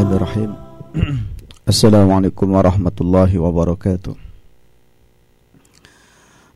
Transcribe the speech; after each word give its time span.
الرحمن 0.00 0.16
الرحيم. 0.16 0.50
السلام 1.68 2.08
عليكم 2.08 2.48
ورحمة 2.56 2.96
الله 3.00 3.30
وبركاته. 3.38 4.14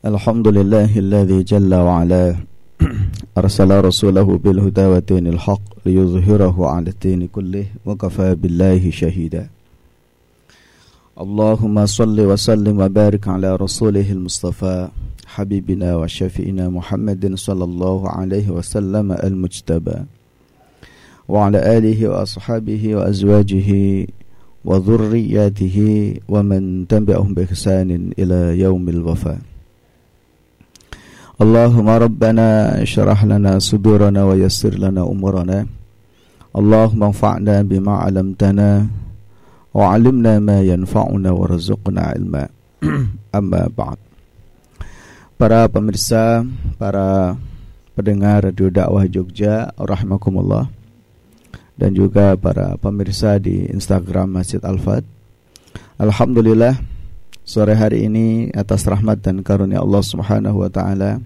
الحمد 0.05 0.47
لله 0.47 0.89
الذي 0.97 1.39
جل 1.43 1.69
وعلا 1.69 2.25
أرسل 3.37 3.69
رسوله 3.85 4.27
بالهدى 4.43 4.85
ودين 4.85 5.27
الحق 5.27 5.65
ليظهره 5.85 6.57
على 6.57 6.89
الدين 6.89 7.21
كله 7.29 7.65
وكفى 7.85 8.35
بالله 8.35 8.81
شهيدا. 8.89 9.43
اللهم 11.21 11.85
صل 11.85 12.17
وسلم 12.17 12.75
وبارك 12.81 13.27
على 13.27 13.55
رسوله 13.55 14.07
المصطفى 14.11 14.89
حبيبنا 15.25 15.95
وشفينا 15.95 16.69
محمد 16.69 17.23
صلى 17.37 17.63
الله 17.63 17.99
عليه 18.09 18.47
وسلم 18.49 19.07
المجتبى. 19.11 20.24
وعلى 21.30 21.58
آله 21.78 21.98
وأصحابه 22.08 22.82
وأزواجه 22.96 23.70
وذرياته 24.64 25.78
ومن 26.28 26.62
تبعهم 26.88 27.30
بإحسان 27.34 28.10
إلى 28.18 28.60
يوم 28.60 28.84
الوفاة 28.88 29.38
اللهم 31.40 31.88
ربنا 31.88 32.46
اشرح 32.82 33.24
لنا 33.24 33.52
صدورنا 33.58 34.20
ويسر 34.24 34.74
لنا 34.76 35.02
أمورنا 35.02 35.58
اللهم 36.58 37.00
انفعنا 37.02 37.62
بما 37.62 37.92
علمتنا 38.04 38.86
وعلمنا 39.74 40.32
ما 40.38 40.58
ينفعنا 40.60 41.30
وارزقنا 41.30 42.00
علما 42.00 42.44
أما 43.38 43.62
بعد 43.78 43.98
Para 45.40 45.64
pemirsa, 45.72 46.44
para 46.76 47.32
pendengar 47.96 48.44
Radio 48.44 48.68
Dakwah 48.68 49.08
Jogja, 49.08 49.72
rahimakumullah 49.72 50.68
dan 51.75 51.91
juga 51.91 52.35
para 52.39 52.79
pemirsa 52.79 53.35
di 53.39 53.67
Instagram 53.67 54.39
Masjid 54.39 54.63
Al-Fat. 54.63 55.03
Alhamdulillah 55.99 56.79
sore 57.45 57.75
hari 57.75 58.07
ini 58.07 58.49
atas 58.55 58.83
rahmat 58.87 59.21
dan 59.21 59.43
karunia 59.45 59.79
Allah 59.83 60.03
Subhanahu 60.03 60.65
wa 60.65 60.71
taala 60.71 61.21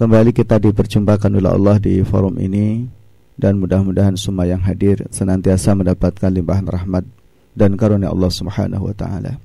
kembali 0.00 0.32
kita 0.32 0.56
diperjumpakan 0.56 1.36
oleh 1.36 1.50
Allah 1.50 1.76
di 1.76 2.00
forum 2.00 2.40
ini 2.40 2.88
dan 3.36 3.60
mudah-mudahan 3.60 4.16
semua 4.16 4.48
yang 4.48 4.62
hadir 4.64 5.04
senantiasa 5.12 5.76
mendapatkan 5.76 6.30
limpahan 6.32 6.66
rahmat 6.66 7.04
dan 7.52 7.76
karunia 7.76 8.08
Allah 8.08 8.30
Subhanahu 8.32 8.90
wa 8.90 8.94
taala. 8.96 9.36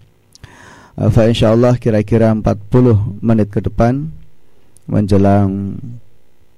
Fa 0.96 1.28
insyaallah 1.28 1.76
kira-kira 1.76 2.32
40 2.32 3.20
menit 3.20 3.52
ke 3.52 3.60
depan 3.60 4.16
menjelang 4.88 5.76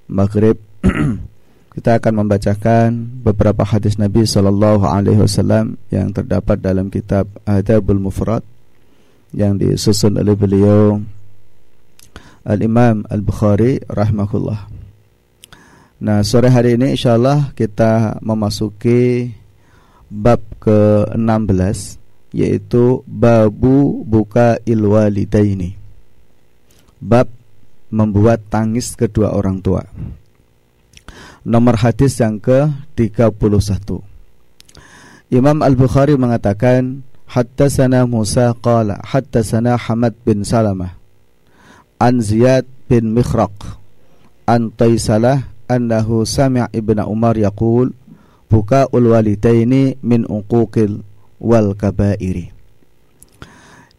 maghrib 0.06 0.62
kita 1.78 2.02
akan 2.02 2.26
membacakan 2.26 2.90
beberapa 3.22 3.62
hadis 3.62 4.02
Nabi 4.02 4.26
Shallallahu 4.26 4.82
Alaihi 4.82 5.22
Wasallam 5.22 5.78
yang 5.94 6.10
terdapat 6.10 6.58
dalam 6.58 6.90
kitab 6.90 7.30
Adabul 7.46 8.02
Mufrad 8.02 8.42
yang 9.30 9.54
disusun 9.54 10.18
oleh 10.18 10.34
beliau 10.34 10.98
Al 12.42 12.58
Imam 12.66 13.06
Al 13.06 13.22
Bukhari 13.22 13.78
rahimahullah. 13.86 14.66
Nah 16.02 16.18
sore 16.26 16.50
hari 16.50 16.74
ini 16.74 16.98
insya 16.98 17.14
Allah 17.14 17.54
kita 17.54 18.18
memasuki 18.26 19.30
bab 20.10 20.42
ke-16 20.58 21.94
yaitu 22.34 23.06
babu 23.06 24.02
buka 24.02 24.58
ilwalidaini. 24.66 25.78
Bab 26.98 27.30
membuat 27.94 28.42
tangis 28.50 28.98
kedua 28.98 29.30
orang 29.30 29.62
tua 29.62 29.86
nomor 31.48 31.80
hadis 31.80 32.20
yang 32.20 32.36
ke-31. 32.36 34.04
Imam 35.32 35.64
Al-Bukhari 35.64 36.20
mengatakan 36.20 37.04
Hattasana 37.28 38.08
Musa 38.08 38.56
qala 38.56 39.00
Hattasana 39.04 39.76
Hamad 39.76 40.16
bin 40.24 40.40
Salamah 40.40 40.96
An 42.00 42.24
Ziyad 42.24 42.64
bin 42.88 43.12
Mikhraq 43.12 43.76
An 44.48 44.72
Taisalah 44.72 45.52
Annahu 45.68 46.24
sami' 46.24 46.64
ibn 46.72 46.96
Umar 47.04 47.36
yaqul 47.36 47.92
Buka'ul 48.48 49.12
walidaini 49.12 50.00
min 50.00 50.24
uquqil 50.24 51.04
wal 51.36 51.76
kabairi 51.76 52.48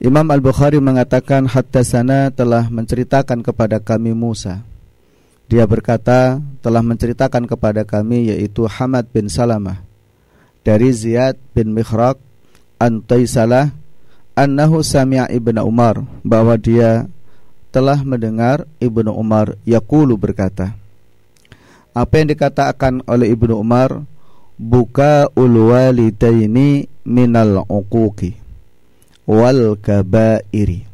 Imam 0.02 0.26
Al-Bukhari 0.34 0.82
mengatakan 0.82 1.46
Hattasana 1.46 2.34
telah 2.34 2.74
menceritakan 2.74 3.46
kepada 3.46 3.78
kami 3.78 4.18
Musa 4.18 4.66
dia 5.50 5.66
berkata 5.66 6.38
telah 6.62 6.86
menceritakan 6.86 7.50
kepada 7.50 7.82
kami 7.82 8.30
yaitu 8.30 8.70
Hamad 8.70 9.10
bin 9.10 9.28
Salamah 9.28 9.82
dari 10.62 10.94
Ziyad 10.94 11.42
bin 11.58 11.74
Mikhraq 11.74 12.22
an 12.78 13.02
Taisalah 13.02 13.74
annahu 14.38 14.86
sami'a 14.86 15.26
ibnu 15.34 15.58
Umar 15.66 16.06
bahwa 16.22 16.54
dia 16.54 17.10
telah 17.70 18.02
mendengar 18.02 18.66
Ibnu 18.82 19.14
Umar 19.14 19.58
yaqulu 19.62 20.18
berkata 20.18 20.74
Apa 21.94 22.22
yang 22.22 22.34
dikatakan 22.34 23.06
oleh 23.06 23.34
Ibnu 23.34 23.58
Umar 23.58 24.06
buka 24.58 25.30
ulwalidaini 25.38 26.90
minal 27.06 27.64
uquqi 27.66 28.36
wal 29.30 29.78
kabairi 29.78 30.90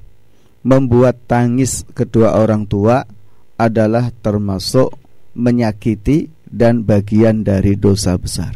membuat 0.62 1.18
tangis 1.26 1.88
kedua 1.96 2.36
orang 2.38 2.68
tua 2.68 3.08
adalah 3.56 4.12
termasuk 4.20 4.92
menyakiti 5.36 6.32
dan 6.48 6.84
bagian 6.88 7.44
dari 7.44 7.76
dosa 7.76 8.16
besar. 8.16 8.56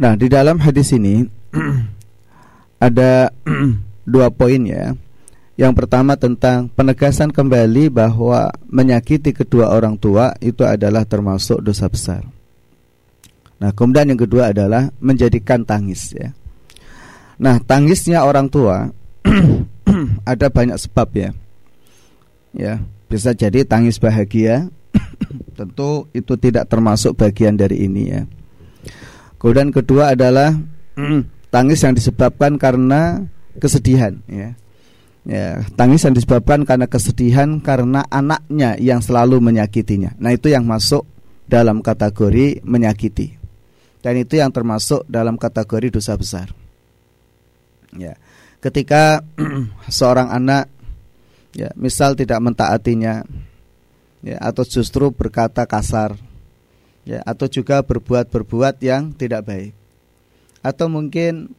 Nah, 0.00 0.16
di 0.16 0.26
dalam 0.32 0.56
hadis 0.56 0.96
ini 0.96 1.28
ada 2.86 3.28
dua 4.12 4.32
poin 4.32 4.62
ya. 4.64 4.96
Yang 5.52 5.84
pertama 5.84 6.16
tentang 6.16 6.72
penegasan 6.72 7.28
kembali 7.28 7.92
bahwa 7.92 8.48
menyakiti 8.72 9.36
kedua 9.36 9.68
orang 9.68 10.00
tua 10.00 10.32
itu 10.40 10.64
adalah 10.64 11.04
termasuk 11.04 11.60
dosa 11.60 11.92
besar. 11.92 12.24
Nah, 13.60 13.70
kemudian 13.76 14.10
yang 14.10 14.18
kedua 14.18 14.50
adalah 14.50 14.88
menjadikan 14.98 15.62
tangis 15.62 16.16
ya. 16.16 16.32
Nah, 17.36 17.60
tangisnya 17.60 18.24
orang 18.24 18.48
tua 18.48 18.90
ada 20.32 20.46
banyak 20.48 20.80
sebab 20.80 21.08
ya 21.14 21.30
ya 22.56 22.80
bisa 23.08 23.36
jadi 23.36 23.64
tangis 23.68 24.00
bahagia. 24.00 24.68
Tentu 25.58 26.08
itu 26.16 26.32
tidak 26.40 26.68
termasuk 26.68 27.16
bagian 27.16 27.56
dari 27.56 27.84
ini 27.84 28.02
ya. 28.08 28.22
Kemudian 29.36 29.68
kedua 29.74 30.16
adalah 30.16 30.56
tangis 31.54 31.84
yang 31.84 31.92
disebabkan 31.92 32.56
karena 32.56 33.26
kesedihan 33.60 34.16
ya. 34.30 34.56
Ya 35.22 35.62
tangis 35.78 36.02
yang 36.02 36.18
disebabkan 36.18 36.66
karena 36.66 36.90
kesedihan 36.90 37.62
karena 37.62 38.02
anaknya 38.10 38.74
yang 38.80 38.98
selalu 38.98 39.38
menyakitinya. 39.38 40.18
Nah 40.18 40.34
itu 40.34 40.50
yang 40.50 40.66
masuk 40.66 41.06
dalam 41.46 41.78
kategori 41.78 42.64
menyakiti. 42.66 43.38
Dan 44.02 44.18
itu 44.18 44.42
yang 44.42 44.50
termasuk 44.50 45.06
dalam 45.06 45.38
kategori 45.38 45.94
dosa 45.94 46.18
besar. 46.18 46.50
Ya 47.94 48.18
ketika 48.58 49.22
seorang 49.90 50.30
anak 50.30 50.66
ya 51.56 51.70
misal 51.76 52.16
tidak 52.16 52.40
mentaatinya. 52.40 53.24
Ya 54.22 54.38
atau 54.38 54.62
justru 54.62 55.10
berkata 55.10 55.66
kasar. 55.66 56.14
Ya 57.02 57.18
atau 57.26 57.50
juga 57.50 57.82
berbuat-berbuat 57.82 58.78
yang 58.84 59.10
tidak 59.14 59.46
baik. 59.46 59.72
Atau 60.62 60.86
mungkin 60.86 61.50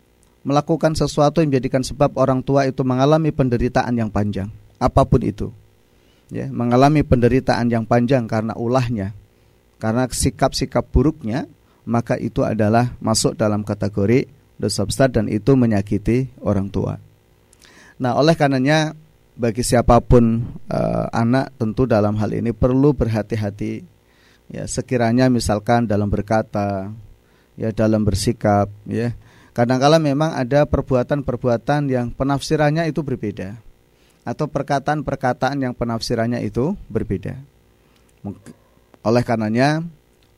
melakukan 0.48 0.96
sesuatu 0.96 1.44
yang 1.44 1.52
menjadikan 1.52 1.84
sebab 1.84 2.16
orang 2.16 2.40
tua 2.40 2.68
itu 2.68 2.84
mengalami 2.88 3.32
penderitaan 3.36 3.96
yang 3.96 4.08
panjang. 4.08 4.48
Apa 4.80 5.04
pun 5.04 5.20
itu. 5.24 5.52
Ya 6.32 6.48
mengalami 6.48 7.04
penderitaan 7.04 7.68
yang 7.68 7.84
panjang 7.84 8.24
karena 8.26 8.56
ulahnya. 8.56 9.12
Karena 9.84 10.08
sikap-sikap 10.08 10.88
buruknya 10.88 11.44
maka 11.84 12.16
itu 12.16 12.48
adalah 12.48 12.96
masuk 13.04 13.36
dalam 13.36 13.68
kategori 13.68 14.28
dosa 14.56 14.88
besar 14.88 15.12
dan 15.12 15.28
itu 15.28 15.60
menyakiti 15.60 16.32
orang 16.40 16.72
tua. 16.72 16.96
Nah, 18.00 18.16
oleh 18.18 18.34
karenanya 18.34 18.96
bagi 19.34 19.66
siapa 19.66 19.98
pun 20.00 20.46
uh, 20.70 21.06
anak 21.10 21.54
tentu 21.58 21.90
dalam 21.90 22.18
hal 22.22 22.34
ini 22.34 22.54
perlu 22.54 22.94
berhati-hati. 22.94 23.86
Ya 24.54 24.70
sekiranya 24.70 25.32
misalkan 25.32 25.90
dalam 25.90 26.12
berkata 26.12 26.94
ya 27.58 27.74
dalam 27.74 28.06
bersikap 28.06 28.70
ya. 28.86 29.14
Kadangkala 29.54 30.02
memang 30.02 30.34
ada 30.34 30.66
perbuatan-perbuatan 30.66 31.86
yang 31.86 32.10
penafsirannya 32.10 32.90
itu 32.90 33.06
berbeda. 33.06 33.54
Atau 34.26 34.50
perkataan-perkataan 34.50 35.62
yang 35.62 35.74
penafsirannya 35.78 36.42
itu 36.42 36.74
berbeda. 36.90 37.38
Oleh 39.06 39.22
karenanya 39.22 39.84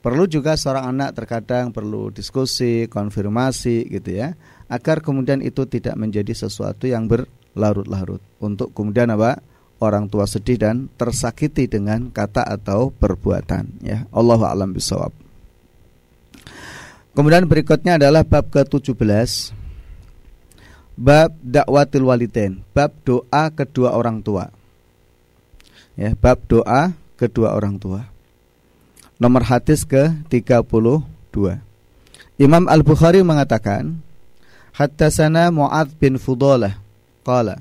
perlu 0.04 0.28
juga 0.28 0.58
seorang 0.58 0.92
anak 0.92 1.16
terkadang 1.16 1.72
perlu 1.72 2.12
diskusi 2.12 2.86
konfirmasi 2.86 3.90
gitu 3.90 4.20
ya 4.22 4.38
agar 4.70 5.02
kemudian 5.02 5.42
itu 5.42 5.66
tidak 5.66 5.94
menjadi 5.98 6.46
sesuatu 6.46 6.86
yang 6.86 7.10
ber 7.10 7.26
larut-larut. 7.56 8.20
Untuk 8.38 8.70
kemudian 8.76 9.10
apa? 9.10 9.40
Orang 9.76 10.08
tua 10.08 10.24
sedih 10.24 10.56
dan 10.56 10.88
tersakiti 10.96 11.68
dengan 11.68 12.08
kata 12.08 12.44
atau 12.44 12.88
perbuatan 12.92 13.84
ya. 13.84 14.08
Allah 14.08 14.40
alam 14.48 14.72
bisawab 14.72 15.12
Kemudian 17.12 17.44
berikutnya 17.44 18.00
adalah 18.00 18.24
bab 18.24 18.48
ke-17 18.48 19.52
Bab 20.96 21.36
dakwatul 21.44 22.08
walidain, 22.08 22.64
bab 22.72 22.88
doa 23.04 23.52
kedua 23.52 23.92
orang 23.92 24.24
tua. 24.24 24.48
Ya, 25.92 26.16
bab 26.16 26.40
doa 26.48 26.96
kedua 27.20 27.52
orang 27.52 27.76
tua. 27.76 28.08
Nomor 29.20 29.44
hadis 29.44 29.84
ke-32. 29.84 31.36
Imam 32.40 32.64
Al-Bukhari 32.64 33.20
mengatakan, 33.20 34.00
Hattasana 34.72 35.52
Mu'ad 35.52 35.92
bin 36.00 36.16
Fudalah 36.16 36.80
qala 37.26 37.58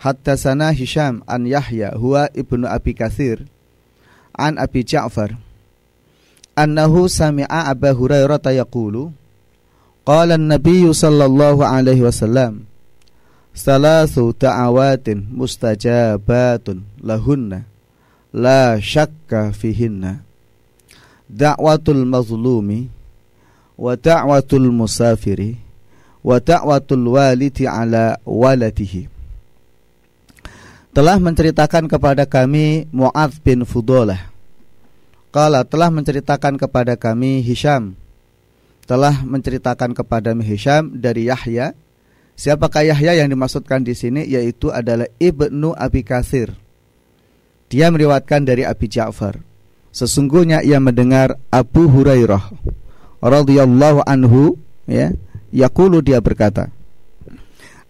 Hattasana 0.00 0.72
Hisham 0.72 1.20
an 1.28 1.44
Yahya 1.44 1.96
huwa 1.96 2.28
ibnu 2.32 2.64
Abi 2.68 2.92
Kathir 2.96 3.44
an 4.32 4.56
Abi 4.56 4.84
Ja'far 4.84 5.36
annahu 6.56 7.08
sami'a 7.08 7.68
Abu 7.68 7.92
Hurairah 7.92 8.40
yaqulu 8.40 9.12
Qala 10.08 10.40
an-nabiy 10.40 10.88
sallallahu 10.92 11.60
alaihi 11.60 12.00
wasallam 12.00 12.64
Salasu 13.52 14.32
ta'awatin 14.32 15.28
mustajabatun 15.28 16.80
lahunna 17.04 17.68
La 18.32 18.80
syakka 18.80 19.52
fihinna 19.52 20.24
Da'watul 21.28 22.08
mazlumi 22.08 22.88
Wa 23.76 24.00
da'watul 24.00 24.72
musafiri 24.72 25.69
Wa 26.20 26.36
da'watul 26.36 27.16
walidi 27.16 27.64
ala 27.64 28.20
waladihi 28.28 29.08
Telah 30.90 31.16
menceritakan 31.16 31.88
kepada 31.88 32.28
kami 32.28 32.90
Mu'adh 32.92 33.40
bin 33.40 33.64
Fudolah 33.64 34.28
Qala 35.30 35.62
telah 35.62 35.88
menceritakan 35.88 36.58
kepada 36.58 36.98
kami 36.98 37.40
Hisham 37.40 37.96
telah 38.90 39.22
menceritakan 39.22 39.94
kepada 39.94 40.34
Hisham 40.42 40.98
dari 40.98 41.30
Yahya. 41.30 41.78
Siapakah 42.34 42.90
Yahya 42.90 43.22
yang 43.22 43.30
dimaksudkan 43.30 43.86
di 43.86 43.94
sini 43.94 44.26
yaitu 44.26 44.74
adalah 44.74 45.06
Ibnu 45.22 45.78
Abi 45.78 46.02
Katsir. 46.02 46.50
Dia 47.70 47.86
meriwayatkan 47.94 48.42
dari 48.42 48.66
Abi 48.66 48.90
Ja'far. 48.90 49.38
Sesungguhnya 49.94 50.66
ia 50.66 50.82
mendengar 50.82 51.38
Abu 51.54 51.86
Hurairah 51.86 52.50
radhiyallahu 53.22 54.02
anhu 54.02 54.58
ya, 54.90 55.14
yaqulu 55.54 56.02
dia 56.02 56.18
berkata. 56.18 56.70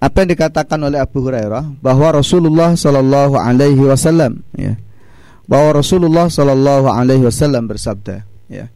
Apa 0.01 0.25
yang 0.25 0.33
dikatakan 0.33 0.81
oleh 0.81 0.97
Abu 0.97 1.21
Hurairah 1.21 1.77
bahwa 1.85 2.09
Rasulullah 2.17 2.73
sallallahu 2.73 3.37
alaihi 3.37 3.85
wasallam 3.85 4.41
ya, 4.57 4.81
bahwa 5.51 5.83
Rasulullah 5.83 6.31
sallallahu 6.31 6.87
alaihi 6.87 7.27
wasallam 7.27 7.67
bersabda 7.67 8.23
ya 8.47 8.71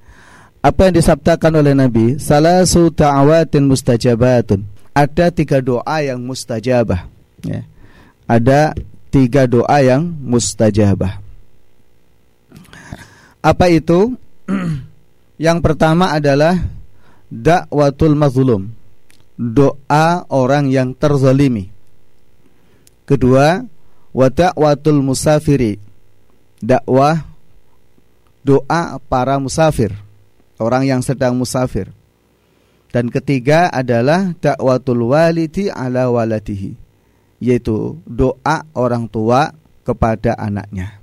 apa 0.59 0.91
yang 0.91 0.95
disabdakan 0.99 1.63
oleh 1.63 1.71
Nabi 1.71 2.19
salasu 2.19 2.91
ta'awatin 2.91 3.63
mustajabatun 3.63 4.67
ada 4.91 5.31
tiga 5.31 5.63
doa 5.63 6.03
yang 6.03 6.19
mustajabah 6.19 7.07
ya. 7.47 7.63
ada 8.27 8.75
tiga 9.15 9.47
doa 9.47 9.79
yang 9.79 10.03
mustajabah 10.03 11.23
apa 13.39 13.67
itu 13.71 14.19
yang 15.47 15.63
pertama 15.63 16.11
adalah 16.11 16.59
dakwatul 17.33 18.17
mazlum. 18.17 18.73
Doa 19.35 20.23
orang 20.31 20.71
yang 20.71 20.95
terzalimi. 20.95 21.71
Kedua 23.05 23.67
wa 24.15 24.27
dakwatul 24.31 25.03
musafiri. 25.03 25.83
Dakwah 26.63 27.27
doa 28.47 29.03
para 29.11 29.37
musafir. 29.43 29.91
Orang 30.57 30.87
yang 30.87 31.03
sedang 31.03 31.35
musafir. 31.35 31.91
Dan 32.95 33.11
ketiga 33.11 33.67
adalah 33.75 34.39
dakwatul 34.39 35.11
walidi 35.11 35.67
ala 35.67 36.07
waladihi, 36.07 36.79
yaitu 37.43 37.99
doa 38.07 38.63
orang 38.71 39.11
tua 39.11 39.51
kepada 39.83 40.39
anaknya. 40.39 41.03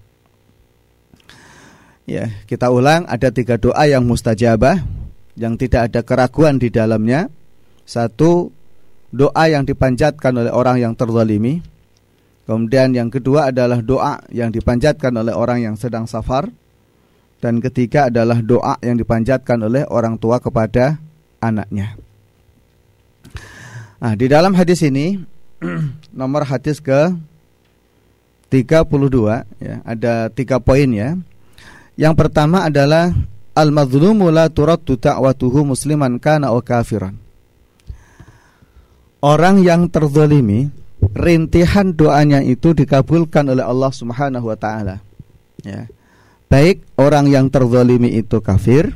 Ya, 2.07 2.31
kita 2.47 2.71
ulang. 2.71 3.03
Ada 3.11 3.35
tiga 3.35 3.59
doa 3.59 3.83
yang 3.91 4.07
mustajabah 4.07 5.00
yang 5.35 5.55
tidak 5.55 5.91
ada 5.91 6.01
keraguan 6.03 6.59
di 6.59 6.71
dalamnya. 6.71 7.27
Satu, 7.83 8.51
doa 9.11 9.43
yang 9.51 9.67
dipanjatkan 9.67 10.31
oleh 10.31 10.51
orang 10.51 10.79
yang 10.79 10.93
terzalimi. 10.95 11.59
Kemudian 12.47 12.91
yang 12.91 13.07
kedua 13.07 13.53
adalah 13.53 13.79
doa 13.79 14.19
yang 14.33 14.51
dipanjatkan 14.51 15.13
oleh 15.13 15.31
orang 15.31 15.61
yang 15.61 15.75
sedang 15.77 16.09
safar 16.09 16.49
dan 17.41 17.57
ketiga 17.57 18.07
adalah 18.13 18.37
doa 18.39 18.77
yang 18.85 19.01
dipanjatkan 19.01 19.57
oleh 19.65 19.83
orang 19.89 20.15
tua 20.21 20.37
kepada 20.37 21.01
anaknya. 21.41 21.97
Nah, 23.97 24.13
di 24.13 24.29
dalam 24.29 24.53
hadis 24.53 24.85
ini 24.85 25.17
nomor 26.19 26.45
hadis 26.45 26.77
ke 26.77 27.13
32 28.53 28.83
ya, 29.57 29.75
ada 29.81 30.29
tiga 30.29 30.61
poin 30.61 30.89
ya. 30.89 31.17
Yang 31.97 32.13
pertama 32.17 32.69
adalah 32.69 33.13
al-mazlumu 33.61 34.33
la 34.33 34.49
turaddu 34.49 34.97
da'watuhu 34.97 35.71
musliman 35.77 36.17
kana 36.17 36.49
aw 36.49 36.59
kafiran. 36.59 37.13
Orang 39.21 39.61
yang 39.61 39.85
terzalimi 39.87 40.73
rintihan 41.13 41.93
doanya 41.93 42.41
itu 42.41 42.73
dikabulkan 42.73 43.53
oleh 43.53 43.61
Allah 43.61 43.93
Subhanahu 43.93 44.49
wa 44.49 44.57
taala. 44.57 44.97
Ya 45.61 45.85
baik 46.51 46.83
orang 46.99 47.31
yang 47.31 47.47
terzalimi 47.47 48.11
itu 48.11 48.43
kafir 48.43 48.91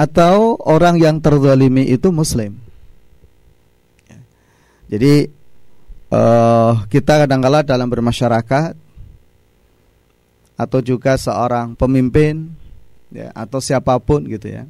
atau 0.00 0.56
orang 0.64 0.96
yang 0.96 1.20
terzalimi 1.20 1.84
itu 1.84 2.08
muslim. 2.08 2.56
Jadi 4.88 5.28
uh, 6.08 6.88
kita 6.88 7.28
kadang-kala 7.28 7.60
dalam 7.60 7.92
bermasyarakat 7.92 8.72
atau 10.56 10.80
juga 10.80 11.20
seorang 11.20 11.76
pemimpin 11.76 12.48
ya, 13.12 13.32
atau 13.32 13.58
siapa 13.60 13.96
pun 14.00 14.24
gitu 14.26 14.48
ya. 14.48 14.64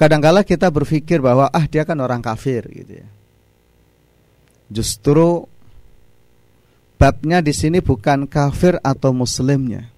Kadang-kala 0.00 0.40
kita 0.48 0.72
berpikir 0.72 1.20
bahwa 1.20 1.52
ah 1.52 1.68
dia 1.68 1.84
kan 1.84 2.00
orang 2.00 2.24
kafir 2.24 2.64
gitu 2.72 3.04
ya. 3.04 3.08
Justru 4.72 5.44
babnya 6.96 7.44
di 7.44 7.52
sini 7.52 7.84
bukan 7.84 8.24
kafir 8.24 8.80
atau 8.80 9.12
muslimnya. 9.12 9.92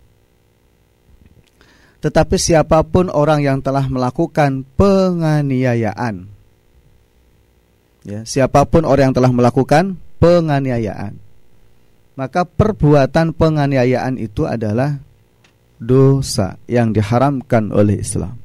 Tetapi 2.03 2.35
siapa 2.35 2.83
pun 2.83 3.07
orang 3.15 3.47
yang 3.47 3.59
telah 3.63 3.87
melakukan 3.87 4.67
penganiayaan. 4.75 6.27
Ya, 8.03 8.27
siapa 8.27 8.67
pun 8.67 8.83
orang 8.83 9.15
yang 9.15 9.17
telah 9.23 9.31
melakukan 9.31 9.95
penganiayaan. 10.19 11.15
Maka 12.19 12.43
perbuatan 12.43 13.31
penganiayaan 13.39 14.19
itu 14.19 14.51
adalah 14.51 14.99
dosa 15.83 16.55
yang 16.71 16.95
diharamkan 16.95 17.75
oleh 17.75 17.99
Islam. 17.99 18.39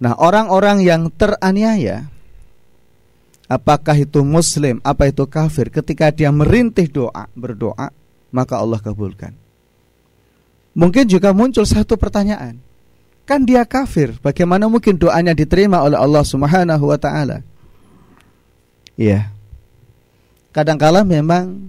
Nah, 0.00 0.14
orang-orang 0.16 0.80
yang 0.80 1.12
teraniaya 1.12 2.08
apakah 3.50 3.96
itu 3.98 4.22
muslim, 4.22 4.78
apa 4.80 5.10
itu 5.10 5.24
kafir, 5.28 5.68
ketika 5.68 6.08
dia 6.14 6.32
merintih 6.32 6.86
doa, 6.86 7.26
berdoa, 7.34 7.90
maka 8.30 8.54
Allah 8.60 8.78
kabulkan. 8.78 9.34
Mungkin 10.78 11.10
juga 11.10 11.34
muncul 11.34 11.66
satu 11.66 11.98
pertanyaan. 11.98 12.60
Kan 13.26 13.44
dia 13.44 13.66
kafir, 13.66 14.16
bagaimana 14.22 14.70
mungkin 14.70 14.96
doanya 14.96 15.34
diterima 15.36 15.82
oleh 15.84 15.98
Allah 15.98 16.24
Subhanahu 16.24 16.84
wa 16.88 16.96
taala? 16.96 17.44
Iya. 18.94 19.28
Kadangkala 20.54 21.04
memang 21.04 21.68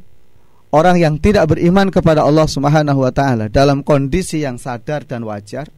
orang 0.70 1.02
yang 1.02 1.16
tidak 1.18 1.50
beriman 1.54 1.90
kepada 1.90 2.26
Allah 2.26 2.46
Subhanahu 2.46 3.02
wa 3.02 3.12
taala 3.14 3.50
dalam 3.50 3.82
kondisi 3.82 4.46
yang 4.46 4.62
sadar 4.62 5.06
dan 5.06 5.26
wajar 5.26 5.70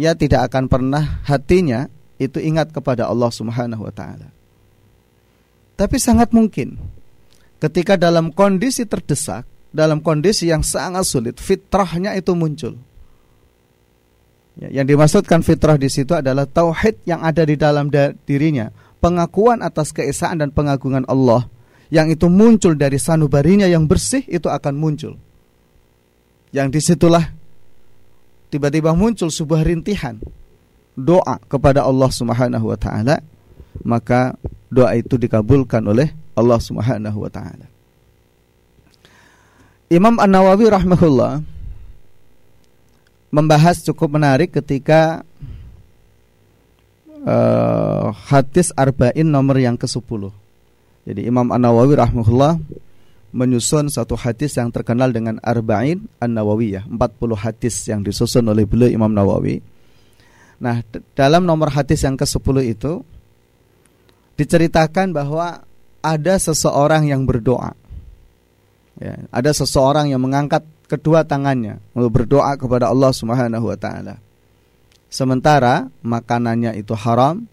ia 0.00 0.16
tidak 0.16 0.48
akan 0.48 0.64
pernah 0.64 1.20
hatinya 1.28 1.92
itu 2.16 2.40
ingat 2.40 2.72
kepada 2.72 3.08
Allah 3.08 3.28
Subhanahu 3.28 3.84
wa 3.84 3.92
taala. 3.92 4.32
Tapi 5.76 5.96
sangat 5.96 6.32
mungkin 6.32 6.76
ketika 7.60 8.00
dalam 8.00 8.32
kondisi 8.32 8.88
terdesak, 8.88 9.44
dalam 9.72 10.00
kondisi 10.00 10.48
yang 10.48 10.64
sangat 10.64 11.04
sulit, 11.04 11.36
fitrahnya 11.36 12.16
itu 12.16 12.32
muncul. 12.32 12.76
Ya, 14.60 14.68
yang 14.80 14.88
dimaksudkan 14.88 15.40
fitrah 15.40 15.80
di 15.80 15.88
situ 15.88 16.12
adalah 16.12 16.44
tauhid 16.44 17.00
yang 17.08 17.24
ada 17.24 17.44
di 17.44 17.56
dalam 17.56 17.88
dirinya, 18.28 18.68
pengakuan 19.00 19.64
atas 19.64 19.92
keesaan 19.92 20.44
dan 20.44 20.52
pengagungan 20.52 21.08
Allah 21.08 21.48
yang 21.90 22.06
itu 22.10 22.30
muncul 22.30 22.78
dari 22.78 22.96
sanubarinya 22.96 23.66
yang 23.66 23.84
bersih 23.84 24.22
itu 24.30 24.46
akan 24.46 24.74
muncul. 24.78 25.18
Yang 26.54 26.68
di 26.70 26.80
situlah 26.82 27.26
tiba-tiba 28.50 28.94
muncul 28.94 29.30
sebuah 29.30 29.62
rintihan 29.66 30.18
doa 30.94 31.38
kepada 31.46 31.86
Allah 31.86 32.10
Subhanahu 32.10 32.66
wa 32.70 32.78
taala 32.78 33.22
maka 33.86 34.34
doa 34.70 34.94
itu 34.98 35.14
dikabulkan 35.14 35.82
oleh 35.86 36.10
Allah 36.34 36.58
Subhanahu 36.58 37.18
wa 37.26 37.30
taala. 37.30 37.66
Imam 39.90 40.14
An-Nawawi 40.22 40.70
rahimahullah 40.70 41.42
membahas 43.34 43.82
cukup 43.82 44.18
menarik 44.18 44.54
ketika 44.54 45.26
uh, 47.26 48.14
hadis 48.30 48.70
arba'in 48.74 49.26
nomor 49.26 49.58
yang 49.58 49.74
ke-10. 49.74 50.30
Jadi 51.04 51.24
Imam 51.24 51.48
An-Nawawi 51.48 51.96
rahimahullah 51.96 52.60
menyusun 53.30 53.88
satu 53.88 54.18
hadis 54.18 54.58
yang 54.58 54.74
terkenal 54.74 55.14
dengan 55.14 55.38
arba'in 55.40 56.10
An-Nawawiyah, 56.18 56.90
40 56.90 57.00
hadis 57.38 57.86
yang 57.86 58.02
disusun 58.02 58.44
oleh 58.50 58.66
beliau 58.66 58.90
Imam 58.90 59.10
Nawawi. 59.10 59.62
Nah, 60.60 60.84
dalam 61.16 61.48
nomor 61.48 61.72
hadis 61.72 62.04
yang 62.04 62.20
ke-10 62.20 62.56
itu 62.68 63.00
diceritakan 64.36 65.16
bahwa 65.16 65.64
ada 66.04 66.34
seseorang 66.36 67.08
yang 67.08 67.24
berdoa. 67.24 67.72
Ya, 69.00 69.16
ada 69.32 69.50
seseorang 69.56 70.12
yang 70.12 70.20
mengangkat 70.20 70.60
kedua 70.84 71.24
tangannya 71.24 71.80
untuk 71.96 72.20
berdoa 72.20 72.52
kepada 72.60 72.92
Allah 72.92 73.12
Subhanahu 73.16 73.72
wa 73.72 73.78
taala. 73.80 74.20
Sementara 75.08 75.88
makanannya 76.04 76.76
itu 76.76 76.92
haram, 76.92 77.48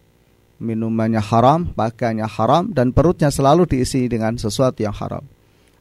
minumannya 0.57 1.21
haram, 1.21 1.69
pakaiannya 1.73 2.27
haram 2.27 2.63
dan 2.73 2.91
perutnya 2.91 3.29
selalu 3.29 3.69
diisi 3.69 4.05
dengan 4.09 4.35
sesuatu 4.35 4.81
yang 4.81 4.93
haram. 4.93 5.23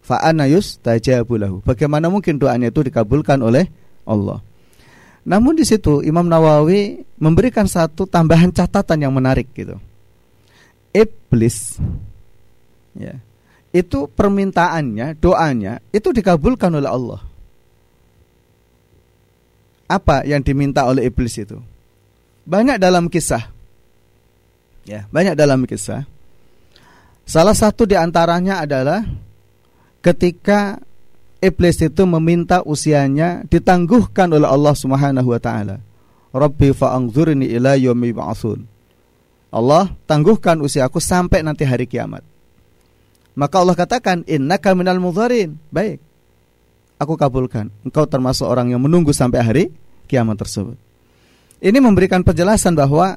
Fa'anayus 0.06 0.78
tajabulahu. 0.80 1.66
Bagaimana 1.66 2.06
mungkin 2.06 2.38
doanya 2.38 2.70
itu 2.70 2.86
dikabulkan 2.86 3.42
oleh 3.42 3.66
Allah? 4.06 4.38
Namun 5.26 5.58
di 5.58 5.66
situ 5.66 6.06
Imam 6.06 6.30
Nawawi 6.30 7.02
memberikan 7.18 7.66
satu 7.66 8.06
tambahan 8.06 8.54
catatan 8.54 9.02
yang 9.02 9.10
menarik 9.10 9.50
gitu. 9.50 9.74
Iblis 10.94 11.82
ya. 12.94 13.18
Itu 13.74 14.08
permintaannya, 14.08 15.18
doanya 15.18 15.82
itu 15.90 16.14
dikabulkan 16.14 16.70
oleh 16.72 16.88
Allah 16.88 17.20
apa 19.86 20.26
yang 20.26 20.42
diminta 20.42 20.84
oleh 20.86 21.06
iblis 21.06 21.38
itu? 21.38 21.58
Banyak 22.46 22.78
dalam 22.78 23.06
kisah. 23.10 23.55
Ya, 24.86 25.10
banyak 25.10 25.34
dalam 25.34 25.66
kisah. 25.66 26.06
Salah 27.26 27.58
satu 27.58 27.84
di 27.90 27.98
antaranya 27.98 28.62
adalah 28.62 29.02
ketika 29.98 30.78
iblis 31.42 31.82
itu 31.82 32.06
meminta 32.06 32.62
usianya 32.62 33.42
ditangguhkan 33.50 34.30
oleh 34.30 34.46
Allah 34.46 34.74
Subhanahu 34.78 35.34
wa 35.34 35.40
taala. 35.42 35.82
Rabbi 36.30 36.70
fa'anzurni 36.70 37.50
ila 37.58 37.74
yaumi 37.74 38.14
ba'tsun. 38.14 38.62
Allah, 39.50 39.90
tangguhkan 40.06 40.62
usiaku 40.62 41.02
sampai 41.02 41.42
nanti 41.42 41.66
hari 41.66 41.90
kiamat. 41.90 42.22
Maka 43.34 43.56
Allah 43.58 43.74
katakan, 43.74 44.22
"Innaka 44.30 44.72
minal 44.78 45.02
mudharin." 45.02 45.58
Baik 45.74 46.06
aku 47.00 47.14
kabulkan. 47.16 47.68
Engkau 47.84 48.08
termasuk 48.08 48.48
orang 48.48 48.72
yang 48.72 48.80
menunggu 48.82 49.12
sampai 49.12 49.40
hari 49.40 49.64
kiamat 50.08 50.40
tersebut. 50.40 50.76
Ini 51.60 51.78
memberikan 51.80 52.20
penjelasan 52.20 52.76
bahwa 52.76 53.16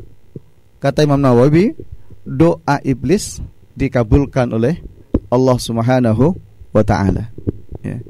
kata 0.80 1.06
Imam 1.06 1.20
Nawawi, 1.20 1.76
doa 2.24 2.80
iblis 2.84 3.44
dikabulkan 3.76 4.52
oleh 4.52 4.80
Allah 5.32 5.58
Subhanahu 5.60 6.36
wa 6.76 6.84
taala. 6.84 7.32
Ya. 7.86 8.02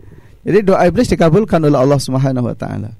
Jadi 0.48 0.60
doa 0.66 0.82
iblis 0.88 1.12
dikabulkan 1.12 1.62
oleh 1.62 1.78
Allah 1.78 2.00
Subhanahu 2.00 2.48
wa 2.50 2.56
taala. 2.56 2.96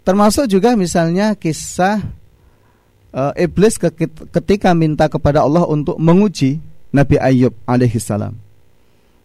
Termasuk 0.00 0.48
juga 0.48 0.74
misalnya 0.74 1.36
kisah 1.36 2.00
uh, 3.12 3.32
iblis 3.36 3.76
ketika 4.32 4.72
minta 4.72 5.06
kepada 5.06 5.44
Allah 5.44 5.68
untuk 5.68 6.00
menguji 6.00 6.58
Nabi 6.90 7.20
Ayub 7.20 7.54
alaihissalam. 7.68 8.34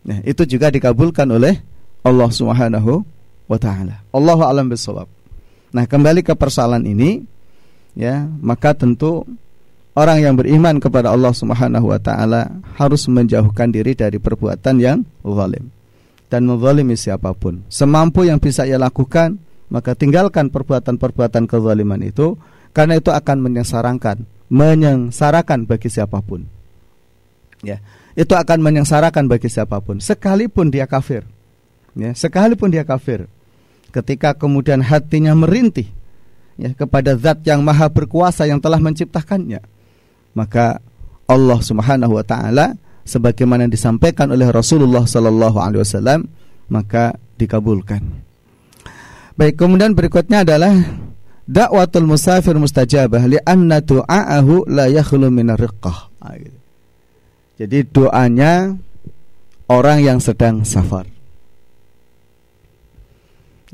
Nah, 0.06 0.20
itu 0.22 0.46
juga 0.46 0.70
dikabulkan 0.70 1.26
oleh 1.26 1.58
Allah 2.06 2.30
Subhanahu 2.30 3.02
wa 3.50 3.58
taala. 3.58 4.06
Allahu 4.14 4.46
alam 4.46 4.70
bisawab. 4.70 5.10
Nah, 5.74 5.90
kembali 5.90 6.22
ke 6.22 6.38
persoalan 6.38 6.86
ini 6.86 7.26
ya, 7.98 8.30
maka 8.40 8.78
tentu 8.78 9.26
orang 9.96 10.22
yang 10.22 10.36
beriman 10.36 10.78
kepada 10.78 11.10
Allah 11.16 11.32
Subhanahu 11.32 11.90
wa 11.90 11.98
taala 11.98 12.52
harus 12.76 13.08
menjauhkan 13.08 13.72
diri 13.72 13.96
dari 13.96 14.20
perbuatan 14.20 14.76
yang 14.78 15.08
zalim. 15.24 15.72
Dan 16.28 16.46
menzalimi 16.52 17.00
siapa 17.00 17.32
pun. 17.32 17.64
Semampu 17.72 18.28
yang 18.28 18.42
bisa 18.42 18.68
ia 18.68 18.76
lakukan, 18.76 19.40
maka 19.72 19.96
tinggalkan 19.96 20.52
perbuatan-perbuatan 20.52 21.48
kezaliman 21.48 22.02
itu 22.04 22.36
karena 22.76 23.00
itu 23.00 23.10
akan 23.10 23.40
menyengsarakan, 23.40 24.28
menyengsarakan 24.52 25.64
bagi 25.64 25.88
siapa 25.88 26.20
pun. 26.20 26.44
Ya, 27.64 27.80
itu 28.20 28.36
akan 28.36 28.60
menyengsarakan 28.62 29.32
bagi 29.32 29.48
siapa 29.48 29.80
pun. 29.80 30.04
Sekalipun 30.04 30.70
dia 30.70 30.86
kafir. 30.86 31.24
Ya, 31.96 32.12
sekalipun 32.12 32.68
dia 32.68 32.84
kafir. 32.84 33.32
Ketika 33.96 34.36
kemudian 34.36 34.84
hatinya 34.84 35.32
merintih 35.32 35.88
ya 36.60 36.76
kepada 36.76 37.16
zat 37.16 37.44
yang 37.48 37.64
maha 37.64 37.88
berkuasa 37.88 38.44
yang 38.44 38.60
telah 38.60 38.80
menciptakannya 38.80 39.64
maka 40.36 40.78
Allah 41.26 41.60
Subhanahu 41.64 42.20
wa 42.20 42.26
taala 42.28 42.78
sebagaimana 43.08 43.66
disampaikan 43.66 44.30
oleh 44.30 44.46
Rasulullah 44.52 45.08
sallallahu 45.08 45.58
alaihi 45.58 45.82
wasallam 45.82 46.30
maka 46.70 47.18
dikabulkan. 47.40 48.02
Baik, 49.36 49.60
kemudian 49.60 49.92
berikutnya 49.92 50.48
adalah 50.48 50.74
dakwatul 51.46 52.08
musafir 52.08 52.56
mustajabah 52.56 53.24
li 53.28 53.38
anna 53.44 53.84
du'aahu 53.84 54.70
la 54.72 54.88
yakhlu 54.88 55.28
min 55.28 55.52
riqqah. 55.54 55.98
Ah, 56.24 56.36
gitu. 56.40 56.60
Jadi 57.56 57.78
doanya 57.88 58.76
orang 59.72 60.04
yang 60.04 60.20
sedang 60.20 60.68
safar. 60.68 61.08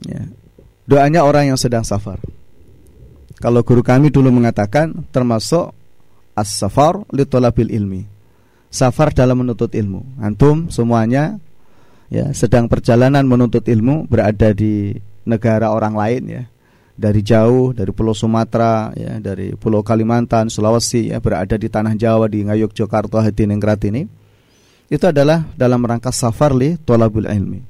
Ya. 0.05 0.25
Doanya 0.85 1.25
orang 1.25 1.53
yang 1.53 1.59
sedang 1.61 1.85
safar. 1.85 2.21
Kalau 3.41 3.65
guru 3.65 3.81
kami 3.81 4.13
dulu 4.13 4.29
mengatakan 4.29 4.93
termasuk 5.09 5.73
as-safar 6.41 7.05
li 7.13 7.23
talabil 7.23 7.69
ilmi. 7.69 8.01
Safar 8.71 9.13
dalam 9.13 9.45
menuntut 9.45 9.71
ilmu. 9.71 10.17
Antum 10.17 10.73
semuanya 10.73 11.37
ya 12.09 12.33
sedang 12.35 12.67
perjalanan 12.67 13.23
menuntut 13.23 13.63
ilmu 13.69 14.09
berada 14.09 14.51
di 14.51 14.95
negara 15.23 15.69
orang 15.69 15.93
lain 15.93 16.23
ya. 16.27 16.43
Dari 17.01 17.25
jauh, 17.25 17.73
dari 17.73 17.89
Pulau 17.95 18.13
Sumatera, 18.13 18.93
ya, 18.93 19.17
dari 19.17 19.57
Pulau 19.57 19.81
Kalimantan, 19.81 20.53
Sulawesi, 20.53 21.09
ya, 21.09 21.17
berada 21.17 21.57
di 21.57 21.65
tanah 21.65 21.97
Jawa 21.97 22.29
di 22.29 22.45
Ngayog, 22.45 22.77
Jakarta, 22.77 23.25
Hadiningrat 23.25 23.81
ini, 23.89 24.05
itu 24.85 25.01
adalah 25.07 25.49
dalam 25.57 25.81
rangka 25.81 26.13
safar 26.13 26.53
li 26.53 26.77
tolabul 26.77 27.25
ilmi. 27.25 27.63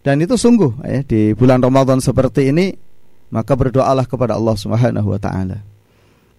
Dan 0.00 0.24
itu 0.24 0.40
sungguh 0.40 0.80
ya, 0.88 1.04
di 1.04 1.36
bulan 1.36 1.60
Ramadan 1.60 2.00
seperti 2.00 2.48
ini 2.48 2.72
maka 3.30 3.54
berdoalah 3.54 4.04
kepada 4.04 4.36
Allah 4.36 4.56
Subhanahu 4.58 5.08
wa 5.12 5.20
taala. 5.20 5.62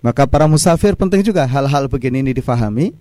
Maka 0.01 0.25
para 0.25 0.50
musafir 0.50 0.98
penting 0.98 1.22
juga 1.22 1.46
hal-hal 1.46 1.86
begini 1.86 2.25
ini 2.25 2.34
difahami. 2.34 2.93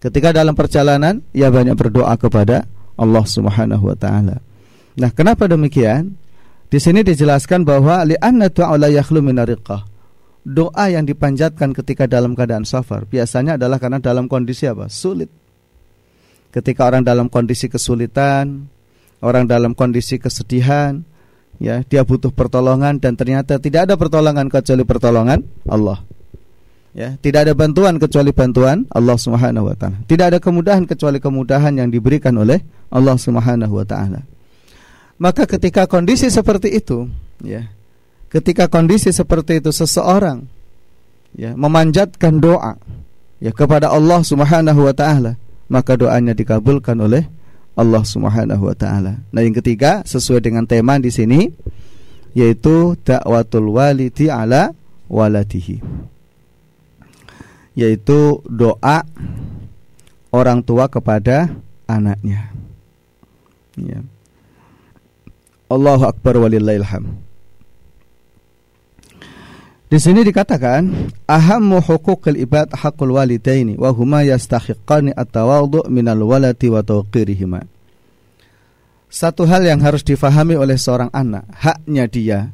Ketika 0.00 0.36
dalam 0.36 0.52
perjalanan 0.52 1.24
ia 1.32 1.48
banyak 1.48 1.72
berdoa 1.72 2.12
kepada 2.20 2.68
Allah 3.00 3.24
Subhanahu 3.24 3.88
wa 3.88 3.96
taala. 3.96 4.44
Nah, 4.94 5.10
kenapa 5.10 5.48
demikian? 5.48 6.14
Di 6.68 6.78
sini 6.78 7.00
dijelaskan 7.00 7.64
bahwa 7.64 8.04
li'anna 8.04 8.52
du'a 8.52 8.76
la 8.76 8.92
yakhlu 8.92 9.24
min 9.24 9.40
Doa 10.44 10.92
yang 10.92 11.08
dipanjatkan 11.08 11.72
ketika 11.72 12.04
dalam 12.04 12.36
keadaan 12.36 12.68
safar 12.68 13.08
biasanya 13.08 13.56
adalah 13.56 13.80
karena 13.80 13.96
dalam 13.96 14.28
kondisi 14.28 14.68
apa? 14.68 14.92
Sulit. 14.92 15.32
Ketika 16.52 16.84
orang 16.84 17.00
dalam 17.00 17.32
kondisi 17.32 17.72
kesulitan, 17.72 18.68
orang 19.24 19.48
dalam 19.48 19.72
kondisi 19.72 20.20
kesedihan, 20.20 21.00
ya, 21.56 21.80
dia 21.82 22.04
butuh 22.04 22.30
pertolongan 22.30 23.00
dan 23.00 23.16
ternyata 23.16 23.56
tidak 23.56 23.88
ada 23.90 23.94
pertolongan 23.96 24.52
kecuali 24.52 24.84
pertolongan 24.84 25.40
Allah. 25.64 26.04
Ya, 26.94 27.18
tidak 27.18 27.50
ada 27.50 27.58
bantuan 27.58 27.98
kecuali 27.98 28.30
bantuan 28.30 28.86
Allah 28.94 29.18
Subhanahu 29.18 29.66
wa 29.66 29.74
taala. 29.74 29.98
Tidak 30.06 30.30
ada 30.30 30.38
kemudahan 30.38 30.86
kecuali 30.86 31.18
kemudahan 31.18 31.74
yang 31.74 31.90
diberikan 31.90 32.38
oleh 32.38 32.62
Allah 32.86 33.18
Subhanahu 33.18 33.74
wa 33.74 33.82
taala. 33.82 34.22
Maka 35.18 35.42
ketika 35.50 35.90
kondisi 35.90 36.30
seperti 36.30 36.70
itu, 36.70 37.10
ya. 37.42 37.66
Ketika 38.30 38.66
kondisi 38.66 39.14
seperti 39.14 39.62
itu 39.62 39.70
seseorang 39.70 40.42
ya 41.38 41.54
memanjatkan 41.54 42.42
doa 42.42 42.78
ya 43.38 43.50
kepada 43.50 43.90
Allah 43.90 44.22
Subhanahu 44.22 44.86
wa 44.86 44.94
taala, 44.94 45.34
maka 45.66 45.98
doanya 45.98 46.30
dikabulkan 46.30 46.94
oleh 47.02 47.26
Allah 47.74 48.06
Subhanahu 48.06 48.70
wa 48.70 48.74
taala. 48.78 49.18
Nah, 49.34 49.42
yang 49.42 49.54
ketiga 49.54 50.06
sesuai 50.06 50.46
dengan 50.46 50.62
tema 50.62 51.02
di 51.02 51.10
sini 51.10 51.50
yaitu 52.38 52.94
dakwatul 53.02 53.74
walidi 53.74 54.30
ala 54.30 54.70
waladihi. 55.10 55.82
Yaitu 57.74 58.38
doa 58.46 59.02
orang 60.34 60.62
tua 60.62 60.86
kepada 60.90 61.50
anaknya. 61.86 62.54
Ya. 63.78 64.02
Allahu 65.70 66.06
akbar 66.06 66.38
walillahilham. 66.38 67.18
Di 69.94 70.02
sini 70.02 70.26
dikatakan 70.26 71.12
ahammu 71.30 71.78
huquqil 71.78 72.42
ibad 72.42 72.66
haqqul 72.74 73.14
walidaini 73.14 73.78
wa 73.78 73.94
huma 73.94 74.26
yastahiqqani 74.26 75.14
at-tawadhu 75.14 75.86
minal 75.86 76.18
walati 76.26 76.66
wa 76.66 76.82
tawqirihima. 76.82 77.62
Satu 79.06 79.46
hal 79.46 79.62
yang 79.62 79.78
harus 79.78 80.02
difahami 80.02 80.58
oleh 80.58 80.74
seorang 80.74 81.14
anak, 81.14 81.46
haknya 81.54 82.10
dia 82.10 82.50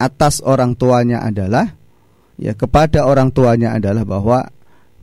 atas 0.00 0.40
orang 0.40 0.72
tuanya 0.72 1.20
adalah 1.20 1.76
ya 2.36 2.52
kepada 2.56 3.04
orang 3.04 3.32
tuanya 3.32 3.76
adalah 3.76 4.04
bahwa 4.04 4.48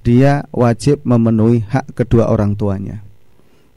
dia 0.06 0.48
wajib 0.56 1.04
memenuhi 1.04 1.66
hak 1.68 1.94
kedua 1.98 2.32
orang 2.32 2.56
tuanya. 2.56 3.04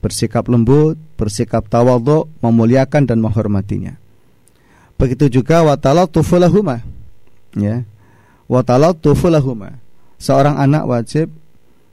Bersikap 0.03 0.51
lembut, 0.51 0.99
bersikap 1.15 1.71
tawadhu, 1.71 2.27
memuliakan 2.43 3.07
dan 3.07 3.23
menghormatinya. 3.23 3.95
Begitu 4.99 5.43
juga 5.43 5.63
lahuma. 5.63 6.83
Ya. 7.55 7.87
Watalatufu 8.51 9.31
lahuma. 9.31 9.79
Seorang 10.19 10.59
anak 10.59 10.87
wajib 10.87 11.31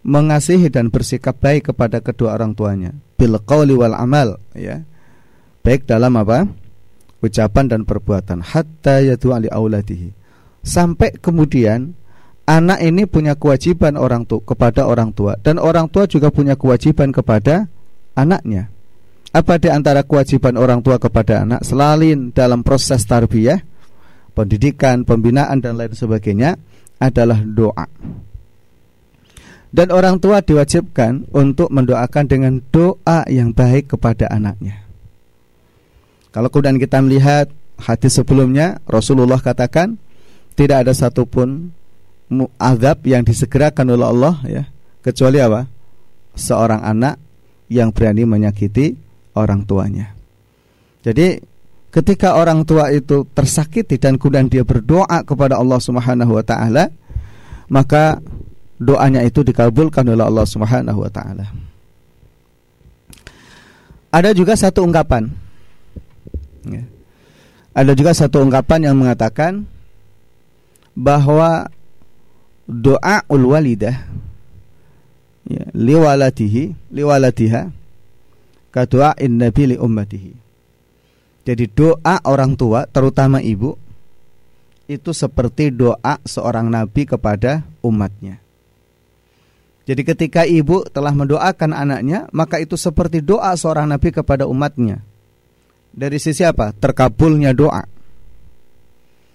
mengasihi 0.02 0.72
dan 0.74 0.90
bersikap 0.90 1.38
baik 1.38 1.74
kepada 1.74 2.00
kedua 2.00 2.34
orang 2.34 2.56
tuanya 2.56 2.96
bil 3.20 3.36
wal 3.76 3.96
amal 4.00 4.40
ya. 4.56 4.88
Baik 5.60 5.84
dalam 5.84 6.16
apa? 6.16 6.48
ucapan 7.20 7.68
dan 7.68 7.82
perbuatan 7.84 8.40
hatta 8.40 9.04
yatu 9.04 9.36
ali 9.36 9.52
auladihi 9.52 10.16
sampai 10.66 11.16
kemudian 11.18 11.94
anak 12.50 12.82
ini 12.82 13.06
punya 13.06 13.38
kewajiban 13.38 13.94
orang 13.94 14.26
tua 14.26 14.42
kepada 14.42 14.90
orang 14.90 15.14
tua. 15.14 15.38
Dan 15.38 15.62
orang 15.62 15.86
tua 15.94 16.10
juga 16.10 16.34
punya 16.34 16.58
kewajiban 16.58 17.14
kepada 17.14 17.70
anaknya. 18.18 18.74
Apa 19.30 19.62
di 19.62 19.70
antara 19.70 20.02
kewajiban 20.02 20.58
orang 20.58 20.82
tua 20.82 20.98
kepada 20.98 21.46
anak? 21.46 21.62
Selain 21.62 22.34
dalam 22.34 22.66
proses 22.66 23.06
tarbiyah 23.06 23.62
pendidikan 24.34 25.06
pembinaan 25.06 25.62
dan 25.62 25.78
lain 25.78 25.94
sebagainya 25.94 26.58
adalah 26.98 27.38
doa. 27.46 27.86
Dan 29.70 29.94
orang 29.94 30.18
tua 30.18 30.42
diwajibkan 30.42 31.30
untuk 31.30 31.70
mendoakan 31.70 32.26
dengan 32.26 32.58
doa 32.74 33.22
yang 33.30 33.54
baik 33.54 33.94
kepada 33.94 34.26
anaknya. 34.26 34.82
Kalau 36.34 36.50
kemudian 36.50 36.82
kita 36.82 36.98
melihat 37.06 37.54
hadis 37.78 38.18
sebelumnya 38.18 38.82
Rasulullah 38.90 39.38
katakan 39.38 40.02
tidak 40.60 40.84
ada 40.84 40.92
satupun 40.92 41.72
azab 42.60 43.08
yang 43.08 43.24
disegerakan 43.24 43.96
oleh 43.96 44.08
Allah 44.12 44.36
ya 44.44 44.64
kecuali 45.00 45.40
apa? 45.40 45.64
Seorang 46.36 46.84
anak 46.84 47.16
yang 47.72 47.96
berani 47.96 48.28
menyakiti 48.28 49.00
orang 49.40 49.64
tuanya. 49.64 50.12
Jadi 51.00 51.40
ketika 51.96 52.36
orang 52.36 52.68
tua 52.68 52.92
itu 52.92 53.24
tersakiti 53.32 53.96
dan 53.96 54.20
kemudian 54.20 54.52
dia 54.52 54.68
berdoa 54.68 55.24
kepada 55.24 55.56
Allah 55.56 55.80
Subhanahu 55.80 56.36
wa 56.36 56.44
taala, 56.44 56.92
maka 57.72 58.20
doanya 58.76 59.24
itu 59.24 59.48
dikabulkan 59.48 60.04
oleh 60.12 60.28
Allah 60.28 60.44
Subhanahu 60.44 61.00
wa 61.08 61.12
taala. 61.12 61.48
Ada 64.12 64.36
juga 64.36 64.60
satu 64.60 64.84
ungkapan 64.84 65.32
Ya. 66.68 66.84
Ada 67.72 67.96
juga 67.96 68.12
satu 68.12 68.44
ungkapan 68.44 68.92
yang 68.92 68.96
mengatakan 69.00 69.64
bahwa 71.00 71.72
doa 72.68 73.24
ul 73.32 73.56
walidah 73.56 74.04
ya, 75.48 75.64
liwalatihi 75.72 76.92
liwalatiha 76.92 77.72
kadoa 78.76 79.16
in 79.24 79.40
nabi 79.40 79.72
li 79.72 79.76
ummatihi. 79.80 80.36
Jadi 81.48 81.66
doa 81.72 82.20
orang 82.28 82.60
tua 82.60 82.84
terutama 82.84 83.40
ibu 83.40 83.80
itu 84.92 85.16
seperti 85.16 85.72
doa 85.72 86.20
seorang 86.28 86.68
nabi 86.68 87.08
kepada 87.08 87.64
umatnya. 87.80 88.44
Jadi 89.88 90.06
ketika 90.06 90.46
ibu 90.46 90.86
telah 90.86 91.10
mendoakan 91.16 91.74
anaknya, 91.74 92.30
maka 92.30 92.62
itu 92.62 92.78
seperti 92.78 93.26
doa 93.26 93.56
seorang 93.58 93.90
nabi 93.90 94.14
kepada 94.14 94.46
umatnya 94.46 95.02
dari 95.90 96.22
sisi 96.22 96.46
apa? 96.46 96.70
Terkabulnya 96.76 97.56
doa. 97.56 97.82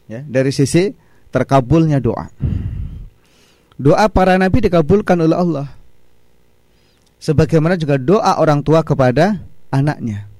Ya, 0.05 0.21
dari 0.21 0.53
sisi 0.53 0.93
terkabulnya 1.35 1.99
doa. 1.99 2.31
Doa 3.75 4.07
para 4.07 4.39
nabi 4.39 4.63
dikabulkan 4.63 5.19
oleh 5.19 5.35
Allah. 5.35 5.67
Sebagaimana 7.19 7.75
juga 7.75 7.99
doa 7.99 8.39
orang 8.39 8.63
tua 8.63 8.87
kepada 8.87 9.43
anaknya. 9.75 10.31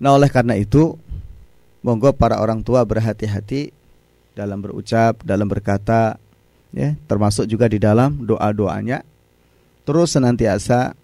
Nah, 0.00 0.16
oleh 0.16 0.32
karena 0.32 0.56
itu, 0.56 0.96
monggo 1.84 2.16
para 2.16 2.40
orang 2.40 2.64
tua 2.64 2.80
berhati-hati 2.88 3.76
dalam 4.32 4.64
berucap, 4.64 5.20
dalam 5.20 5.44
berkata, 5.44 6.16
ya, 6.72 6.96
termasuk 7.04 7.44
juga 7.44 7.68
di 7.68 7.76
dalam 7.76 8.24
doa-doanya. 8.24 9.04
Terus 9.84 10.16
senantiasa 10.16 10.96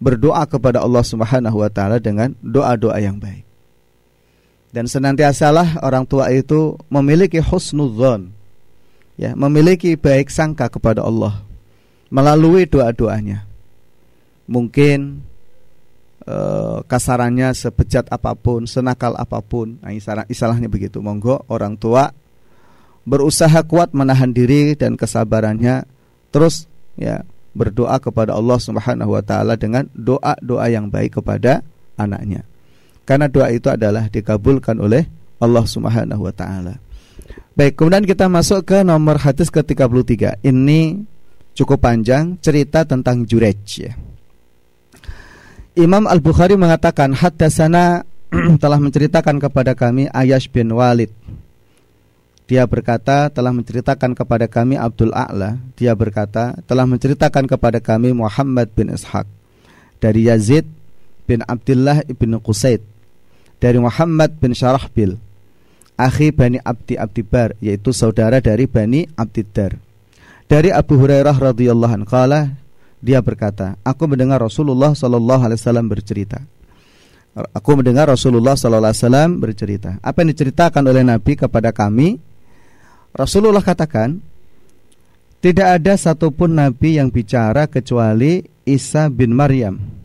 berdoa 0.00 0.44
kepada 0.44 0.84
Allah 0.84 1.04
Subhanahu 1.04 1.64
wa 1.64 1.70
taala 1.72 1.96
dengan 1.96 2.36
doa-doa 2.44 3.00
yang 3.00 3.16
baik. 3.16 3.43
Dan 4.74 4.90
senantiasalah 4.90 5.86
orang 5.86 6.02
tua 6.02 6.34
itu 6.34 6.74
memiliki 6.90 7.38
husnudzon. 7.38 8.34
Ya, 9.14 9.38
memiliki 9.38 9.94
baik 9.94 10.26
sangka 10.26 10.66
kepada 10.66 11.06
Allah 11.06 11.38
melalui 12.10 12.66
doa-doanya. 12.66 13.46
Mungkin 14.50 15.22
uh, 16.26 16.82
kasarannya 16.90 17.54
sebejat 17.54 18.10
apa 18.10 18.34
pun, 18.34 18.66
senakal 18.66 19.14
apa 19.14 19.38
pun, 19.38 19.78
nah, 19.78 19.94
istilah, 19.94 20.26
istilahnya 20.26 20.66
begitu. 20.66 20.98
Monggo 20.98 21.46
orang 21.46 21.78
tua 21.78 22.10
berusaha 23.06 23.62
kuat 23.70 23.94
menahan 23.94 24.34
diri 24.34 24.74
dan 24.74 24.98
kesabarannya 24.98 25.86
terus 26.34 26.66
ya 26.98 27.22
berdoa 27.54 28.02
kepada 28.02 28.34
Allah 28.34 28.58
Subhanahu 28.58 29.14
wa 29.14 29.22
taala 29.22 29.54
dengan 29.54 29.86
doa-doa 29.94 30.66
yang 30.66 30.90
baik 30.90 31.22
kepada 31.22 31.62
anaknya. 31.94 32.42
Karena 33.04 33.28
doa 33.28 33.52
itu 33.52 33.68
adalah 33.68 34.08
dikabulkan 34.08 34.80
oleh 34.80 35.04
Allah 35.40 35.64
Subhanahu 35.64 36.24
wa 36.24 36.34
taala. 36.34 36.80
Baik, 37.54 37.78
kemudian 37.78 38.02
kita 38.02 38.26
masuk 38.26 38.66
ke 38.66 38.82
nomor 38.82 39.20
hadis 39.22 39.46
ke-33. 39.52 40.42
Ini 40.42 40.80
cukup 41.54 41.84
panjang 41.84 42.34
cerita 42.42 42.82
tentang 42.82 43.22
Jurej 43.28 43.62
ya. 43.78 43.92
Imam 45.78 46.06
Al-Bukhari 46.06 46.58
mengatakan 46.58 47.14
haddatsana 47.14 48.06
telah 48.62 48.78
menceritakan 48.82 49.38
kepada 49.38 49.78
kami 49.78 50.10
Ayash 50.10 50.50
bin 50.50 50.70
Walid 50.74 51.10
dia 52.44 52.68
berkata 52.68 53.32
telah 53.32 53.56
menceritakan 53.56 54.12
kepada 54.12 54.44
kami 54.44 54.76
Abdul 54.76 55.16
A'la 55.16 55.56
Dia 55.80 55.96
berkata 55.96 56.52
telah 56.68 56.84
menceritakan 56.84 57.48
kepada 57.48 57.80
kami 57.80 58.12
Muhammad 58.12 58.68
bin 58.76 58.92
Ishaq 58.92 59.24
Dari 59.96 60.28
Yazid 60.28 60.68
bin 61.24 61.40
Abdullah 61.48 62.04
ibn 62.04 62.36
Qusaid 62.36 62.84
Dari 63.64 63.80
Muhammad 63.80 64.36
bin 64.36 64.52
Syarahbil 64.52 65.16
Akhi 65.96 66.36
Bani 66.36 66.60
Abdi 66.60 67.00
Abdibar 67.00 67.56
Yaitu 67.64 67.96
saudara 67.96 68.44
dari 68.44 68.68
Bani 68.68 69.08
Abdiddar 69.16 69.80
Dari 70.44 70.68
Abu 70.68 71.00
Hurairah 71.00 71.32
radhiyallahu 71.32 72.04
anhu 72.04 72.12
Dia 73.00 73.24
berkata 73.24 73.80
Aku 73.80 74.04
mendengar 74.04 74.44
Rasulullah 74.44 74.92
wasallam 74.92 75.88
bercerita. 75.88 76.44
Aku 77.56 77.80
mendengar 77.80 78.12
Rasulullah 78.12 78.52
wasallam 78.52 79.40
bercerita. 79.40 79.96
Apa 80.04 80.20
yang 80.20 80.36
diceritakan 80.36 80.84
oleh 80.84 81.00
Nabi 81.00 81.32
kepada 81.32 81.72
kami? 81.72 82.20
Rasulullah 83.16 83.64
katakan 83.64 84.20
tidak 85.40 85.80
ada 85.80 85.96
satupun 85.96 86.52
nabi 86.52 87.00
yang 87.00 87.08
bicara 87.08 87.64
kecuali 87.64 88.44
Isa 88.64 89.08
bin 89.08 89.32
Maryam 89.32 90.03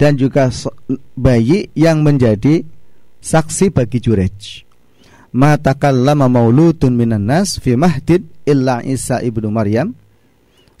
dan 0.00 0.16
juga 0.16 0.48
bayi 1.12 1.68
yang 1.76 2.00
menjadi 2.00 2.64
saksi 3.20 3.68
bagi 3.68 4.00
Jurej. 4.00 4.64
Ma 5.36 5.60
mauludun 6.16 6.96
minan 6.96 7.28
nas 7.28 7.60
fi 7.60 7.76
mahdid 7.76 8.24
illa 8.48 8.80
Isa 8.80 9.20
ibnu 9.20 9.52
Maryam 9.52 9.92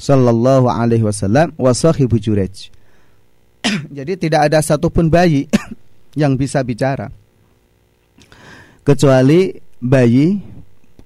sallallahu 0.00 0.72
alaihi 0.72 1.04
wasallam 1.04 1.52
wa 1.60 1.76
sahibu 1.76 2.16
Jurej. 2.16 2.72
Jadi 3.96 4.16
tidak 4.16 4.48
ada 4.48 4.64
satupun 4.64 5.12
bayi 5.12 5.46
yang 6.20 6.40
bisa 6.40 6.64
bicara 6.64 7.12
kecuali 8.80 9.52
bayi 9.78 10.40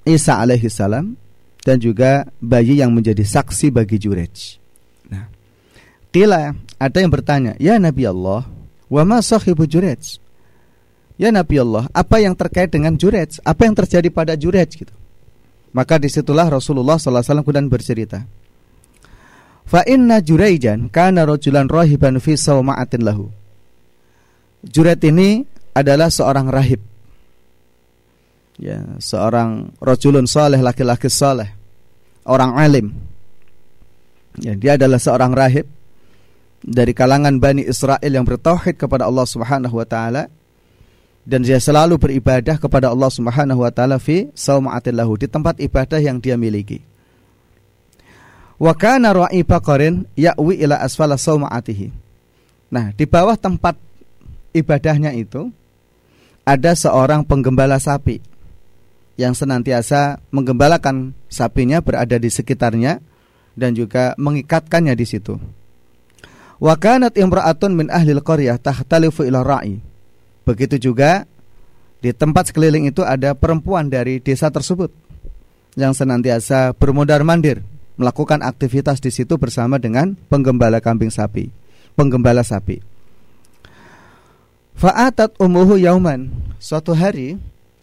Isa 0.07 0.39
alaihi 0.39 0.71
salam 0.71 1.19
dan 1.67 1.83
juga 1.83 2.31
bayi 2.39 2.79
yang 2.79 2.95
menjadi 2.95 3.27
saksi 3.27 3.75
bagi 3.75 3.99
Jurej. 3.99 4.63
Nah, 5.11 5.27
Kila 6.15 6.55
ada 6.85 6.99
yang 7.01 7.09
bertanya, 7.09 7.57
"Ya 7.57 7.81
Nabi 7.81 8.05
Allah, 8.05 8.45
wa 8.93 9.03
ma 9.09 9.19
sahibu 9.25 9.65
Jurej?" 9.65 10.21
Ya 11.17 11.31
Nabi 11.31 11.63
Allah, 11.63 11.87
apa 11.95 12.19
yang 12.19 12.35
terkait 12.35 12.75
dengan 12.75 12.99
Jurej? 12.99 13.39
Apa 13.47 13.71
yang 13.71 13.75
terjadi 13.79 14.11
pada 14.11 14.35
Jurej 14.35 14.67
gitu? 14.75 14.91
Maka 15.71 15.95
di 15.97 16.11
situlah 16.11 16.51
Rasulullah 16.51 16.99
SAW 16.99 17.23
kemudian 17.23 17.71
bercerita. 17.71 18.27
Fa 19.63 19.87
inna 19.87 20.19
Juraijan 20.19 20.91
kana 20.91 21.23
rajulan 21.23 21.71
rahiban 21.71 22.19
fi 22.19 22.35
sawma'atin 22.35 23.07
lahu. 23.07 23.31
Juret 24.67 25.01
ini 25.07 25.47
adalah 25.75 26.11
seorang 26.11 26.51
rahib 26.51 26.83
ya 28.59 28.79
seorang 29.03 29.75
rojulun 29.83 30.31
soleh 30.31 30.63
laki-laki 30.63 31.11
soleh 31.11 31.51
orang 32.27 32.55
alim 32.55 32.87
ya 34.39 34.55
dia 34.55 34.79
adalah 34.79 34.99
seorang 35.03 35.35
rahib 35.35 35.67
dari 36.65 36.97
kalangan 36.97 37.37
Bani 37.37 37.69
Israel 37.69 38.09
yang 38.09 38.25
bertauhid 38.25 38.81
kepada 38.81 39.05
Allah 39.05 39.29
Subhanahu 39.29 39.77
wa 39.77 39.85
taala 39.85 40.33
dan 41.29 41.45
dia 41.45 41.61
selalu 41.61 42.01
beribadah 42.01 42.57
kepada 42.57 42.89
Allah 42.89 43.13
Subhanahu 43.13 43.61
wa 43.61 43.69
taala 43.69 44.01
fi 44.01 44.33
sauma'atillahu 44.33 45.21
di 45.21 45.29
tempat 45.29 45.61
ibadah 45.61 46.01
yang 46.01 46.17
dia 46.25 46.41
miliki. 46.41 46.81
Wa 48.57 48.73
kana 48.73 49.13
ra'i 49.13 49.45
baqarin 49.45 50.09
ya'wi 50.17 50.65
ila 50.65 50.81
asfala 50.81 51.21
sauma'atihi. 51.21 51.93
Nah, 52.73 52.97
di 52.97 53.05
bawah 53.05 53.37
tempat 53.37 53.77
ibadahnya 54.57 55.13
itu 55.13 55.53
ada 56.49 56.73
seorang 56.73 57.29
penggembala 57.29 57.77
sapi 57.77 58.25
yang 59.21 59.37
senantiasa 59.37 60.19
menggembalakan 60.33 61.13
sapinya 61.29 61.79
berada 61.85 62.17
di 62.19 62.31
sekitarnya 62.33 62.99
dan 63.55 63.77
juga 63.77 64.17
mengikatkannya 64.17 64.95
di 64.97 65.07
situ. 65.07 65.39
Wa 66.65 66.81
kanat 66.81 67.21
imra'atun 67.21 67.77
min 67.77 67.93
ahli 67.93 68.17
qaryah 68.17 68.57
tahtalifu 68.57 69.29
ila 69.29 69.45
ra'i. 69.45 69.77
Begitu 70.49 70.81
juga 70.81 71.29
di 72.01 72.09
tempat 72.17 72.49
sekeliling 72.49 72.89
itu 72.89 73.05
ada 73.05 73.37
perempuan 73.37 73.93
dari 73.93 74.17
desa 74.17 74.49
tersebut 74.49 74.89
yang 75.77 75.93
senantiasa 75.93 76.73
bermondar-mandir 76.73 77.61
melakukan 78.01 78.41
aktivitas 78.41 78.97
di 78.97 79.13
situ 79.13 79.37
bersama 79.37 79.77
dengan 79.77 80.17
penggembala 80.33 80.81
kambing 80.81 81.13
sapi, 81.13 81.53
penggembala 82.01 82.41
sapi. 82.41 82.81
Fa'atat 84.75 85.37
umuhu 85.39 85.77
yauman. 85.77 86.33
Suatu 86.57 86.97
hari 86.97 87.37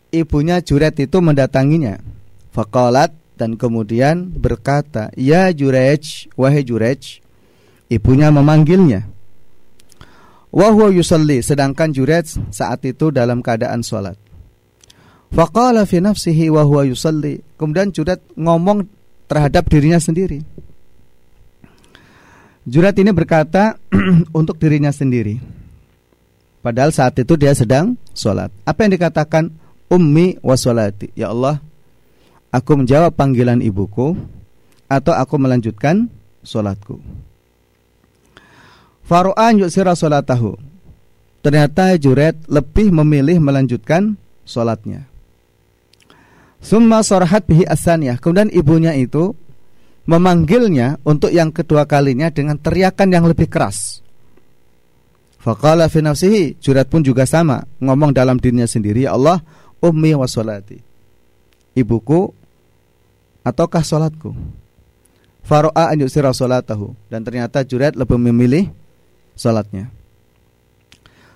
ibunya 0.10 0.58
Juret 0.58 0.98
itu 0.98 1.22
mendatanginya. 1.22 2.02
Faqalat 2.50 3.14
dan 3.38 3.56
kemudian 3.56 4.28
berkata, 4.34 5.14
"Ya 5.14 5.48
Jurej, 5.54 6.28
wahai 6.34 6.66
Jurej." 6.66 7.21
Ibunya 7.92 8.32
memanggilnya. 8.32 9.04
Wahwa 10.52 10.88
yusalli 10.92 11.44
sedangkan 11.44 11.92
Juret 11.92 12.32
saat 12.52 12.88
itu 12.88 13.12
dalam 13.12 13.44
keadaan 13.44 13.84
sholat. 13.84 14.16
Faqala 15.32 15.84
fi 15.84 16.00
nafsihi 16.00 16.48
wa 16.48 16.64
huwa 16.64 16.88
yusalli. 16.88 17.44
Kemudian 17.60 17.92
Juret 17.92 18.24
ngomong 18.40 18.88
terhadap 19.28 19.68
dirinya 19.68 20.00
sendiri. 20.00 20.44
Juret 22.64 22.96
ini 23.00 23.12
berkata 23.12 23.76
untuk 24.40 24.56
dirinya 24.56 24.92
sendiri. 24.92 25.40
Padahal 26.62 26.94
saat 26.94 27.18
itu 27.18 27.34
dia 27.36 27.52
sedang 27.58 27.98
sholat. 28.14 28.54
Apa 28.64 28.86
yang 28.86 28.94
dikatakan 28.96 29.50
ummi 29.90 30.38
wasolati? 30.46 31.10
Ya 31.18 31.34
Allah, 31.34 31.58
aku 32.54 32.78
menjawab 32.78 33.18
panggilan 33.18 33.66
ibuku 33.66 34.14
atau 34.86 35.14
aku 35.16 35.36
melanjutkan 35.42 36.06
sholatku. 36.46 37.02
Faru'an 39.06 39.60
yuksira 39.60 39.98
sholatahu. 39.98 40.58
Ternyata 41.42 41.98
Juret 41.98 42.38
lebih 42.46 42.94
memilih 42.94 43.42
melanjutkan 43.42 44.14
sholatnya. 44.46 45.10
Summa 46.62 47.02
sorhat 47.02 47.50
bihi 47.50 47.66
asaniyah. 47.66 48.22
Kemudian 48.22 48.54
ibunya 48.54 48.94
itu 48.94 49.34
memanggilnya 50.06 51.02
untuk 51.02 51.34
yang 51.34 51.50
kedua 51.50 51.90
kalinya 51.90 52.30
dengan 52.30 52.62
teriakan 52.62 53.10
yang 53.10 53.26
lebih 53.26 53.50
keras. 53.50 54.06
Faqala 55.42 55.90
fi 55.90 56.06
nafsihi, 56.06 56.62
Jurat 56.62 56.86
pun 56.86 57.02
juga 57.02 57.26
sama, 57.26 57.66
ngomong 57.82 58.14
dalam 58.14 58.38
dirinya 58.38 58.70
sendiri, 58.70 59.10
ya 59.10 59.18
Allah, 59.18 59.42
ummi 59.82 60.14
wa 60.14 60.30
salati. 60.30 60.78
Ibuku 61.74 62.30
ataukah 63.42 63.82
salatku? 63.82 64.38
Faro'a 65.42 65.90
an 65.90 65.98
yusira 65.98 66.30
salatahu 66.30 66.94
dan 67.10 67.26
ternyata 67.26 67.66
Jurat 67.66 67.98
lebih 67.98 68.22
memilih 68.22 68.70
salatnya. 69.42 69.90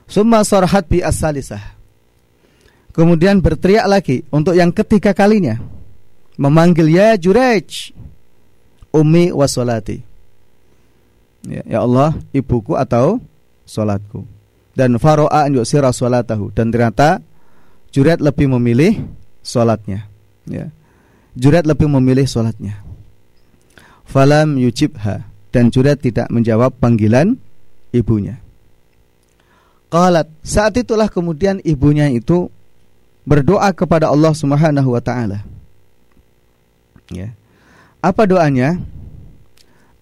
Summa 0.05 0.45
sarhat 0.45 0.85
bi 0.85 1.01
as-salisah. 1.01 1.73
Kemudian 2.93 3.41
berteriak 3.41 3.89
lagi 3.89 4.21
untuk 4.29 4.53
yang 4.53 4.69
ketiga 4.69 5.17
kalinya. 5.17 5.57
Memanggil 6.37 6.87
ya 6.93 7.17
Jurej. 7.17 7.89
Ummi 8.93 9.33
wa 9.33 9.49
salati. 9.49 9.99
Ya, 11.43 11.65
ya 11.65 11.79
Allah, 11.83 12.15
ibuku 12.31 12.77
atau 12.77 13.19
solatku 13.65 14.35
dan 14.77 14.99
faro'a 14.99 15.47
yusira 15.49 15.89
solatahu 15.89 16.51
dan 16.51 16.69
ternyata 16.69 17.23
Juret 17.89 18.19
lebih 18.19 18.51
memilih 18.51 19.07
solatnya 19.39 20.05
ya. 20.45 20.69
Juret 21.33 21.63
lebih 21.63 21.87
memilih 21.87 22.27
solatnya 22.27 22.83
falam 24.05 24.59
yujibha 24.59 25.25
dan 25.49 25.71
Juret 25.71 26.03
tidak 26.03 26.27
menjawab 26.27 26.75
panggilan 26.77 27.39
ibunya. 27.95 28.35
Qalat 29.87 30.27
saat 30.43 30.75
itulah 30.75 31.07
kemudian 31.07 31.63
ibunya 31.63 32.11
itu 32.11 32.51
berdoa 33.23 33.71
kepada 33.71 34.11
Allah 34.11 34.35
Subhanahu 34.35 34.91
wa 34.91 34.99
taala. 34.99 35.47
Ya. 37.07 37.31
Apa 38.03 38.27
doanya? 38.27 38.75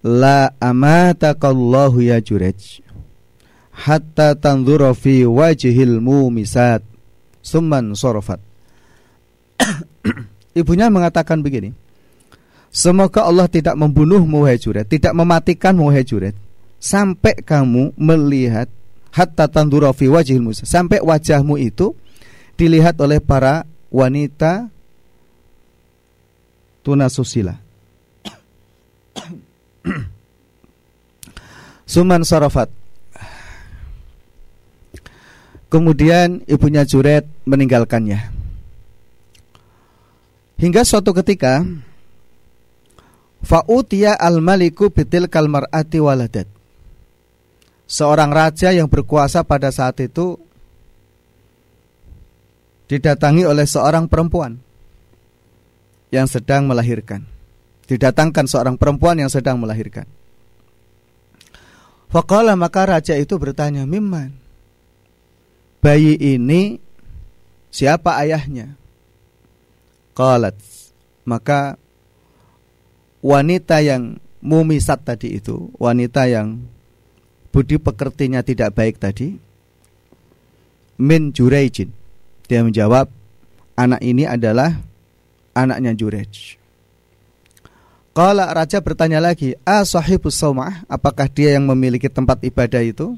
La 0.01 0.51
amatakallahu 0.59 2.03
ya 2.03 2.19
Jurej 2.19 2.83
hatta 3.73 4.37
tanzura 4.37 4.93
fi 4.93 5.25
wajhil 5.25 5.97
mumisat 5.97 6.85
summan 7.41 7.97
sorofat 7.97 8.37
ibunya 10.59 10.93
mengatakan 10.93 11.41
begini 11.41 11.73
semoga 12.69 13.25
Allah 13.25 13.49
tidak 13.49 13.73
membunuhmu 13.73 14.45
wahai 14.45 14.61
tidak 14.61 15.13
mematikanmu 15.17 15.89
wahai 15.89 16.05
sampai 16.83 17.39
kamu 17.39 17.95
melihat 17.95 18.67
hatta 19.15 19.47
tanzura 19.47 19.95
fi 19.95 20.11
wajhil 20.11 20.43
mumisat 20.43 20.67
sampai 20.67 20.99
wajahmu 20.99 21.55
itu 21.55 21.95
dilihat 22.59 22.99
oleh 22.99 23.23
para 23.23 23.63
wanita 23.87 24.67
tunasusila. 26.83 27.55
Suman 31.93 32.27
sorofat 32.27 32.67
Kemudian 35.73 36.45
ibunya 36.45 36.85
Juret 36.85 37.25
meninggalkannya. 37.49 38.29
Hingga 40.61 40.85
suatu 40.85 41.17
ketika 41.17 41.65
Fa'utiya 43.41 44.13
al-maliku 44.13 44.93
bitil 44.93 45.25
kalmar'ati 45.25 45.97
waladat 45.97 46.45
Seorang 47.87 48.31
raja 48.31 48.71
yang 48.71 48.87
berkuasa 48.89 49.43
pada 49.43 49.69
saat 49.69 49.99
itu 49.99 50.39
Didatangi 52.87 53.43
oleh 53.47 53.67
seorang 53.67 54.07
perempuan 54.07 54.59
Yang 56.09 56.39
sedang 56.39 56.67
melahirkan 56.67 57.25
Didatangkan 57.87 58.45
seorang 58.47 58.75
perempuan 58.79 59.19
yang 59.19 59.31
sedang 59.31 59.59
melahirkan 59.59 60.07
Faqala 62.13 62.53
maka 62.53 62.85
raja 62.87 63.17
itu 63.17 63.35
bertanya 63.41 63.83
Mimman 63.89 64.43
bayi 65.83 66.15
ini 66.15 66.79
siapa 67.67 68.15
ayahnya? 68.23 68.79
Qalat. 70.15 70.55
Maka 71.27 71.75
wanita 73.19 73.83
yang 73.83 74.23
mumisat 74.39 75.03
tadi 75.03 75.35
itu, 75.43 75.67
wanita 75.75 76.31
yang 76.31 76.63
budi 77.53 77.77
pekertinya 77.77 78.41
tidak 78.41 78.73
baik 78.73 78.97
tadi, 78.97 79.37
min 80.97 81.29
Jurejin. 81.29 81.93
Dia 82.49 82.65
menjawab, 82.65 83.07
anak 83.77 84.01
ini 84.01 84.25
adalah 84.25 84.73
anaknya 85.53 85.93
Jurej. 85.93 86.57
Kalau 88.13 88.45
raja 88.45 88.77
bertanya 88.77 89.17
lagi, 89.17 89.57
"Ah 89.65 89.81
sahibus 89.85 90.37
apakah 90.85 91.25
dia 91.29 91.57
yang 91.57 91.65
memiliki 91.65 92.09
tempat 92.09 92.41
ibadah 92.45 92.81
itu?" 92.81 93.17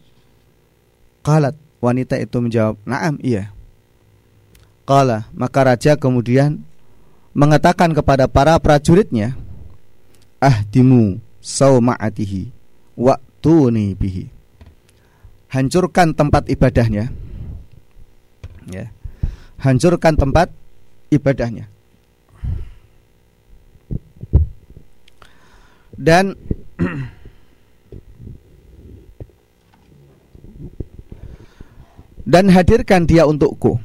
Qalat, 1.24 1.56
Wanita 1.84 2.16
itu 2.16 2.38
menjawab, 2.40 2.80
"Na'am, 2.88 3.20
iya." 3.20 3.52
Qala, 4.86 5.28
maka 5.34 5.66
raja 5.66 5.98
kemudian 5.98 6.62
mengatakan 7.36 7.92
kepada 7.92 8.30
para 8.30 8.56
prajuritnya, 8.62 9.36
"Ahdimu 10.40 11.20
sauma'atihi 11.44 12.54
wa'tuni 13.46 13.94
bihi." 13.94 14.26
Hancurkan 15.54 16.18
tempat 16.18 16.50
ibadahnya. 16.50 17.14
Ya. 18.66 18.90
Hancurkan 19.62 20.18
tempat 20.18 20.50
ibadahnya. 21.14 21.70
Dan 25.96 26.36
dan 32.28 32.52
hadirkan 32.52 33.08
dia 33.08 33.24
untukku. 33.30 33.80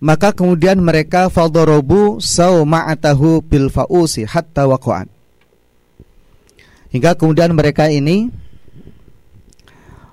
Maka 0.00 0.30
kemudian 0.32 0.78
mereka 0.80 1.26
fadorobu 1.26 2.22
sauma'atahu 2.22 3.42
bil 3.44 3.66
fausi 3.68 4.24
hatta 4.24 4.64
waqa'at. 4.70 5.19
Hingga 6.90 7.14
kemudian 7.14 7.54
mereka 7.54 7.86
ini 7.86 8.30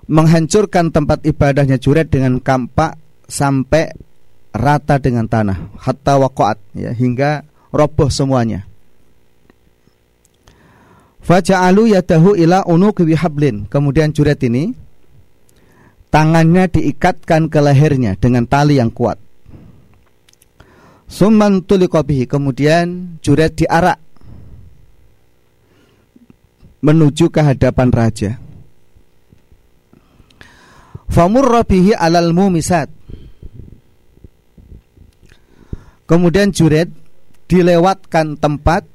menghancurkan 0.07 0.93
tempat 0.93 1.25
ibadahnya 1.25 1.81
Juret 1.81 2.07
dengan 2.07 2.39
kampak 2.39 2.95
sampai 3.27 3.91
rata 4.55 4.97
dengan 4.97 5.27
tanah 5.27 5.77
hatta 5.77 6.15
waqaat 6.17 6.57
ya 6.77 6.95
hingga 6.95 7.43
roboh 7.73 8.07
semuanya. 8.07 8.63
Faja'alu 11.27 11.91
yadahu 11.91 12.39
ila 12.39 12.63
unuqi 12.63 13.03
bihablin. 13.03 13.67
Kemudian 13.67 14.15
Juret 14.15 14.39
ini 14.47 14.71
tangannya 16.07 16.71
diikatkan 16.71 17.51
ke 17.51 17.59
lehernya 17.59 18.15
dengan 18.15 18.47
tali 18.47 18.79
yang 18.79 18.93
kuat. 18.93 19.19
Summan 21.07 21.63
kemudian 21.63 23.15
juret 23.23 23.55
diarak 23.55 23.95
menuju 26.81 27.33
ke 27.33 27.41
hadapan 27.41 27.89
raja. 27.89 28.31
Famurra 31.07 31.63
bihi 31.63 31.95
alal 31.95 32.35
mumisat. 32.35 32.91
Kemudian 36.07 36.55
juret 36.55 36.87
dilewatkan 37.51 38.39
tempat 38.39 38.87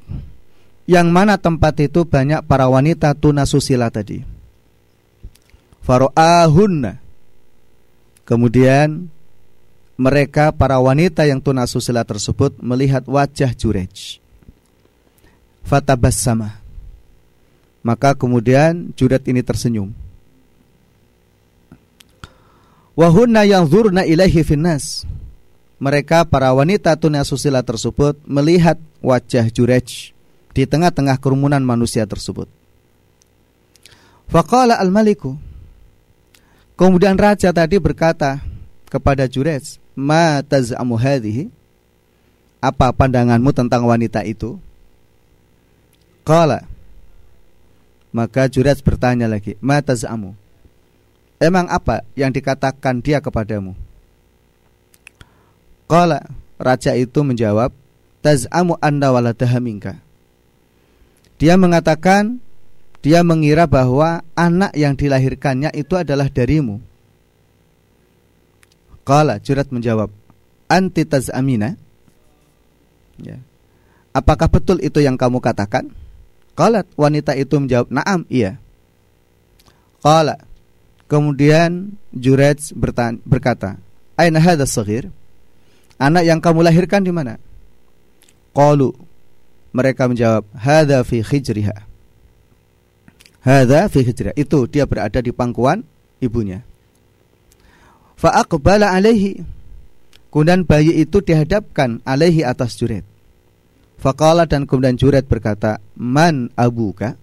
yang 0.88 1.12
mana 1.12 1.36
tempat 1.36 1.76
itu 1.80 2.04
banyak 2.08 2.44
para 2.44 2.68
wanita 2.68 3.12
tunasusila 3.16 3.92
tadi. 3.92 4.24
Faro'ahunna. 5.82 7.02
Kemudian 8.22 9.10
mereka 9.98 10.54
para 10.54 10.78
wanita 10.78 11.26
yang 11.28 11.42
tunasusila 11.42 12.06
tersebut 12.06 12.56
melihat 12.62 13.04
wajah 13.04 13.52
Jurej. 13.52 14.22
Fatabas 15.66 16.16
sama. 16.16 16.61
Maka 17.82 18.14
kemudian 18.14 18.94
Juret 18.94 19.26
ini 19.26 19.42
tersenyum. 19.42 19.90
Wahunna 22.94 23.42
yang 23.42 23.66
zurna 23.66 24.06
ilahi 24.06 24.42
finnas. 24.46 25.02
Mereka 25.82 26.22
para 26.30 26.54
wanita 26.54 26.94
tunasusila 26.94 27.58
tersebut 27.66 28.14
melihat 28.22 28.78
wajah 29.02 29.50
Jurej 29.50 30.14
di 30.54 30.62
tengah-tengah 30.62 31.18
kerumunan 31.18 31.58
manusia 31.58 32.06
tersebut. 32.06 32.46
Faqala 34.30 34.78
al-maliku. 34.78 35.34
Kemudian 36.78 37.18
raja 37.18 37.50
tadi 37.50 37.82
berkata 37.82 38.38
kepada 38.86 39.26
Jurej, 39.26 39.82
ma 39.98 40.38
taz'amu 40.46 40.94
apa 42.62 42.94
pandanganmu 42.94 43.50
tentang 43.50 43.82
wanita 43.90 44.22
itu 44.22 44.54
qala 46.22 46.62
maka 48.12 48.46
Jurat 48.46 48.78
bertanya 48.84 49.26
lagi 49.26 49.56
ma 49.58 49.80
taz'amu 49.80 50.36
emang 51.42 51.66
apa 51.66 52.06
yang 52.14 52.30
dikatakan 52.30 53.00
dia 53.00 53.18
kepadamu 53.18 53.74
qala 55.90 56.22
raja 56.60 56.94
itu 56.94 57.20
menjawab 57.24 57.72
taz'amu 58.20 58.78
anda 58.78 59.10
waladaha 59.10 59.58
minka 59.58 59.98
dia 61.40 61.58
mengatakan 61.58 62.38
dia 63.02 63.26
mengira 63.26 63.66
bahwa 63.66 64.22
anak 64.38 64.70
yang 64.78 64.94
dilahirkannya 64.94 65.74
itu 65.74 65.98
adalah 65.98 66.30
darimu 66.30 66.78
Qala 69.02 69.42
Jurat 69.42 69.66
menjawab, 69.74 70.14
"Anti 70.70 71.02
taz'amina?" 71.02 71.74
Ya. 73.18 73.42
Apakah 74.14 74.46
betul 74.46 74.78
itu 74.82 75.02
yang 75.02 75.18
kamu 75.18 75.42
katakan? 75.42 75.90
Qalat 76.52 76.86
wanita 76.96 77.32
itu 77.36 77.56
menjawab, 77.56 77.88
"Na'am, 77.88 78.28
iya." 78.28 78.60
Qala 80.02 80.36
Kemudian 81.12 81.92
Jurej 82.08 82.72
berkata, 83.28 83.76
"Aina 84.16 84.40
hadha 84.40 84.64
saghir?" 84.64 85.12
Anak 86.00 86.24
yang 86.24 86.40
kamu 86.40 86.64
lahirkan 86.64 87.04
di 87.04 87.12
mana? 87.12 87.36
Qalu 88.56 88.96
Mereka 89.76 90.08
menjawab, 90.08 90.44
"Hadza 90.56 91.00
fi 91.04 91.20
khijriha." 91.24 91.76
Hadza 93.44 93.88
fi 93.92 94.04
khijriha. 94.04 94.32
Itu 94.36 94.68
dia 94.68 94.84
berada 94.84 95.20
di 95.20 95.32
pangkuan 95.32 95.84
ibunya. 96.20 96.60
Fa'aqbala 98.20 98.92
alaihi. 98.92 99.40
Kemudian 100.32 100.64
bayi 100.64 101.04
itu 101.04 101.20
dihadapkan 101.20 102.00
alaihi 102.04 102.40
atas 102.44 102.76
Juret. 102.76 103.04
Faqala 104.02 104.50
dan 104.50 104.66
kemudian 104.66 104.98
Juret 104.98 105.30
berkata, 105.30 105.78
"Man 105.94 106.50
abuka?" 106.58 107.14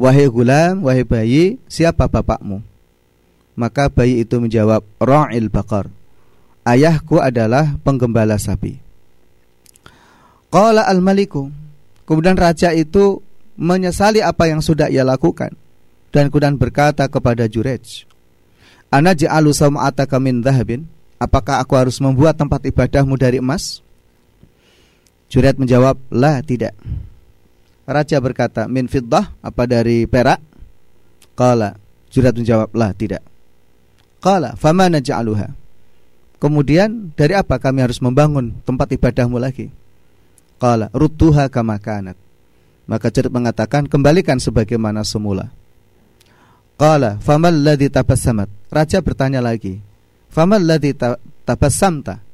Wahai 0.00 0.24
gulam, 0.32 0.88
wahai 0.88 1.04
bayi, 1.04 1.60
siapa 1.68 2.08
bapakmu? 2.08 2.64
Maka 3.52 3.92
bayi 3.92 4.24
itu 4.24 4.40
menjawab, 4.40 4.80
Ra'il 4.96 5.52
bakar. 5.52 5.92
Ayahku 6.64 7.20
adalah 7.20 7.76
penggembala 7.84 8.40
sapi. 8.40 8.80
Qala 10.48 10.88
al-maliku. 10.88 11.52
Kemudian 12.08 12.40
raja 12.40 12.72
itu 12.72 13.20
menyesali 13.60 14.24
apa 14.24 14.48
yang 14.48 14.64
sudah 14.64 14.88
ia 14.88 15.04
lakukan 15.04 15.52
dan 16.10 16.32
kemudian 16.32 16.56
berkata 16.58 17.06
kepada 17.06 17.46
Jurej, 17.46 18.08
Ana 18.90 19.14
ja'alu 19.14 19.54
sam'ataka 19.54 20.18
min 20.18 20.42
dhahabin? 20.42 20.88
Apakah 21.20 21.62
aku 21.62 21.78
harus 21.78 22.00
membuat 22.02 22.34
tempat 22.34 22.64
ibadahmu 22.66 23.14
dari 23.14 23.38
emas? 23.38 23.84
Juret 25.30 25.54
menjawab, 25.56 25.94
"La, 26.10 26.42
tidak." 26.42 26.74
Raja 27.86 28.18
berkata, 28.18 28.66
"Min 28.66 28.90
fiddah? 28.90 29.30
Apa 29.38 29.64
dari 29.70 30.04
perak?" 30.10 30.42
Qala. 31.38 31.78
Juret 32.10 32.34
menjawab, 32.34 32.74
"La, 32.74 32.90
tidak." 32.90 33.22
Qala, 34.18 34.58
"Famana 34.58 34.98
ja'aluha?" 34.98 35.54
Kemudian 36.42 37.14
dari 37.14 37.38
apa 37.38 37.62
kami 37.62 37.86
harus 37.86 38.02
membangun 38.02 38.58
tempat 38.66 38.90
ibadahmu 38.90 39.38
lagi? 39.38 39.70
Qala, 40.58 40.90
"Rudduha 40.90 41.46
kama 41.46 41.78
kanat." 41.78 42.18
Maka 42.90 43.06
Juret 43.14 43.30
mengatakan, 43.30 43.86
"Kembalikan 43.86 44.42
sebagaimana 44.42 45.06
semula." 45.06 45.54
Qala 46.74 47.20
famal 47.20 47.54
ladzi 47.54 47.92
tabassamat. 47.92 48.48
Raja 48.72 49.04
bertanya 49.04 49.44
lagi. 49.44 49.78
Famal 50.32 50.64
ladzi 50.64 50.96
tabassamta? 51.44 52.24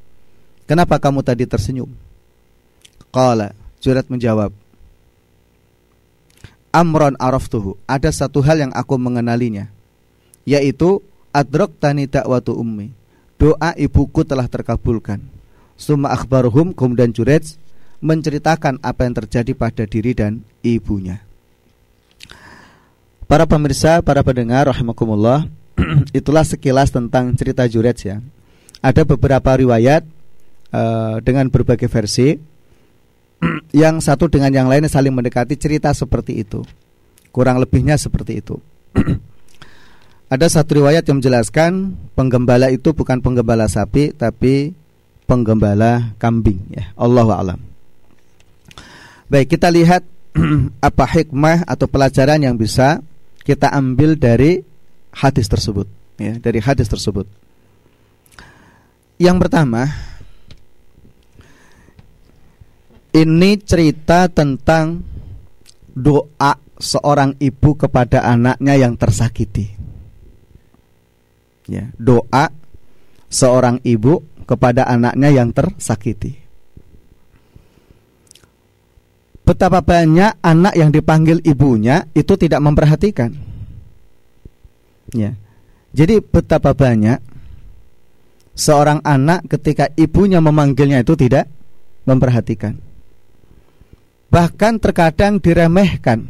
Kenapa 0.71 1.03
kamu 1.03 1.27
tadi 1.27 1.45
tersenyum? 1.51 2.06
Qala 3.11 3.57
Jurat 3.87 4.11
menjawab. 4.11 4.51
Amron 6.75 7.15
araftuhu. 7.23 7.79
Ada 7.87 8.11
satu 8.11 8.43
hal 8.43 8.67
yang 8.67 8.73
aku 8.75 8.99
mengenalinya. 8.99 9.71
Yaitu 10.43 11.01
tani 11.79 12.11
dakwatu 12.11 12.57
ummi. 12.59 12.91
Doa 13.39 13.77
ibuku 13.79 14.27
telah 14.27 14.51
terkabulkan. 14.51 15.23
Suma 15.77 16.11
akhbaruhum 16.11 16.73
kemudian 16.73 17.13
Juret 17.13 17.61
menceritakan 18.01 18.81
apa 18.81 19.07
yang 19.07 19.15
terjadi 19.23 19.53
pada 19.53 19.85
diri 19.85 20.17
dan 20.17 20.41
ibunya. 20.67 21.21
Para 23.31 23.45
pemirsa, 23.45 24.01
para 24.03 24.27
pendengar 24.27 24.67
rahimakumullah, 24.67 25.47
itulah 26.19 26.43
sekilas 26.43 26.91
tentang 26.91 27.31
cerita 27.39 27.69
Juret 27.69 28.03
ya. 28.03 28.19
Ada 28.81 29.07
beberapa 29.07 29.55
riwayat 29.55 30.03
uh, 30.73 31.23
dengan 31.23 31.47
berbagai 31.53 31.87
versi 31.87 32.56
yang 33.87 34.03
satu 34.03 34.27
dengan 34.31 34.51
yang 34.53 34.69
lain 34.71 34.87
saling 34.87 35.15
mendekati 35.15 35.55
cerita 35.59 35.93
seperti 35.93 36.43
itu. 36.43 36.63
Kurang 37.31 37.61
lebihnya 37.61 38.01
seperti 38.01 38.43
itu. 38.43 38.57
Ada 40.33 40.51
satu 40.51 40.83
riwayat 40.83 41.07
yang 41.07 41.23
menjelaskan 41.23 41.95
penggembala 42.19 42.75
itu 42.75 42.91
bukan 42.91 43.23
penggembala 43.23 43.71
sapi 43.71 44.11
tapi 44.11 44.75
penggembala 45.31 46.19
kambing 46.19 46.61
ya. 46.75 46.91
Allahu 46.99 47.31
alam. 47.31 47.61
Baik, 49.31 49.59
kita 49.59 49.71
lihat 49.71 50.03
apa 50.89 51.05
hikmah 51.07 51.65
atau 51.67 51.87
pelajaran 51.87 52.43
yang 52.43 52.59
bisa 52.59 53.01
kita 53.47 53.71
ambil 53.71 54.19
dari 54.19 54.67
hadis 55.15 55.49
tersebut 55.49 55.89
ya 56.21 56.37
dari 56.37 56.61
hadis 56.61 56.91
tersebut 56.91 57.25
yang 59.17 59.41
pertama 59.41 59.89
ini 63.17 63.57
cerita 63.65 64.29
tentang 64.29 65.01
doa 65.97 66.61
seorang 66.77 67.41
ibu 67.41 67.73
kepada 67.73 68.21
anaknya 68.29 68.77
yang 68.77 69.01
tersakiti 69.01 69.73
ya 71.65 71.89
doa 71.97 72.53
seorang 73.33 73.81
ibu 73.81 74.21
kepada 74.45 74.85
anaknya 74.85 75.33
yang 75.33 75.51
tersakiti 75.57 76.47
betapa 79.47 79.79
banyak 79.79 80.43
anak 80.43 80.75
yang 80.75 80.91
dipanggil 80.91 81.39
ibunya 81.47 82.03
itu 82.19 82.35
tidak 82.35 82.59
memperhatikan. 82.59 83.31
Ya. 85.15 85.39
Jadi 85.95 86.19
betapa 86.19 86.75
banyak 86.75 87.23
seorang 88.59 89.01
anak 89.07 89.47
ketika 89.47 89.87
ibunya 89.95 90.43
memanggilnya 90.43 91.07
itu 91.07 91.15
tidak 91.15 91.47
memperhatikan. 92.05 92.77
Bahkan 94.27 94.83
terkadang 94.83 95.39
diremehkan 95.39 96.27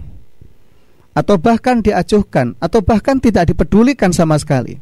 atau 1.16 1.40
bahkan 1.40 1.80
diacuhkan 1.80 2.52
atau 2.61 2.85
bahkan 2.85 3.16
tidak 3.16 3.48
dipedulikan 3.48 4.12
sama 4.12 4.37
sekali. 4.37 4.76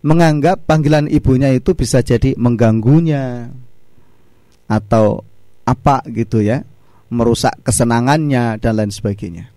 Menganggap 0.00 0.64
panggilan 0.64 1.10
ibunya 1.10 1.52
itu 1.52 1.76
bisa 1.76 2.00
jadi 2.00 2.32
mengganggunya 2.38 3.52
atau 4.70 5.26
apa 5.66 6.00
gitu 6.08 6.40
ya, 6.40 6.64
merusak 7.12 7.58
kesenangannya 7.66 8.56
dan 8.62 8.72
lain 8.80 8.94
sebagainya. 8.94 9.50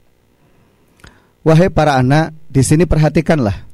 Wahai 1.46 1.70
para 1.72 1.96
anak, 2.00 2.36
di 2.50 2.60
sini 2.66 2.84
perhatikanlah 2.84 3.73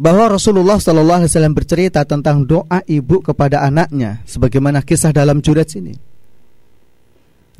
bahwa 0.00 0.32
Rasulullah 0.32 0.80
Shallallahu 0.80 1.20
Alaihi 1.20 1.30
Wasallam 1.36 1.52
bercerita 1.52 2.00
tentang 2.08 2.48
doa 2.48 2.80
ibu 2.88 3.20
kepada 3.20 3.60
anaknya, 3.60 4.24
sebagaimana 4.24 4.80
kisah 4.80 5.12
dalam 5.12 5.44
jurat 5.44 5.68
ini. 5.76 5.92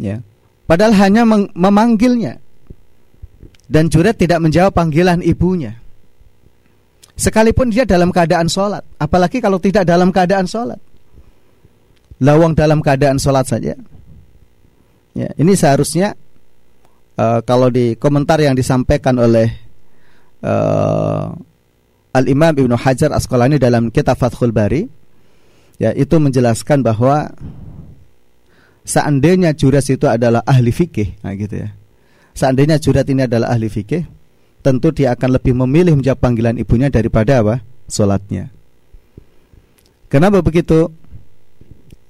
Ya, 0.00 0.24
padahal 0.64 0.96
hanya 0.96 1.28
memanggilnya 1.52 2.40
dan 3.68 3.92
jurat 3.92 4.16
tidak 4.16 4.40
menjawab 4.40 4.72
panggilan 4.72 5.20
ibunya. 5.20 5.76
Sekalipun 7.20 7.68
dia 7.68 7.84
dalam 7.84 8.08
keadaan 8.08 8.48
sholat, 8.48 8.80
apalagi 8.96 9.44
kalau 9.44 9.60
tidak 9.60 9.84
dalam 9.84 10.08
keadaan 10.08 10.48
sholat, 10.48 10.80
lawang 12.24 12.56
dalam 12.56 12.80
keadaan 12.80 13.20
sholat 13.20 13.44
saja. 13.44 13.76
Ya, 15.12 15.28
ini 15.36 15.52
seharusnya 15.52 16.16
uh, 17.20 17.44
kalau 17.44 17.68
di 17.68 18.00
komentar 18.00 18.40
yang 18.40 18.56
disampaikan 18.56 19.20
oleh 19.20 19.52
uh, 20.40 21.36
Al-Imam 22.10 22.54
Ibnu 22.54 22.74
Hajar 22.74 23.14
Asqalani 23.14 23.62
dalam 23.62 23.88
kitab 23.94 24.18
Fathul 24.18 24.50
Bari 24.50 24.86
ya 25.78 25.94
itu 25.94 26.18
menjelaskan 26.18 26.82
bahwa 26.82 27.30
seandainya 28.82 29.54
juras 29.54 29.86
itu 29.88 30.10
adalah 30.10 30.42
ahli 30.42 30.74
fikih 30.74 31.22
nah 31.22 31.34
gitu 31.38 31.66
ya. 31.66 31.70
Seandainya 32.34 32.78
jurat 32.78 33.04
ini 33.10 33.26
adalah 33.26 33.52
ahli 33.52 33.66
fikih, 33.66 34.06
tentu 34.62 34.94
dia 34.94 35.12
akan 35.12 35.36
lebih 35.36 35.52
memilih 35.52 35.98
menjawab 35.98 36.20
panggilan 36.22 36.56
ibunya 36.56 36.88
daripada 36.88 37.42
apa? 37.42 37.56
salatnya. 37.90 38.54
Kenapa 40.06 40.42
begitu? 40.46 40.94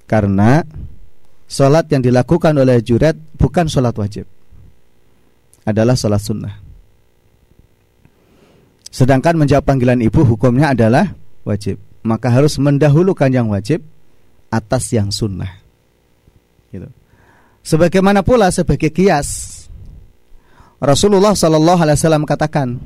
Karena 0.05 0.61
salat 1.49 1.89
yang 1.89 2.05
dilakukan 2.05 2.53
oleh 2.53 2.85
jurat 2.85 3.17
bukan 3.41 3.67
salat 3.67 3.97
wajib. 3.97 4.29
Adalah 5.65 5.97
salat 5.97 6.21
sunnah. 6.21 6.70
Sedangkan 8.91 9.39
menjawab 9.39 9.65
panggilan 9.65 10.03
ibu 10.03 10.27
hukumnya 10.27 10.75
adalah 10.75 11.15
wajib. 11.47 11.79
Maka 12.03 12.29
harus 12.29 12.59
mendahulukan 12.59 13.31
yang 13.31 13.47
wajib 13.49 13.87
atas 14.51 14.91
yang 14.91 15.15
sunnah. 15.15 15.63
Gitu. 16.75 16.91
Sebagaimana 17.63 18.27
pula 18.27 18.51
sebagai 18.51 18.91
kias 18.91 19.61
Rasulullah 20.81 21.37
Shallallahu 21.37 21.81
Alaihi 21.85 21.99
Wasallam 22.01 22.25
katakan 22.25 22.81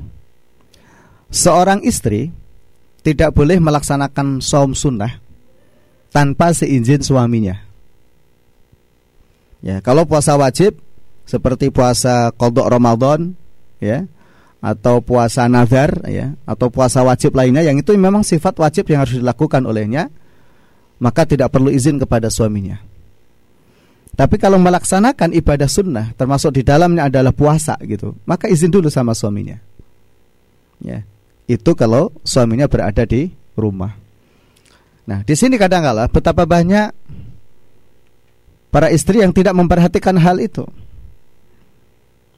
seorang 1.31 1.79
istri 1.81 2.29
tidak 3.01 3.31
boleh 3.31 3.55
melaksanakan 3.57 4.43
saum 4.43 4.75
sunnah 4.75 5.23
tanpa 6.11 6.51
seizin 6.51 6.99
suaminya. 6.99 7.55
Ya, 9.63 9.79
kalau 9.81 10.03
puasa 10.05 10.35
wajib 10.37 10.77
seperti 11.25 11.73
puasa 11.73 12.29
kodok 12.35 12.69
Ramadan, 12.69 13.33
ya, 13.81 14.05
atau 14.65 14.97
puasa 14.97 15.45
nazar 15.45 16.01
ya 16.09 16.33
atau 16.49 16.73
puasa 16.73 17.05
wajib 17.05 17.37
lainnya 17.37 17.61
yang 17.61 17.77
itu 17.77 17.93
memang 17.93 18.25
sifat 18.25 18.57
wajib 18.57 18.89
yang 18.89 19.05
harus 19.05 19.21
dilakukan 19.21 19.61
olehnya 19.61 20.09
maka 20.97 21.27
tidak 21.29 21.53
perlu 21.53 21.69
izin 21.69 22.01
kepada 22.01 22.33
suaminya. 22.33 22.81
Tapi 24.15 24.39
kalau 24.39 24.55
melaksanakan 24.57 25.35
ibadah 25.35 25.67
sunnah 25.67 26.15
termasuk 26.15 26.55
di 26.55 26.63
dalamnya 26.63 27.11
adalah 27.11 27.35
puasa 27.35 27.75
gitu, 27.83 28.15
maka 28.23 28.47
izin 28.47 28.71
dulu 28.71 28.87
sama 28.87 29.11
suaminya. 29.11 29.59
Ya. 30.79 31.03
Itu 31.45 31.75
kalau 31.75 32.15
suaminya 32.23 32.65
berada 32.65 33.03
di 33.03 33.29
rumah. 33.59 33.93
Nah, 35.05 35.21
di 35.21 35.35
sini 35.37 35.59
kadang 35.61 35.85
kala 35.85 36.09
betapa 36.09 36.47
banyak 36.47 36.89
para 38.73 38.89
istri 38.89 39.21
yang 39.21 39.35
tidak 39.35 39.53
memperhatikan 39.53 40.15
hal 40.17 40.41
itu. 40.41 40.63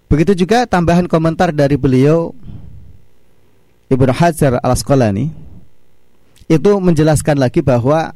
Begitu 0.08 0.48
juga 0.48 0.64
tambahan 0.64 1.06
komentar 1.12 1.52
dari 1.52 1.76
beliau 1.76 2.32
Ibnu 3.92 4.12
Hajar 4.12 4.60
Al-Asqalani 4.64 5.32
itu 6.48 6.72
menjelaskan 6.80 7.36
lagi 7.36 7.60
bahwa 7.60 8.16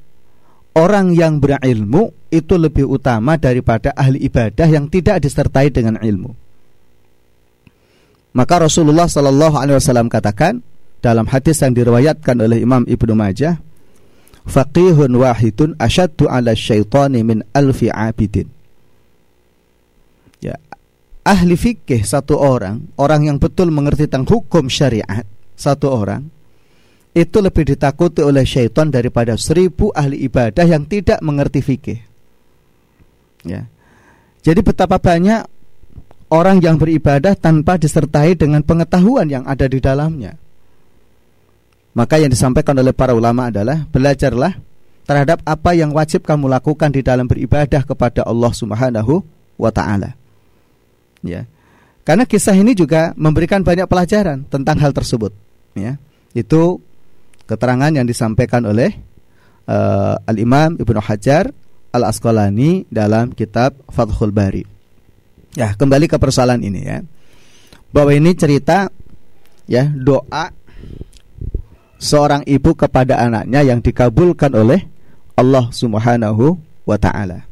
orang 0.71 1.12
yang 1.12 1.43
berilmu 1.43 2.15
itu 2.32 2.56
lebih 2.56 2.88
utama 2.88 3.36
daripada 3.36 3.91
ahli 3.91 4.23
ibadah 4.23 4.67
yang 4.71 4.88
tidak 4.88 5.19
disertai 5.19 5.67
dengan 5.67 5.99
ilmu. 5.99 6.32
Maka 8.32 8.63
Rasulullah 8.63 9.12
Shallallahu 9.12 9.60
Alaihi 9.60 9.75
Wasallam 9.75 10.08
katakan 10.08 10.63
dalam 11.04 11.27
hadis 11.27 11.60
yang 11.60 11.75
diriwayatkan 11.75 12.39
oleh 12.39 12.63
Imam 12.63 12.88
Ibnu 12.88 13.12
Majah, 13.12 13.60
faqihun 14.47 15.12
wahidun 15.12 15.75
asyaddu 15.75 16.32
ala 16.32 16.56
syaitani 16.56 17.19
min 17.27 17.43
alfi 17.51 17.91
abidin 17.91 18.61
ahli 21.21 21.53
fikih 21.53 22.01
satu 22.01 22.38
orang, 22.38 22.89
orang 22.97 23.29
yang 23.29 23.38
betul 23.38 23.69
mengerti 23.69 24.10
tentang 24.10 24.25
hukum 24.25 24.67
syariat 24.67 25.25
satu 25.53 25.93
orang, 25.93 26.25
itu 27.12 27.38
lebih 27.43 27.67
ditakuti 27.75 28.23
oleh 28.23 28.47
syaitan 28.47 28.88
daripada 28.88 29.36
seribu 29.36 29.91
ahli 29.91 30.23
ibadah 30.25 30.63
yang 30.63 30.88
tidak 30.88 31.19
mengerti 31.19 31.60
fikih. 31.60 31.99
Ya. 33.45 33.67
Jadi 34.41 34.60
betapa 34.65 34.97
banyak 34.97 35.45
orang 36.31 36.63
yang 36.63 36.79
beribadah 36.79 37.36
tanpa 37.38 37.77
disertai 37.77 38.34
dengan 38.34 38.63
pengetahuan 38.63 39.27
yang 39.27 39.43
ada 39.45 39.67
di 39.67 39.77
dalamnya. 39.77 40.39
Maka 41.91 42.23
yang 42.23 42.31
disampaikan 42.31 42.79
oleh 42.79 42.95
para 42.95 43.12
ulama 43.12 43.51
adalah 43.51 43.84
belajarlah 43.91 44.55
terhadap 45.03 45.43
apa 45.43 45.75
yang 45.75 45.91
wajib 45.91 46.23
kamu 46.23 46.47
lakukan 46.47 46.88
di 46.88 47.03
dalam 47.03 47.27
beribadah 47.27 47.84
kepada 47.84 48.23
Allah 48.23 48.51
Subhanahu 48.55 49.19
wa 49.60 49.71
taala. 49.75 50.20
Ya. 51.21 51.45
Karena 52.01 52.25
kisah 52.25 52.57
ini 52.57 52.73
juga 52.73 53.13
memberikan 53.13 53.62
banyak 53.62 53.86
pelajaran 53.86 54.49
tentang 54.49 54.77
hal 54.81 54.89
tersebut, 54.89 55.29
ya. 55.77 56.01
Itu 56.34 56.81
keterangan 57.45 57.93
yang 57.93 58.10
disampaikan 58.10 58.65
oleh 58.65 58.95
uh, 59.69 60.17
Al-Imam 60.25 60.81
Ibnu 60.81 60.97
Hajar 60.97 61.53
Al-Asqalani 61.91 62.88
dalam 62.88 63.36
kitab 63.36 63.75
Fathul 63.91 64.31
Bari. 64.31 64.63
Ya, 65.60 65.75
kembali 65.75 66.07
ke 66.07 66.15
persoalan 66.15 66.63
ini 66.63 66.81
ya. 66.88 67.03
Bahwa 67.91 68.15
ini 68.15 68.31
cerita 68.31 68.88
ya 69.67 69.84
doa 69.91 70.55
seorang 71.99 72.47
ibu 72.47 72.71
kepada 72.73 73.19
anaknya 73.19 73.62
yang 73.62 73.84
dikabulkan 73.84 74.55
oleh 74.55 74.88
Allah 75.36 75.67
Subhanahu 75.69 76.55
wa 76.88 76.97
taala. 76.97 77.50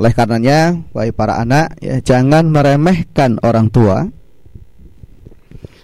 Oleh 0.00 0.16
karenanya, 0.16 0.80
wahai 0.96 1.12
para 1.12 1.36
anak, 1.36 1.76
ya 1.84 2.00
jangan 2.00 2.48
meremehkan 2.48 3.36
orang 3.44 3.68
tua. 3.68 4.08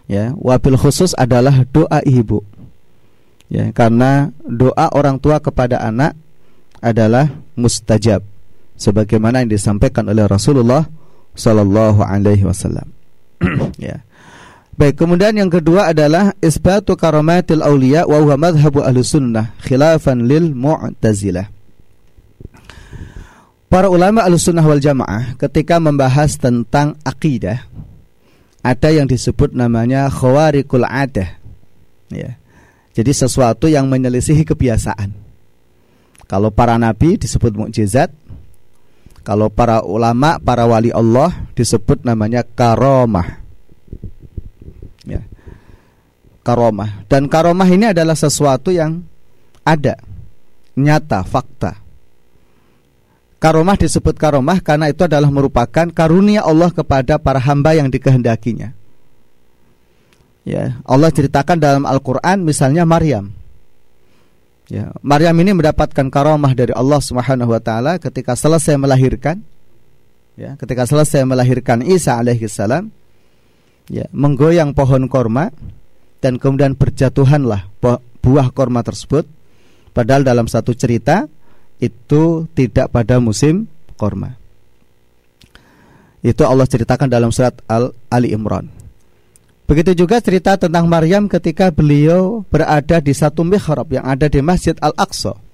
Ya, 0.08 0.32
wabil 0.40 0.80
khusus 0.80 1.12
adalah 1.20 1.68
doa 1.68 2.00
ibu. 2.00 2.40
Ya, 3.52 3.68
karena 3.76 4.32
doa 4.48 4.88
orang 4.96 5.20
tua 5.20 5.36
kepada 5.36 5.84
anak 5.84 6.16
adalah 6.80 7.28
mustajab 7.60 8.24
sebagaimana 8.80 9.44
yang 9.44 9.52
disampaikan 9.52 10.08
oleh 10.08 10.24
Rasulullah 10.24 10.88
sallallahu 11.36 12.00
alaihi 12.00 12.48
wasallam. 12.48 12.88
ya. 13.76 14.00
Baik, 14.80 14.96
kemudian 14.96 15.36
yang 15.36 15.52
kedua 15.52 15.92
adalah 15.92 16.32
isbatu 16.40 16.96
karamatil 16.96 17.60
auliya 17.60 18.08
wa 18.08 18.16
huwa 18.16 18.48
madhhabu 18.48 18.80
ahlussunnah 18.80 19.52
khilafan 19.60 20.24
lil 20.24 20.56
mu'tazilah. 20.56 21.55
Para 23.66 23.90
ulama 23.90 24.22
al-sunnah 24.22 24.62
wal 24.62 24.78
jamaah 24.78 25.34
ketika 25.42 25.82
membahas 25.82 26.38
tentang 26.38 26.94
akidah 27.02 27.66
ada 28.62 28.88
yang 28.94 29.10
disebut 29.10 29.54
namanya 29.54 30.06
khawarikul 30.06 30.86
adah. 30.86 31.38
Ya. 32.10 32.38
Jadi 32.94 33.10
sesuatu 33.10 33.66
yang 33.66 33.90
menyelisihi 33.90 34.46
kebiasaan. 34.46 35.10
Kalau 36.26 36.50
para 36.50 36.78
nabi 36.78 37.18
disebut 37.18 37.54
mukjizat, 37.54 38.10
kalau 39.22 39.50
para 39.50 39.82
ulama, 39.82 40.38
para 40.38 40.66
wali 40.66 40.90
Allah 40.94 41.34
disebut 41.58 42.02
namanya 42.06 42.46
karomah. 42.46 43.42
Ya. 45.06 45.22
Karomah. 46.46 47.06
Dan 47.10 47.26
karomah 47.26 47.66
ini 47.66 47.90
adalah 47.90 48.14
sesuatu 48.14 48.70
yang 48.70 49.02
ada, 49.66 49.98
nyata, 50.78 51.26
fakta 51.26 51.85
Karomah 53.36 53.76
disebut 53.76 54.16
karomah 54.16 54.64
karena 54.64 54.88
itu 54.88 55.04
adalah 55.04 55.28
merupakan 55.28 55.84
karunia 55.92 56.40
Allah 56.40 56.72
kepada 56.72 57.20
para 57.20 57.36
hamba 57.36 57.76
yang 57.76 57.92
dikehendakinya. 57.92 58.72
Ya, 60.46 60.80
Allah 60.86 61.10
ceritakan 61.12 61.58
dalam 61.60 61.84
Al-Qur'an 61.84 62.40
misalnya 62.40 62.88
Maryam. 62.88 63.34
Ya, 64.72 64.90
Maryam 65.04 65.36
ini 65.42 65.52
mendapatkan 65.52 66.06
karomah 66.08 66.56
dari 66.56 66.72
Allah 66.72 66.98
Subhanahu 66.98 67.50
wa 67.52 67.60
taala 67.60 67.98
ketika 68.00 68.34
selesai 68.34 68.74
melahirkan. 68.80 69.42
ya 70.36 70.52
ketika 70.60 70.84
selesai 70.84 71.24
melahirkan 71.24 71.80
Isa 71.80 72.20
alaihissalam 72.20 72.92
ya 73.88 74.04
menggoyang 74.12 74.76
pohon 74.76 75.08
korma 75.08 75.48
dan 76.20 76.36
kemudian 76.36 76.76
berjatuhanlah 76.76 77.72
buah 78.20 78.48
korma 78.52 78.84
tersebut 78.84 79.24
padahal 79.96 80.28
dalam 80.28 80.44
satu 80.44 80.76
cerita 80.76 81.24
itu 81.82 82.48
tidak 82.56 82.92
pada 82.92 83.20
musim 83.20 83.68
korma 84.00 84.36
itu 86.24 86.42
Allah 86.42 86.66
ceritakan 86.66 87.06
dalam 87.06 87.30
surat 87.30 87.54
Al 87.68 87.92
Ali 88.10 88.32
Imran 88.32 88.68
begitu 89.66 89.92
juga 90.06 90.22
cerita 90.22 90.54
tentang 90.56 90.86
Maryam 90.86 91.26
ketika 91.26 91.74
beliau 91.74 92.46
berada 92.48 93.02
di 93.02 93.12
satu 93.12 93.42
mihrab 93.42 93.90
yang 93.90 94.06
ada 94.06 94.30
di 94.30 94.38
Masjid 94.40 94.74
Al-Aqsa 94.78 95.46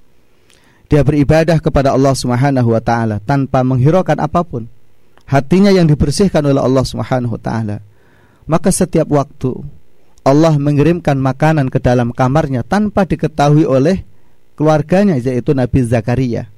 dia 0.92 1.00
beribadah 1.00 1.56
kepada 1.56 1.96
Allah 1.96 2.12
Subhanahu 2.12 2.76
wa 2.76 2.82
taala 2.84 3.16
tanpa 3.24 3.64
menghiraukan 3.64 4.20
apa 4.20 4.44
pun. 4.44 4.68
Hatinya 5.24 5.72
yang 5.72 5.88
dibersihkan 5.88 6.44
oleh 6.44 6.60
Allah 6.60 6.84
Subhanahu 6.84 7.32
wa 7.32 7.40
taala. 7.40 7.80
Maka 8.44 8.68
setiap 8.68 9.08
waktu 9.08 9.56
Allah 10.20 10.52
mengirimkan 10.60 11.16
makanan 11.16 11.72
ke 11.72 11.80
dalam 11.80 12.12
kamarnya 12.12 12.60
tanpa 12.60 13.08
diketahui 13.08 13.64
oleh 13.64 14.04
keluarganya 14.58 15.18
yaitu 15.18 15.56
Nabi 15.56 15.84
Zakaria. 15.84 16.48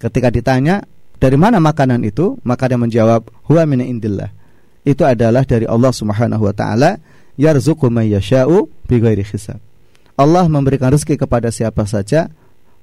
Ketika 0.00 0.32
ditanya, 0.32 0.84
"Dari 1.20 1.36
mana 1.36 1.60
makanan 1.60 2.00
itu?" 2.04 2.40
maka 2.42 2.68
dia 2.68 2.80
menjawab, 2.80 3.28
"Huwa 3.48 3.62
min 3.68 3.84
indillah." 3.84 4.32
Itu 4.82 5.04
adalah 5.04 5.44
dari 5.44 5.68
Allah 5.68 5.92
Subhanahu 5.92 6.40
wa 6.40 6.54
taala, 6.56 6.96
yarzuqu 7.36 7.92
may 7.92 8.08
yasha'u 8.12 8.68
bighairi 8.88 9.24
hisab. 9.24 9.60
Allah 10.16 10.44
memberikan 10.48 10.92
rezeki 10.92 11.20
kepada 11.20 11.48
siapa 11.48 11.84
saja 11.88 12.28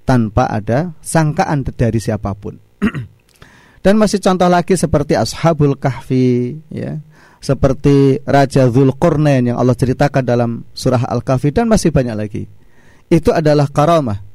tanpa 0.06 0.50
ada 0.50 0.94
sangkaan 1.02 1.66
dari 1.66 2.02
siapa 2.02 2.34
pun. 2.38 2.58
Dan 3.86 3.96
masih 4.02 4.20
contoh 4.20 4.50
lagi 4.52 4.76
seperti 4.76 5.16
Ashabul 5.16 5.78
Kahfi 5.78 6.60
ya. 6.74 7.00
Seperti 7.38 8.20
Raja 8.26 8.66
Zulkarnain 8.68 9.46
yang 9.46 9.62
Allah 9.62 9.78
ceritakan 9.78 10.26
dalam 10.26 10.66
surah 10.74 11.06
Al-Kahfi 11.06 11.54
dan 11.54 11.70
masih 11.70 11.94
banyak 11.94 12.16
lagi. 12.18 12.44
Itu 13.08 13.30
adalah 13.30 13.70
karamah. 13.70 14.27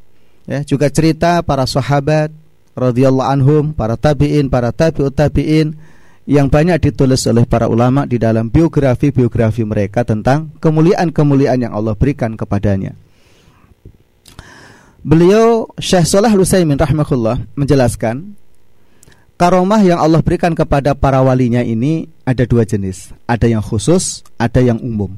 Ya, 0.43 0.67
juga 0.67 0.91
cerita 0.91 1.39
para 1.47 1.63
sahabat 1.65 2.35
radhiyallahu 2.75 3.29
anhum, 3.29 3.65
para 3.71 3.95
tabi'in, 3.95 4.51
para 4.51 4.75
tabi'ut 4.75 5.15
tabi'in 5.15 5.77
yang 6.27 6.47
banyak 6.47 6.79
ditulis 6.91 7.27
oleh 7.27 7.43
para 7.47 7.67
ulama 7.67 8.07
di 8.07 8.19
dalam 8.19 8.47
biografi-biografi 8.47 9.67
mereka 9.67 10.07
tentang 10.07 10.55
kemuliaan-kemuliaan 10.63 11.67
yang 11.67 11.73
Allah 11.75 11.99
berikan 11.99 12.39
kepadanya. 12.39 12.95
Beliau 15.03 15.67
Syekh 15.83 16.07
Salah 16.07 16.31
Lusaimin 16.31 16.79
rahimahullah 16.79 17.43
menjelaskan 17.59 18.39
karomah 19.35 19.83
yang 19.83 19.99
Allah 19.99 20.23
berikan 20.23 20.55
kepada 20.55 20.95
para 20.95 21.19
walinya 21.19 21.59
ini 21.59 22.07
ada 22.23 22.47
dua 22.47 22.63
jenis, 22.63 23.11
ada 23.27 23.51
yang 23.51 23.59
khusus, 23.59 24.23
ada 24.39 24.63
yang 24.63 24.79
umum. 24.79 25.11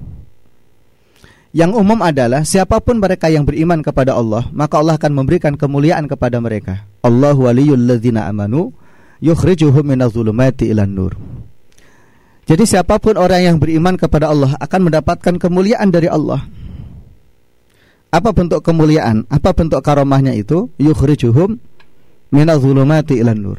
Yang 1.55 1.71
umum 1.79 2.03
adalah 2.03 2.43
siapa 2.43 2.83
pun 2.83 2.99
mereka 2.99 3.31
yang 3.31 3.47
beriman 3.47 3.79
kepada 3.79 4.19
Allah, 4.19 4.51
maka 4.51 4.83
Allah 4.83 4.99
akan 4.99 5.23
memberikan 5.23 5.55
kemuliaan 5.55 6.11
kepada 6.11 6.43
mereka. 6.43 6.83
Allah 6.99 7.31
waliyul 7.31 7.79
ladzina 7.79 8.27
amanu 8.27 8.75
yukhrijuhum 9.23 9.87
minadh-dhulumati 9.87 10.67
ilan 10.75 10.91
nur. 10.91 11.15
Jadi 12.51 12.67
siapa 12.67 12.99
pun 12.99 13.15
orang 13.15 13.55
yang 13.55 13.57
beriman 13.63 13.95
kepada 13.95 14.35
Allah 14.35 14.59
akan 14.59 14.91
mendapatkan 14.91 15.39
kemuliaan 15.39 15.95
dari 15.95 16.11
Allah. 16.11 16.43
Apa 18.11 18.35
bentuk 18.35 18.59
kemuliaan? 18.59 19.23
Apa 19.31 19.55
bentuk 19.55 19.79
karomahnya 19.79 20.35
itu? 20.35 20.75
Yukhrijuhum 20.83 21.55
minadh-dhulumati 22.35 23.23
ilan 23.23 23.39
nur. 23.39 23.59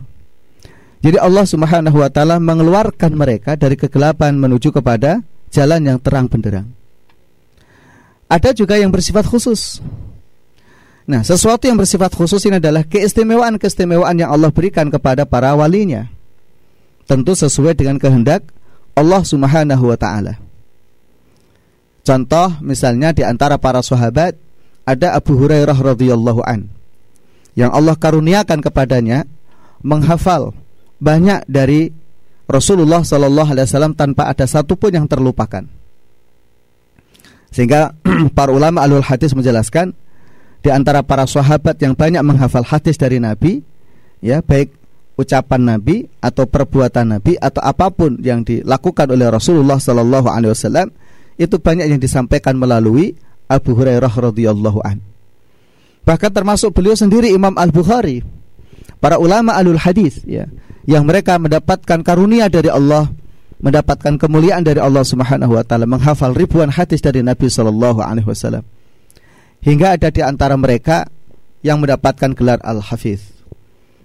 Jadi 0.99 1.15
Allah 1.15 1.47
Subhanahu 1.47 1.95
wa 1.95 2.11
taala 2.11 2.43
mengeluarkan 2.43 3.15
mereka 3.15 3.55
dari 3.55 3.79
kegelapan 3.79 4.35
menuju 4.35 4.75
kepada 4.75 5.23
jalan 5.47 5.95
yang 5.95 5.97
terang 6.03 6.27
benderang. 6.27 6.75
Ada 8.25 8.53
juga 8.57 8.75
yang 8.79 8.89
bersifat 8.89 9.25
khusus. 9.29 9.79
Nah, 11.05 11.21
sesuatu 11.21 11.69
yang 11.69 11.77
bersifat 11.77 12.17
khusus 12.17 12.41
ini 12.49 12.57
adalah 12.57 12.81
keistimewaan-keistimewaan 12.81 14.17
yang 14.17 14.33
Allah 14.33 14.49
berikan 14.49 14.89
kepada 14.89 15.21
para 15.29 15.53
walinya. 15.53 16.09
Tentu 17.05 17.37
sesuai 17.37 17.77
dengan 17.77 18.01
kehendak 18.01 18.49
Allah 18.97 19.21
Subhanahu 19.21 19.93
wa 19.93 19.97
taala. 19.99 20.41
Contoh 22.01 22.57
misalnya 22.61 23.13
di 23.13 23.21
antara 23.21 23.61
para 23.61 23.85
sahabat 23.85 24.33
ada 24.85 25.13
Abu 25.13 25.37
Hurairah 25.37 25.77
radhiyallahu 25.77 26.41
an 26.45 26.69
yang 27.57 27.73
Allah 27.73 27.97
karuniakan 27.97 28.61
kepadanya 28.61 29.25
menghafal 29.81 30.53
banyak 31.01 31.45
dari 31.49 31.89
Rasulullah 32.45 33.01
Shallallahu 33.01 33.57
Alaihi 33.57 33.65
Wasallam 33.65 33.97
tanpa 33.97 34.29
ada 34.29 34.45
satupun 34.45 34.93
yang 34.93 35.09
terlupakan. 35.09 35.65
Sehingga 37.55 37.95
para 38.37 38.51
ulama 38.51 38.83
alul 38.83 38.99
hadis 38.99 39.31
menjelaskan 39.31 39.95
di 40.59 40.67
antara 40.67 40.99
para 40.99 41.23
sahabat 41.23 41.79
yang 41.79 41.95
banyak 41.95 42.19
menghafal 42.19 42.67
hadis 42.67 42.99
dari 42.99 43.23
Nabi, 43.23 43.63
ya 44.19 44.43
baik 44.43 44.75
ucapan 45.15 45.79
Nabi 45.79 46.03
atau 46.19 46.43
perbuatan 46.43 47.15
Nabi 47.15 47.39
atau 47.39 47.63
apa 47.63 47.87
pun 47.87 48.19
yang 48.19 48.43
dilakukan 48.43 49.07
oleh 49.07 49.31
Rasulullah 49.31 49.79
Shallallahu 49.79 50.27
Alaihi 50.27 50.51
Wasallam 50.51 50.91
itu 51.39 51.55
banyak 51.55 51.87
yang 51.87 51.99
disampaikan 51.99 52.59
melalui 52.59 53.15
Abu 53.47 53.71
Hurairah 53.71 54.11
radhiyallahu 54.11 54.83
an. 54.83 54.99
Bahkan 56.03 56.31
termasuk 56.35 56.75
beliau 56.75 56.93
sendiri 56.93 57.31
Imam 57.31 57.55
Al-Bukhari, 57.55 58.21
para 58.99 59.17
ulama 59.17 59.57
alul 59.57 59.79
hadis 59.79 60.21
ya, 60.27 60.45
yang 60.85 61.07
mereka 61.07 61.39
mendapatkan 61.41 62.03
karunia 62.05 62.45
dari 62.51 62.69
Allah, 62.69 63.09
mendapatkan 63.59 64.19
kemuliaan 64.19 64.63
dari 64.65 64.79
Allah 64.83 65.03
Subhanahu 65.03 65.55
wa 65.55 65.63
taala, 65.63 65.87
menghafal 65.87 66.35
ribuan 66.35 66.71
hadis 66.71 66.99
dari 66.99 67.23
Nabi 67.23 67.47
sallallahu 67.47 68.03
alaihi 68.03 68.27
wasallam. 68.27 68.63
Hingga 69.63 69.97
ada 69.97 70.09
di 70.11 70.21
antara 70.21 70.53
mereka 70.59 71.07
yang 71.65 71.81
mendapatkan 71.81 72.35
gelar 72.37 72.61
Al-Hafiz. 72.61 73.25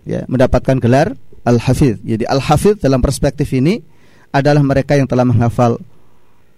Ya, 0.09 0.25
mendapatkan 0.25 0.81
gelar 0.81 1.13
Al-Hafiz. 1.45 2.01
Jadi 2.01 2.25
Al-Hafiz 2.25 2.81
dalam 2.81 3.05
perspektif 3.05 3.53
ini 3.53 3.85
adalah 4.33 4.63
mereka 4.65 4.97
yang 4.97 5.11
telah 5.11 5.27
menghafal 5.27 5.77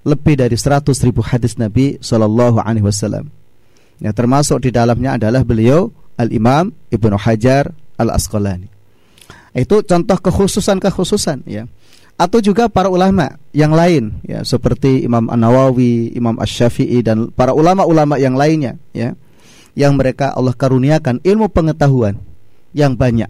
lebih 0.03 0.39
dari 0.39 0.55
100 0.55 0.87
ribu 1.07 1.23
hadis 1.23 1.59
Nabi 1.59 1.99
Shallallahu 1.99 2.63
Alaihi 2.63 2.87
Wasallam. 2.87 3.31
Ya, 4.03 4.11
termasuk 4.11 4.67
di 4.67 4.71
dalamnya 4.75 5.15
adalah 5.15 5.47
beliau 5.47 5.95
Al 6.19 6.31
Imam 6.35 6.75
Ibnu 6.91 7.15
Hajar 7.19 7.71
Al 7.99 8.11
Asqalani. 8.11 8.67
Itu 9.55 9.85
contoh 9.85 10.19
kekhususan-kekhususan 10.19 11.45
ya. 11.47 11.69
Atau 12.23 12.39
juga 12.39 12.71
para 12.71 12.87
ulama 12.87 13.35
yang 13.51 13.75
lain 13.75 14.23
ya 14.23 14.47
seperti 14.47 15.03
Imam 15.03 15.27
An 15.27 15.43
Nawawi, 15.43 16.15
Imam 16.15 16.39
Ash 16.39 16.55
Shafii 16.55 17.03
dan 17.03 17.35
para 17.35 17.51
ulama-ulama 17.51 18.15
yang 18.15 18.39
lainnya 18.39 18.79
ya. 18.95 19.19
Yang 19.75 19.93
mereka 19.99 20.31
Allah 20.31 20.55
karuniakan 20.55 21.19
ilmu 21.27 21.51
pengetahuan 21.51 22.23
yang 22.71 22.95
banyak. 22.95 23.27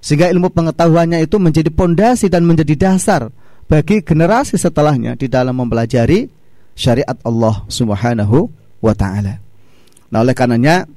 Sehingga 0.00 0.32
ilmu 0.32 0.48
pengetahuannya 0.56 1.20
itu 1.20 1.36
menjadi 1.36 1.68
pondasi 1.68 2.32
dan 2.32 2.48
menjadi 2.48 2.72
dasar 2.88 3.28
bagi 3.68 4.00
generasi 4.00 4.56
setelahnya 4.56 5.20
di 5.20 5.28
dalam 5.28 5.60
mempelajari 5.60 6.32
syariat 6.72 7.16
Allah 7.28 7.60
Subhanahu 7.68 8.48
wa 8.80 8.94
taala. 8.96 9.40
Nah, 10.08 10.24
oleh 10.24 10.32
karenanya 10.32 10.88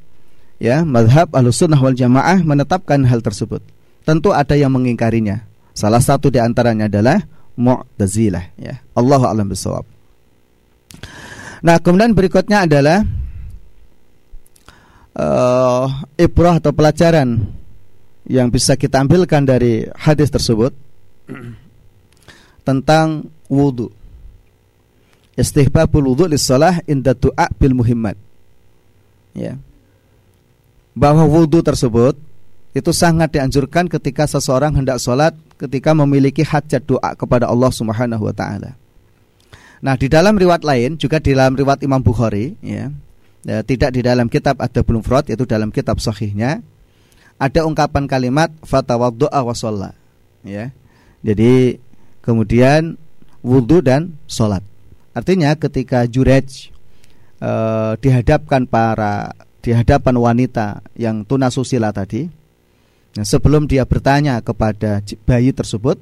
ya, 0.63 0.88
mazhab 0.88 1.28
Ahlussunnah 1.36 1.80
wal 1.80 1.97
Jamaah 1.97 2.39
menetapkan 2.39 3.03
hal 3.03 3.19
tersebut. 3.19 3.65
Tentu 4.07 4.32
ada 4.32 4.55
yang 4.55 4.71
mengingkarinya. 4.71 5.43
Salah 5.78 6.01
satu 6.01 6.34
di 6.34 6.41
antaranya 6.41 6.89
adalah 6.89 7.21
Mu'tazilah 7.53 8.57
ya. 8.57 8.82
Allahu 8.97 9.30
a'lam 9.30 9.45
bishawab. 9.45 9.86
Nah, 11.61 11.78
kemudian 11.78 12.17
berikutnya 12.17 12.65
adalah 12.65 13.05
uh, 15.13 15.86
ibrah 16.17 16.57
atau 16.57 16.73
pelajaran 16.73 17.45
yang 18.25 18.49
bisa 18.49 18.73
kita 18.73 19.05
ambilkan 19.05 19.45
dari 19.45 19.86
hadis 19.93 20.34
tersebut 20.34 20.73
tentang 22.65 23.30
wudhu. 23.45 23.93
Istihbabul 25.38 26.09
wudhu 26.09 26.25
lissalah 26.25 26.82
inda 26.89 27.13
du'a 27.13 27.53
bil 27.53 27.78
muhimmat. 27.78 28.17
Ya. 29.38 29.61
Bahwa 30.97 31.30
wudhu 31.30 31.61
tersebut 31.61 32.17
itu 32.73 32.91
sangat 32.93 33.30
dianjurkan 33.38 33.86
ketika 33.86 34.25
seseorang 34.25 34.73
hendak 34.73 34.97
sholat 34.97 35.38
ketika 35.58 35.91
memiliki 35.97 36.45
hajat 36.45 36.86
doa 36.86 37.18
kepada 37.18 37.49
Allah 37.49 37.74
Subhanahu 37.74 38.24
wa 38.30 38.34
taala. 38.34 38.78
Nah, 39.78 39.93
di 39.93 40.10
dalam 40.10 40.38
riwayat 40.38 40.66
lain 40.66 40.97
juga 40.97 41.22
di 41.22 41.38
dalam 41.38 41.53
riwayat 41.53 41.86
Imam 41.86 42.01
Bukhari 42.01 42.58
ya, 42.66 42.89
ya 43.45 43.62
tidak 43.62 43.93
di 43.93 44.01
dalam 44.01 44.26
kitab 44.30 44.58
ada 44.58 44.82
belum 44.82 45.05
fraud 45.05 45.30
yaitu 45.30 45.45
dalam 45.45 45.70
kitab 45.70 46.01
sahihnya 46.01 46.66
ada 47.38 47.62
ungkapan 47.66 48.10
kalimat 48.10 48.49
fatawaddu'a 48.66 49.41
wa 49.45 49.53
ya. 50.41 50.74
Jadi 51.22 51.78
kemudian 52.26 52.97
wudhu 53.45 53.86
dan 53.86 54.18
sholat. 54.26 54.66
Artinya 55.14 55.53
ketika 55.58 56.05
jurej 56.10 56.74
e, 57.41 57.51
dihadapkan 58.01 58.66
para 58.66 59.34
di 59.62 59.74
hadapan 59.74 60.16
wanita 60.18 60.82
yang 60.97 61.26
tunasusila 61.26 61.93
tadi, 61.93 62.30
Nah, 63.18 63.26
sebelum 63.26 63.65
dia 63.65 63.82
bertanya 63.82 64.38
kepada 64.45 65.01
bayi 65.26 65.49
tersebut, 65.49 65.97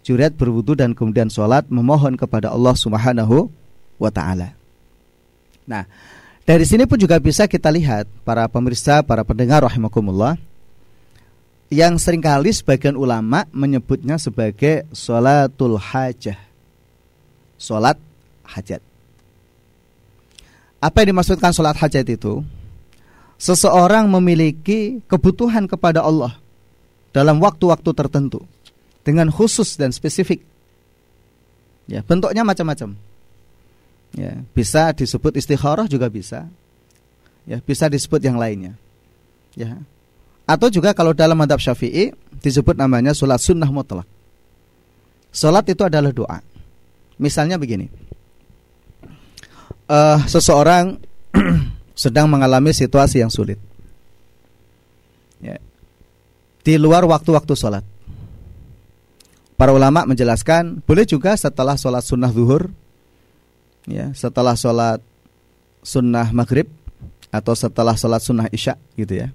Juret 0.00 0.32
berwudu 0.32 0.72
dan 0.72 0.96
kemudian 0.96 1.28
sholat 1.28 1.68
memohon 1.68 2.16
kepada 2.16 2.48
Allah 2.48 2.72
Subhanahu 2.72 3.52
wa 4.00 4.08
taala. 4.08 4.56
Nah, 5.68 5.84
dari 6.48 6.64
sini 6.64 6.88
pun 6.88 6.96
juga 6.96 7.20
bisa 7.20 7.44
kita 7.44 7.68
lihat 7.68 8.08
para 8.24 8.48
pemirsa, 8.48 9.04
para 9.04 9.20
pendengar 9.20 9.68
rahimakumullah 9.68 10.40
yang 11.68 12.00
sering 12.00 12.24
kali 12.24 12.48
sebagian 12.56 12.96
ulama 12.96 13.44
menyebutnya 13.52 14.16
sebagai 14.16 14.88
sholatul 14.96 15.76
hajah. 15.76 16.40
Sholat 17.60 18.00
hajat. 18.48 18.80
Apa 20.80 21.04
yang 21.04 21.12
dimaksudkan 21.12 21.52
sholat 21.52 21.76
hajat 21.76 22.08
itu? 22.08 22.40
Seseorang 23.36 24.08
memiliki 24.08 25.04
kebutuhan 25.04 25.68
kepada 25.68 26.00
Allah 26.00 26.45
dalam 27.16 27.40
waktu-waktu 27.40 27.96
tertentu 27.96 28.44
dengan 29.00 29.32
khusus 29.32 29.80
dan 29.80 29.88
spesifik. 29.88 30.44
Ya, 31.88 32.04
bentuknya 32.04 32.44
macam-macam. 32.44 32.92
Ya, 34.12 34.44
bisa 34.52 34.92
disebut 34.92 35.32
istikharah 35.40 35.88
juga 35.88 36.12
bisa. 36.12 36.44
Ya, 37.48 37.64
bisa 37.64 37.88
disebut 37.88 38.20
yang 38.20 38.36
lainnya. 38.36 38.76
Ya. 39.56 39.80
Atau 40.44 40.68
juga 40.68 40.92
kalau 40.92 41.16
dalam 41.16 41.40
madhab 41.40 41.56
Syafi'i 41.56 42.12
disebut 42.44 42.76
namanya 42.76 43.16
salat 43.16 43.40
sunnah 43.40 43.70
mutlak. 43.72 44.04
Salat 45.32 45.64
itu 45.72 45.88
adalah 45.88 46.12
doa. 46.12 46.44
Misalnya 47.16 47.56
begini. 47.56 47.88
Uh, 49.88 50.20
seseorang 50.28 51.00
sedang 51.96 52.28
mengalami 52.28 52.76
situasi 52.76 53.24
yang 53.24 53.32
sulit. 53.32 53.56
Di 56.66 56.74
luar 56.82 57.06
waktu-waktu 57.06 57.54
sholat. 57.54 57.86
Para 59.54 59.70
ulama 59.70 60.02
menjelaskan 60.02 60.82
boleh 60.82 61.06
juga 61.06 61.38
setelah 61.38 61.78
sholat 61.78 62.02
sunnah 62.02 62.34
zuhur, 62.34 62.74
ya, 63.86 64.10
setelah 64.18 64.58
sholat 64.58 64.98
sunnah 65.86 66.34
maghrib 66.34 66.66
atau 67.30 67.54
setelah 67.54 67.94
sholat 67.94 68.18
sunnah 68.18 68.50
isya, 68.50 68.74
gitu 68.98 69.14
ya. 69.14 69.30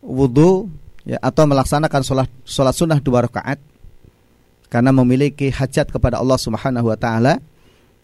Wudhu 0.00 0.72
ya, 1.04 1.20
atau 1.20 1.44
melaksanakan 1.44 2.00
sholat 2.00 2.28
sholat 2.48 2.72
sunnah 2.72 2.98
dua 3.04 3.28
rakaat 3.28 3.60
karena 4.72 4.96
memiliki 4.96 5.52
hajat 5.52 5.92
kepada 5.92 6.16
Allah 6.24 6.40
Subhanahu 6.40 6.88
Wa 6.88 6.96
Taala 6.96 7.36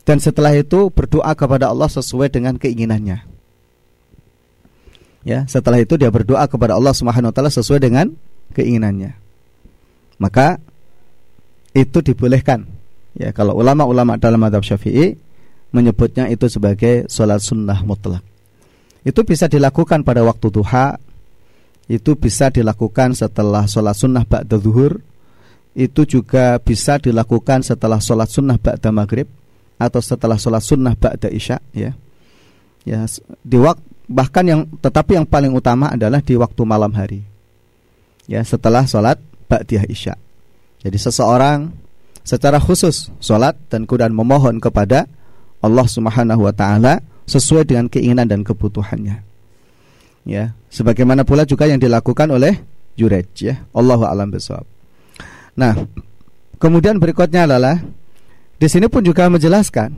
dan 0.04 0.20
setelah 0.20 0.52
itu 0.52 0.92
berdoa 0.92 1.32
kepada 1.32 1.72
Allah 1.72 1.88
sesuai 1.88 2.28
dengan 2.28 2.60
keinginannya 2.60 3.33
ya 5.24 5.48
setelah 5.48 5.80
itu 5.80 5.96
dia 5.96 6.12
berdoa 6.12 6.44
kepada 6.46 6.76
Allah 6.76 6.92
Subhanahu 6.92 7.32
wa 7.32 7.34
taala 7.34 7.50
sesuai 7.50 7.80
dengan 7.80 8.12
keinginannya. 8.54 9.16
Maka 10.20 10.62
itu 11.74 11.98
dibolehkan. 12.04 12.70
Ya 13.18 13.34
kalau 13.34 13.58
ulama-ulama 13.58 14.18
dalam 14.18 14.38
madhab 14.38 14.62
syafi'i 14.62 15.18
menyebutnya 15.74 16.30
itu 16.30 16.46
sebagai 16.46 17.10
sholat 17.10 17.42
sunnah 17.42 17.82
mutlak. 17.82 18.22
Itu 19.02 19.26
bisa 19.26 19.50
dilakukan 19.50 20.06
pada 20.06 20.22
waktu 20.22 20.48
duha 20.54 20.96
itu 21.90 22.16
bisa 22.16 22.48
dilakukan 22.48 23.12
setelah 23.12 23.68
sholat 23.68 23.92
sunnah 23.92 24.24
ba'da 24.24 24.56
zuhur 24.56 25.04
itu 25.76 26.02
juga 26.08 26.56
bisa 26.62 26.96
dilakukan 26.96 27.60
setelah 27.60 28.00
sholat 28.00 28.30
sunnah 28.30 28.56
ba'da 28.56 28.88
maghrib 28.88 29.28
atau 29.76 30.00
setelah 30.00 30.40
sholat 30.40 30.64
sunnah 30.64 30.94
ba'da 30.96 31.28
isya 31.28 31.60
ya. 31.76 31.92
Ya 32.88 33.04
di 33.44 33.58
waktu 33.60 33.93
bahkan 34.08 34.44
yang 34.44 34.60
tetapi 34.80 35.16
yang 35.16 35.26
paling 35.26 35.52
utama 35.52 35.92
adalah 35.92 36.20
di 36.20 36.36
waktu 36.36 36.62
malam 36.64 36.92
hari. 36.92 37.24
Ya, 38.24 38.40
setelah 38.40 38.88
sholat 38.88 39.20
ba'diyah 39.48 39.84
isya. 39.88 40.14
Jadi 40.80 40.96
seseorang 40.96 41.72
secara 42.24 42.56
khusus 42.56 43.12
sholat 43.20 43.56
dan 43.68 43.84
kemudian 43.84 44.12
memohon 44.12 44.60
kepada 44.60 45.04
Allah 45.60 45.86
Subhanahu 45.88 46.48
wa 46.48 46.52
taala 46.52 47.04
sesuai 47.24 47.68
dengan 47.68 47.88
keinginan 47.88 48.28
dan 48.28 48.44
kebutuhannya. 48.44 49.24
Ya, 50.24 50.56
sebagaimana 50.72 51.24
pula 51.24 51.44
juga 51.44 51.68
yang 51.68 51.80
dilakukan 51.80 52.32
oleh 52.32 52.56
Jurej 52.96 53.28
ya. 53.36 53.60
Allahu 53.76 54.08
a'lam 54.08 54.32
bishawab. 54.32 54.64
Nah, 55.58 55.76
kemudian 56.56 56.96
berikutnya 56.96 57.44
adalah 57.44 57.82
di 58.56 58.66
sini 58.70 58.88
pun 58.88 59.04
juga 59.04 59.28
menjelaskan 59.28 59.92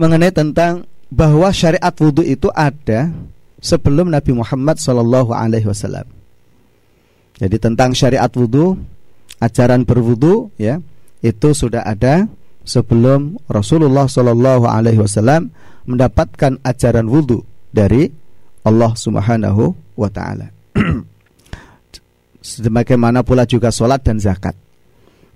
mengenai 0.00 0.32
tentang 0.32 0.88
bahwa 1.10 1.50
syariat 1.50 1.92
wudhu 1.92 2.22
itu 2.22 2.46
ada 2.54 3.10
sebelum 3.58 4.08
Nabi 4.08 4.32
Muhammad 4.32 4.78
Shallallahu 4.78 5.34
Alaihi 5.34 5.66
Wasallam. 5.66 6.06
Jadi 7.36 7.56
tentang 7.58 7.92
syariat 7.92 8.30
wudhu, 8.30 8.78
ajaran 9.42 9.82
berwudhu, 9.82 10.54
ya 10.56 10.78
itu 11.20 11.52
sudah 11.52 11.84
ada 11.84 12.30
sebelum 12.64 13.36
Rasulullah 13.50 14.06
Shallallahu 14.06 14.64
Alaihi 14.70 15.02
Wasallam 15.02 15.50
mendapatkan 15.84 16.62
ajaran 16.62 17.10
wudhu 17.10 17.42
dari 17.74 18.08
Allah 18.62 18.92
Subhanahu 18.94 19.74
Wa 19.98 20.08
Taala. 20.14 20.54
Sebagaimana 22.40 23.20
pula 23.26 23.44
juga 23.44 23.68
sholat 23.68 24.00
dan 24.00 24.16
zakat. 24.16 24.56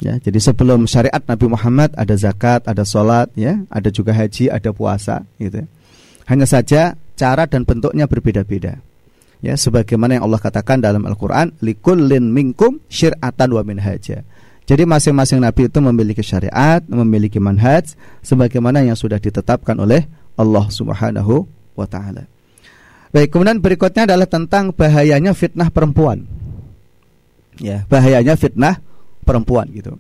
Ya, 0.03 0.18
jadi 0.18 0.42
sebelum 0.42 0.90
syariat 0.90 1.22
Nabi 1.22 1.47
Muhammad 1.47 1.95
ada 1.95 2.14
zakat, 2.18 2.66
ada 2.66 2.82
sholat, 2.82 3.30
ya, 3.38 3.62
ada 3.70 3.88
juga 3.95 4.11
haji, 4.11 4.51
ada 4.51 4.74
puasa, 4.74 5.22
gitu. 5.38 5.62
Ya. 5.62 5.66
Hanya 6.26 6.47
saja 6.51 6.99
cara 7.14 7.47
dan 7.47 7.62
bentuknya 7.62 8.11
berbeda-beda. 8.11 8.82
Ya, 9.45 9.55
sebagaimana 9.55 10.18
yang 10.18 10.24
Allah 10.26 10.40
katakan 10.40 10.80
dalam 10.80 11.05
Al-Qur'an, 11.05 11.55
likullin 11.62 12.32
minkum 12.32 12.80
syir'atan 12.90 13.55
wa 13.55 13.62
minhaja. 13.62 14.24
Jadi 14.64 14.82
masing-masing 14.88 15.45
nabi 15.45 15.68
itu 15.68 15.78
memiliki 15.84 16.24
syariat, 16.24 16.80
memiliki 16.88 17.36
manhaj 17.36 17.92
sebagaimana 18.24 18.80
yang 18.80 18.97
sudah 18.97 19.20
ditetapkan 19.20 19.76
oleh 19.76 20.09
Allah 20.40 20.64
Subhanahu 20.72 21.45
wa 21.76 21.84
taala. 21.84 22.24
Baik, 23.12 23.36
kemudian 23.36 23.61
berikutnya 23.61 24.09
adalah 24.09 24.24
tentang 24.24 24.72
bahayanya 24.72 25.36
fitnah 25.36 25.68
perempuan. 25.68 26.24
Ya, 27.61 27.84
bahayanya 27.86 28.34
fitnah 28.34 28.80
perempuan 29.25 29.66
gitu. 29.72 29.97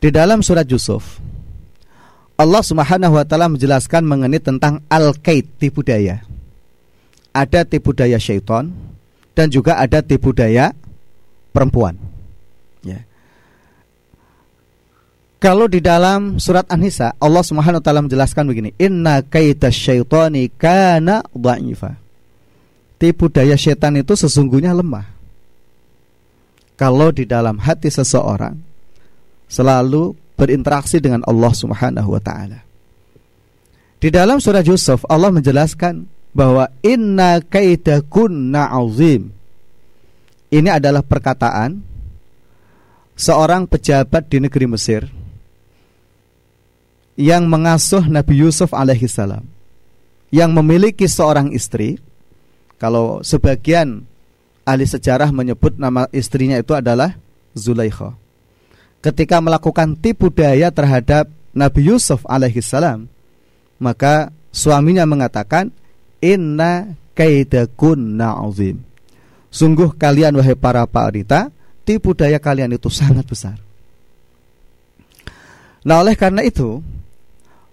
Di 0.00 0.08
dalam 0.08 0.40
surat 0.40 0.64
Yusuf 0.68 1.20
Allah 2.40 2.64
Subhanahu 2.64 3.20
wa 3.20 3.24
taala 3.28 3.52
menjelaskan 3.52 4.00
mengenai 4.00 4.40
tentang 4.40 4.80
al-kait 4.88 5.44
tipu 5.60 5.84
daya. 5.84 6.24
Ada 7.36 7.68
tipu 7.68 7.92
daya 7.92 8.16
syaitan 8.16 8.72
dan 9.36 9.52
juga 9.52 9.76
ada 9.76 10.00
tipu 10.00 10.32
daya 10.32 10.72
perempuan. 11.52 12.00
Ya. 12.80 13.04
Kalau 15.36 15.68
di 15.68 15.84
dalam 15.84 16.40
surat 16.40 16.64
An-Nisa 16.72 17.12
Allah 17.20 17.44
Subhanahu 17.44 17.80
wa 17.80 17.84
taala 17.84 18.00
menjelaskan 18.08 18.48
begini, 18.48 18.72
"Inna 18.80 19.20
syaitani 19.20 20.48
kana 20.56 21.20
dha'ifa." 21.36 21.92
Tipu 22.96 23.28
daya 23.28 23.52
syaitan 23.60 24.00
itu 24.00 24.16
sesungguhnya 24.16 24.72
lemah 24.72 25.19
kalau 26.80 27.12
di 27.12 27.28
dalam 27.28 27.60
hati 27.60 27.92
seseorang 27.92 28.56
selalu 29.52 30.16
berinteraksi 30.40 30.96
dengan 30.96 31.20
Allah 31.28 31.52
Subhanahu 31.52 32.16
wa 32.16 32.22
taala. 32.24 32.64
Di 34.00 34.08
dalam 34.08 34.40
surah 34.40 34.64
Yusuf 34.64 35.04
Allah 35.04 35.28
menjelaskan 35.28 36.08
bahwa 36.32 36.72
inna 36.80 37.44
kaidakunna 37.44 38.72
azim. 38.72 39.28
Ini 40.48 40.80
adalah 40.80 41.04
perkataan 41.04 41.84
seorang 43.12 43.68
pejabat 43.68 44.32
di 44.32 44.40
negeri 44.40 44.66
Mesir 44.66 45.02
yang 47.20 47.44
mengasuh 47.44 48.02
Nabi 48.08 48.40
Yusuf 48.40 48.72
alaihissalam 48.72 49.44
yang 50.32 50.50
memiliki 50.56 51.04
seorang 51.04 51.52
istri 51.52 52.00
kalau 52.80 53.20
sebagian 53.20 54.09
ahli 54.70 54.86
sejarah 54.86 55.34
menyebut 55.34 55.74
nama 55.74 56.06
istrinya 56.14 56.54
itu 56.54 56.70
adalah 56.78 57.18
Zulaikha. 57.58 58.14
Ketika 59.02 59.42
melakukan 59.42 59.98
tipu 59.98 60.30
daya 60.30 60.70
terhadap 60.70 61.26
Nabi 61.50 61.90
Yusuf 61.90 62.22
alaihissalam, 62.28 63.10
maka 63.82 64.30
suaminya 64.54 65.02
mengatakan, 65.08 65.74
Inna 66.22 66.94
kaidakunna 67.16 68.38
azim. 68.44 68.84
Sungguh 69.50 69.96
kalian 69.98 70.36
wahai 70.38 70.54
para 70.54 70.86
wanita, 70.86 71.50
tipu 71.82 72.14
daya 72.14 72.38
kalian 72.38 72.70
itu 72.76 72.86
sangat 72.86 73.26
besar. 73.26 73.58
Nah 75.82 76.04
oleh 76.04 76.14
karena 76.14 76.44
itu, 76.44 76.84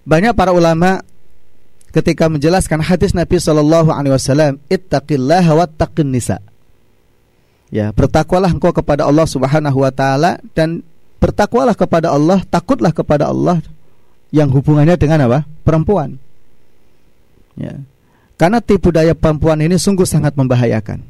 banyak 0.08 0.32
para 0.32 0.56
ulama 0.56 1.04
ketika 1.92 2.32
menjelaskan 2.32 2.80
hadis 2.80 3.12
Nabi 3.12 3.36
Shallallahu 3.36 3.92
Alaihi 3.92 4.16
Wasallam, 4.16 4.64
ittaqillaha 4.72 5.54
nisa. 6.08 6.40
Ya, 7.68 7.92
bertakwalah 7.92 8.56
engkau 8.56 8.72
kepada 8.72 9.04
Allah 9.04 9.28
Subhanahu 9.28 9.84
wa 9.84 9.92
taala 9.92 10.40
dan 10.56 10.88
bertakwalah 11.20 11.76
kepada 11.76 12.16
Allah, 12.16 12.40
takutlah 12.48 12.96
kepada 12.96 13.28
Allah 13.28 13.60
yang 14.32 14.48
hubungannya 14.52 14.96
dengan 14.96 15.28
apa? 15.28 15.44
perempuan. 15.68 16.16
Ya. 17.60 17.76
Karena 18.38 18.62
tipu 18.62 18.94
daya 18.94 19.18
perempuan 19.18 19.60
ini 19.60 19.76
sungguh 19.76 20.06
sangat 20.08 20.38
membahayakan. 20.38 21.04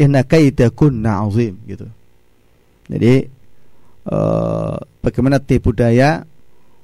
inna 0.00 0.24
kaidakunna 0.24 1.20
azim 1.28 1.60
gitu. 1.68 1.84
Jadi 2.88 3.28
uh, 4.08 4.80
bagaimana 5.04 5.36
tipu 5.38 5.76
daya 5.76 6.24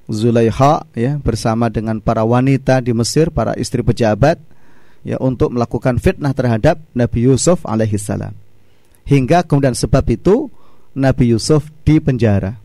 Zulaikha 0.07 0.87
ya 0.95 1.19
bersama 1.19 1.67
dengan 1.73 1.99
para 1.99 2.23
wanita 2.23 2.79
di 2.79 2.95
Mesir, 2.95 3.35
para 3.35 3.57
istri 3.59 3.83
pejabat 3.83 4.39
ya 5.03 5.19
untuk 5.19 5.51
melakukan 5.51 5.99
fitnah 5.99 6.31
terhadap 6.31 6.79
Nabi 6.95 7.27
Yusuf 7.27 7.67
alaihissalam. 7.67 8.46
Hingga 9.07 9.47
kemudian 9.47 9.73
sebab 9.73 10.03
itu 10.11 10.51
Nabi 10.99 11.31
Yusuf 11.31 11.71
dipenjara. 11.87 12.59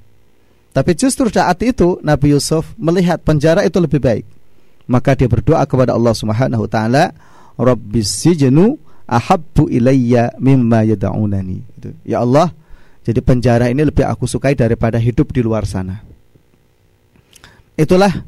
Tapi 0.71 0.91
justru 0.95 1.27
saat 1.27 1.59
itu 1.61 1.99
Nabi 2.01 2.33
Yusuf 2.33 2.73
melihat 2.79 3.21
penjara 3.21 3.61
itu 3.67 3.77
lebih 3.77 3.99
baik. 3.99 4.25
Maka 4.89 5.13
dia 5.13 5.29
berdoa 5.29 5.61
kepada 5.67 5.93
Allah 5.93 6.15
Subhanahu 6.15 6.65
wa 6.65 6.71
taala, 6.71 7.03
"Rabbis 7.59 8.09
sijnu 8.09 8.79
ahabbu 9.05 9.67
ilayya 9.67 10.33
mimma 10.39 10.87
yad'unani." 10.87 11.61
Ya 12.07 12.23
Allah, 12.23 12.49
jadi 13.05 13.19
penjara 13.21 13.67
ini 13.69 13.83
lebih 13.83 14.07
aku 14.07 14.25
sukai 14.25 14.55
daripada 14.57 14.97
hidup 14.97 15.29
di 15.35 15.43
luar 15.43 15.67
sana. 15.67 16.01
Itulah 17.75 18.23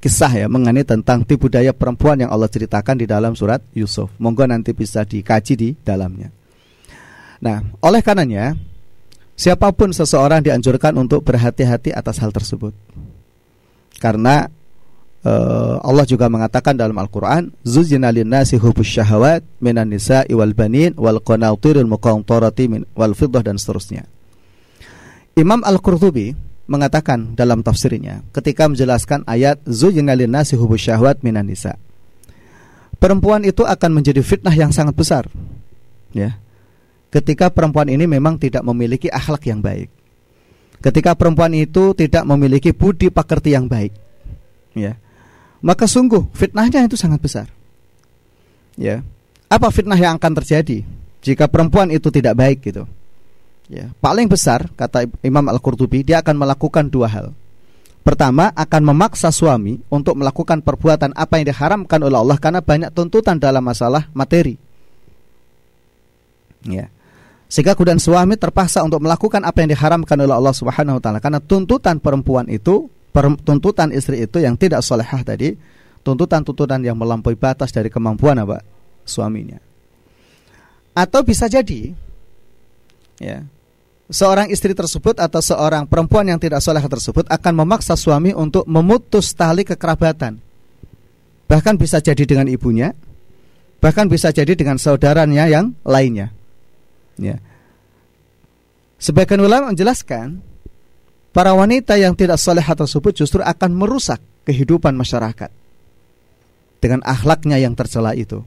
kisah 0.00 0.44
ya 0.44 0.46
mengenai 0.48 0.84
tentang 0.84 1.24
tipu 1.24 1.52
daya 1.52 1.72
perempuan 1.72 2.20
yang 2.20 2.32
Allah 2.32 2.48
ceritakan 2.48 3.00
di 3.00 3.06
dalam 3.08 3.36
surat 3.36 3.60
Yusuf. 3.76 4.12
Monggo 4.20 4.44
nanti 4.48 4.72
bisa 4.72 5.04
dikaji 5.04 5.54
di 5.56 5.68
dalamnya. 5.84 6.43
Nah, 7.44 7.60
oleh 7.84 8.00
karenanya 8.00 8.56
siapa 9.36 9.68
pun 9.76 9.92
seseorang 9.92 10.40
dianjurkan 10.40 10.96
untuk 10.96 11.20
berhati-hati 11.28 11.92
atas 11.92 12.16
hal 12.24 12.32
tersebut. 12.32 12.72
Karena 14.00 14.48
uh, 15.28 15.76
Allah 15.84 16.08
juga 16.08 16.32
mengatakan 16.32 16.72
dalam 16.72 16.96
Al-Qur'an, 16.96 17.52
"Zuzzina 17.60 18.08
lin-nasi 18.08 18.56
hubbus 18.56 18.88
syahawat 18.88 19.44
minan 19.60 19.92
nisa'i 19.92 20.32
wal 20.32 20.56
banin 20.56 20.96
wal 20.96 21.20
qanatiril 21.20 21.84
muqantarati 21.84 22.64
min 22.72 22.88
wal 22.96 23.12
fiddah" 23.12 23.44
dan 23.44 23.60
seterusnya. 23.60 24.08
Imam 25.36 25.60
Al-Qurtubi 25.60 26.32
mengatakan 26.64 27.36
dalam 27.36 27.60
tafsirnya 27.60 28.24
ketika 28.32 28.64
menjelaskan 28.72 29.28
ayat 29.28 29.60
zuyyina 29.68 30.16
lin-nasi 30.16 30.56
syahwat 30.56 31.20
minan 31.20 31.44
nisa. 31.44 31.76
Perempuan 32.96 33.44
itu 33.44 33.68
akan 33.68 34.00
menjadi 34.00 34.24
fitnah 34.24 34.54
yang 34.56 34.72
sangat 34.72 34.96
besar. 34.96 35.28
Ya. 36.16 36.40
Ketika 37.14 37.46
perempuan 37.46 37.86
ini 37.86 38.10
memang 38.10 38.34
tidak 38.42 38.66
memiliki 38.66 39.06
akhlak 39.06 39.46
yang 39.46 39.62
baik. 39.62 39.86
Ketika 40.82 41.14
perempuan 41.14 41.54
itu 41.54 41.94
tidak 41.94 42.26
memiliki 42.26 42.74
budi 42.74 43.06
pekerti 43.14 43.54
yang 43.54 43.70
baik. 43.70 43.94
Ya. 44.74 44.98
Maka 45.62 45.86
sungguh 45.86 46.26
fitnahnya 46.34 46.90
itu 46.90 46.98
sangat 46.98 47.22
besar. 47.22 47.46
Ya. 48.74 49.06
Apa 49.46 49.70
fitnah 49.70 49.94
yang 49.94 50.18
akan 50.18 50.42
terjadi 50.42 50.82
jika 51.22 51.46
perempuan 51.46 51.94
itu 51.94 52.10
tidak 52.10 52.34
baik 52.34 52.58
gitu? 52.66 52.84
ya, 53.68 53.88
paling 54.00 54.28
besar 54.28 54.68
kata 54.76 55.08
Imam 55.24 55.44
Al-Qurtubi 55.48 56.04
dia 56.04 56.20
akan 56.20 56.36
melakukan 56.36 56.88
dua 56.92 57.08
hal. 57.08 57.26
Pertama 58.04 58.52
akan 58.52 58.92
memaksa 58.92 59.32
suami 59.32 59.80
untuk 59.88 60.20
melakukan 60.20 60.60
perbuatan 60.60 61.16
apa 61.16 61.40
yang 61.40 61.48
diharamkan 61.48 62.04
oleh 62.04 62.20
Allah 62.20 62.36
karena 62.36 62.60
banyak 62.60 62.92
tuntutan 62.92 63.40
dalam 63.40 63.64
masalah 63.64 64.12
materi. 64.12 64.60
Ya. 66.68 66.92
Sehingga 67.54 67.78
kemudian 67.78 68.02
suami 68.02 68.34
terpaksa 68.34 68.82
untuk 68.82 69.06
melakukan 69.06 69.38
apa 69.46 69.62
yang 69.62 69.70
diharamkan 69.70 70.18
oleh 70.18 70.34
Allah 70.34 70.50
Subhanahu 70.50 70.98
wa 70.98 71.02
taala 71.02 71.22
karena 71.22 71.38
tuntutan 71.38 72.02
perempuan 72.02 72.50
itu, 72.50 72.90
tuntutan 73.46 73.94
istri 73.94 74.26
itu 74.26 74.42
yang 74.42 74.58
tidak 74.58 74.82
solehah 74.82 75.22
tadi, 75.22 75.54
tuntutan-tuntutan 76.02 76.82
yang 76.82 76.98
melampaui 76.98 77.38
batas 77.38 77.70
dari 77.70 77.94
kemampuan 77.94 78.42
apa 78.42 78.58
suaminya. 79.06 79.62
Atau 80.98 81.22
bisa 81.22 81.46
jadi 81.46 81.94
ya 83.22 83.46
seorang 84.10 84.50
istri 84.50 84.74
tersebut 84.74 85.22
atau 85.22 85.38
seorang 85.38 85.86
perempuan 85.86 86.26
yang 86.26 86.42
tidak 86.42 86.58
soleh 86.58 86.82
tersebut 86.82 87.22
akan 87.30 87.52
memaksa 87.54 87.94
suami 87.94 88.34
untuk 88.34 88.66
memutus 88.66 89.30
tali 89.30 89.62
kekerabatan. 89.62 90.42
Bahkan 91.46 91.78
bisa 91.78 92.02
jadi 92.02 92.26
dengan 92.26 92.50
ibunya, 92.50 92.98
bahkan 93.78 94.10
bisa 94.10 94.34
jadi 94.34 94.58
dengan 94.58 94.74
saudaranya 94.74 95.46
yang 95.46 95.70
lainnya. 95.86 96.34
Ya. 97.20 97.38
Sebagian 98.98 99.42
ulama 99.42 99.70
menjelaskan 99.70 100.40
para 101.34 101.52
wanita 101.52 101.98
yang 101.98 102.14
tidak 102.14 102.40
soleh 102.40 102.64
tersebut 102.64 103.12
justru 103.12 103.42
akan 103.42 103.70
merusak 103.74 104.22
kehidupan 104.46 104.94
masyarakat 104.94 105.50
dengan 106.80 107.00
akhlaknya 107.04 107.60
yang 107.60 107.72
tercela 107.72 108.12
itu. 108.12 108.44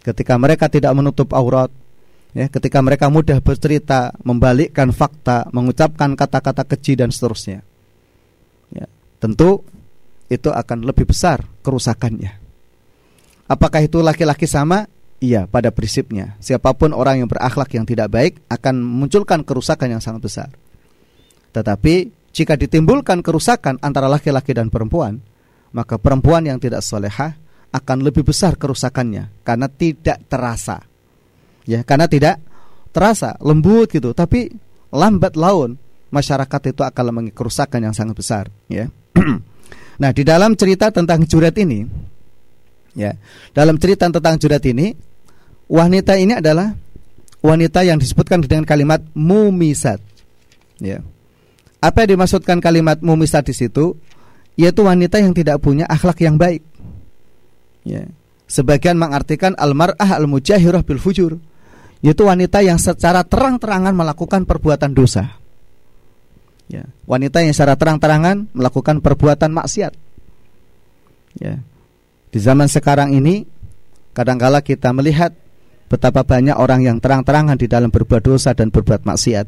Ketika 0.00 0.40
mereka 0.40 0.72
tidak 0.72 0.96
menutup 0.96 1.36
aurat, 1.36 1.68
ya 2.32 2.48
ketika 2.48 2.80
mereka 2.80 3.12
mudah 3.12 3.36
bercerita, 3.44 4.16
membalikkan 4.24 4.96
fakta, 4.96 5.52
mengucapkan 5.52 6.16
kata-kata 6.16 6.64
keji 6.64 6.96
dan 6.96 7.12
seterusnya. 7.12 7.60
Ya, 8.72 8.88
tentu 9.20 9.60
itu 10.32 10.48
akan 10.48 10.88
lebih 10.88 11.10
besar 11.10 11.44
kerusakannya. 11.60 12.32
Apakah 13.50 13.82
itu 13.82 13.98
laki-laki 14.00 14.46
sama? 14.46 14.86
Iya, 15.20 15.44
pada 15.44 15.68
prinsipnya. 15.68 16.40
Siapa 16.40 16.72
pun 16.72 16.96
orang 16.96 17.20
yang 17.20 17.28
berakhlak 17.28 17.68
yang 17.76 17.84
tidak 17.84 18.08
baik 18.08 18.40
akan 18.48 18.80
memunculkan 18.80 19.44
kerusakan 19.44 19.92
yang 19.92 20.02
sangat 20.02 20.24
besar. 20.24 20.48
Tetapi 21.52 21.94
jika 22.32 22.56
ditimbulkan 22.56 23.20
kerusakan 23.20 23.76
antara 23.84 24.08
laki-laki 24.08 24.56
dan 24.56 24.72
perempuan, 24.72 25.20
maka 25.76 26.00
perempuan 26.00 26.48
yang 26.48 26.56
tidak 26.56 26.80
solehah 26.80 27.36
akan 27.70 27.98
lebih 28.02 28.26
besar 28.26 28.58
kerusakannya 28.58 29.30
karena 29.46 29.70
tidak 29.70 30.18
terasa 30.26 30.82
ya 31.62 31.86
karena 31.86 32.10
tidak 32.10 32.42
terasa 32.90 33.38
lembut 33.38 33.86
gitu 33.94 34.10
tapi 34.10 34.50
lambat 34.90 35.38
laun 35.38 35.78
masyarakat 36.10 36.74
itu 36.74 36.82
akan 36.82 37.02
mengalami 37.14 37.30
kerusakan 37.30 37.86
yang 37.86 37.94
sangat 37.94 38.14
besar 38.18 38.44
ya 38.66 38.90
nah 40.02 40.10
di 40.10 40.26
dalam 40.26 40.58
cerita 40.58 40.90
tentang 40.90 41.22
juret 41.22 41.54
ini 41.62 41.86
ya 42.98 43.14
dalam 43.54 43.78
cerita 43.78 44.10
tentang 44.10 44.34
juret 44.34 44.64
ini 44.66 44.90
wanita 45.70 46.18
ini 46.18 46.34
adalah 46.42 46.74
wanita 47.40 47.86
yang 47.86 48.02
disebutkan 48.02 48.42
dengan 48.42 48.66
kalimat 48.66 48.98
mumisat. 49.14 50.02
Ya. 50.82 51.00
Apa 51.78 52.04
yang 52.04 52.18
dimaksudkan 52.18 52.58
kalimat 52.58 52.98
mumisat 52.98 53.46
di 53.46 53.54
situ? 53.54 53.94
Yaitu 54.58 54.82
wanita 54.84 55.22
yang 55.22 55.32
tidak 55.32 55.62
punya 55.62 55.86
akhlak 55.86 56.18
yang 56.20 56.34
baik. 56.36 56.66
Ya. 57.86 58.10
Sebagian 58.50 58.98
mengartikan 58.98 59.54
almar'ah 59.54 60.18
al-mujahirah 60.18 60.82
bil 60.82 60.98
fujur. 60.98 61.38
Yaitu 62.02 62.26
wanita 62.26 62.60
yang 62.66 62.76
secara 62.76 63.22
terang-terangan 63.22 63.94
melakukan 63.94 64.42
perbuatan 64.44 64.90
dosa. 64.92 65.38
Ya, 66.70 66.86
wanita 67.02 67.42
yang 67.42 67.50
secara 67.50 67.74
terang-terangan 67.74 68.46
melakukan 68.54 69.02
perbuatan 69.02 69.50
maksiat. 69.50 69.92
Ya. 71.42 71.58
Di 72.30 72.38
zaman 72.38 72.70
sekarang 72.70 73.10
ini 73.10 73.42
kadangkala 74.14 74.62
kita 74.62 74.94
melihat 74.94 75.34
betapa 75.90 76.22
banyak 76.22 76.54
orang 76.54 76.86
yang 76.86 77.02
terang-terangan 77.02 77.58
di 77.58 77.66
dalam 77.66 77.90
berbuat 77.90 78.22
dosa 78.22 78.54
dan 78.54 78.70
berbuat 78.70 79.02
maksiat 79.02 79.46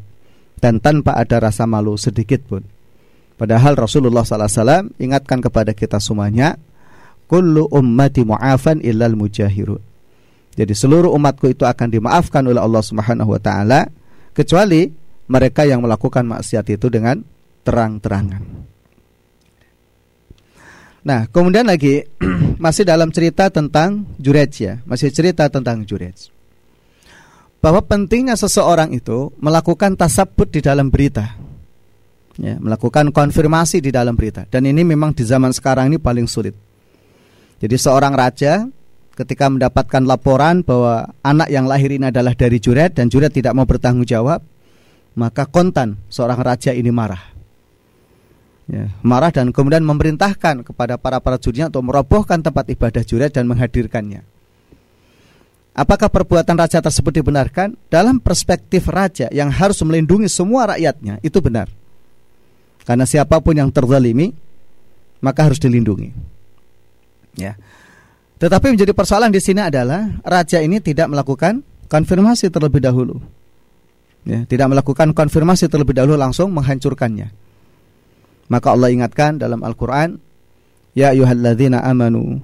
dan 0.58 0.82
tanpa 0.82 1.14
ada 1.14 1.38
rasa 1.38 1.70
malu 1.70 1.94
sedikit 1.94 2.42
pun. 2.42 2.66
Padahal 3.38 3.78
Rasulullah 3.78 4.26
SAW 4.26 4.90
ingatkan 4.98 5.38
kepada 5.38 5.70
kita 5.70 6.02
semuanya, 6.02 6.58
kullu 7.30 7.70
ummati 7.70 8.26
mu'afan 8.26 8.82
illal 8.82 9.14
mujahirun. 9.14 9.80
Jadi 10.52 10.74
seluruh 10.76 11.14
umatku 11.16 11.48
itu 11.48 11.64
akan 11.64 11.88
dimaafkan 11.88 12.44
oleh 12.44 12.60
Allah 12.60 12.84
Subhanahu 12.84 13.32
wa 13.32 13.40
taala 13.40 13.88
kecuali 14.36 14.90
mereka 15.30 15.64
yang 15.64 15.80
melakukan 15.80 16.28
maksiat 16.28 16.66
itu 16.68 16.92
dengan 16.92 17.24
terang-terangan. 17.64 18.71
Nah, 21.02 21.26
kemudian 21.26 21.66
lagi 21.66 22.06
masih 22.64 22.86
dalam 22.86 23.10
cerita 23.10 23.50
tentang 23.50 24.06
Jurej 24.22 24.52
ya, 24.62 24.74
masih 24.86 25.10
cerita 25.10 25.50
tentang 25.50 25.82
Jurej. 25.82 26.30
Bahwa 27.62 27.82
pentingnya 27.82 28.34
seseorang 28.34 28.94
itu 28.94 29.30
melakukan 29.38 29.94
tasabut 29.94 30.50
di 30.50 30.62
dalam 30.62 30.90
berita. 30.90 31.38
Ya, 32.40 32.56
melakukan 32.56 33.12
konfirmasi 33.12 33.84
di 33.84 33.92
dalam 33.92 34.16
berita 34.16 34.48
dan 34.48 34.64
ini 34.64 34.80
memang 34.88 35.12
di 35.12 35.20
zaman 35.20 35.52
sekarang 35.52 35.92
ini 35.92 36.00
paling 36.00 36.24
sulit. 36.24 36.56
Jadi 37.60 37.76
seorang 37.76 38.16
raja 38.16 38.64
ketika 39.12 39.52
mendapatkan 39.52 40.00
laporan 40.00 40.64
bahwa 40.64 41.12
anak 41.20 41.52
yang 41.52 41.68
lahir 41.68 41.92
ini 41.92 42.08
adalah 42.08 42.32
dari 42.32 42.56
Juret 42.56 42.96
dan 42.96 43.12
Juret 43.12 43.36
tidak 43.36 43.52
mau 43.52 43.68
bertanggung 43.68 44.08
jawab, 44.08 44.40
maka 45.12 45.44
kontan 45.44 46.00
seorang 46.08 46.40
raja 46.40 46.72
ini 46.72 46.88
marah. 46.88 47.31
Ya, 48.72 48.88
marah 49.04 49.28
dan 49.28 49.52
kemudian 49.52 49.84
memerintahkan 49.84 50.64
kepada 50.64 50.96
para 50.96 51.20
para 51.20 51.36
jurinya 51.36 51.68
untuk 51.68 51.92
merobohkan 51.92 52.40
tempat 52.40 52.72
ibadah 52.72 53.04
Juret 53.04 53.36
dan 53.36 53.44
menghadirkannya. 53.44 54.24
Apakah 55.76 56.08
perbuatan 56.08 56.56
raja 56.56 56.80
tersebut 56.80 57.20
dibenarkan? 57.20 57.76
Dalam 57.92 58.16
perspektif 58.16 58.88
raja 58.88 59.28
yang 59.28 59.52
harus 59.52 59.76
melindungi 59.84 60.24
semua 60.24 60.72
rakyatnya, 60.72 61.20
itu 61.20 61.36
benar. 61.44 61.68
Karena 62.88 63.04
siapa 63.04 63.44
pun 63.44 63.60
yang 63.60 63.68
terzalimi, 63.68 64.32
maka 65.20 65.52
harus 65.52 65.60
dilindungi. 65.60 66.12
Ya. 67.36 67.60
Tetapi 68.40 68.72
menjadi 68.72 68.96
persoalan 68.96 69.28
di 69.28 69.40
sini 69.40 69.60
adalah 69.68 70.16
raja 70.24 70.64
ini 70.64 70.80
tidak 70.80 71.12
melakukan 71.12 71.60
konfirmasi 71.92 72.48
terlebih 72.48 72.80
dahulu. 72.80 73.20
Ya, 74.24 74.48
tidak 74.48 74.72
melakukan 74.72 75.12
konfirmasi 75.12 75.68
terlebih 75.68 75.92
dahulu 75.92 76.16
langsung 76.16 76.56
menghancurkannya. 76.56 77.41
Maka 78.50 78.74
Allah 78.74 78.90
ingatkan 78.90 79.38
dalam 79.38 79.62
Al-Qur'an, 79.62 80.18
"Ya 80.96 81.14
ayyuhalladzina 81.14 81.82
amanu, 81.82 82.42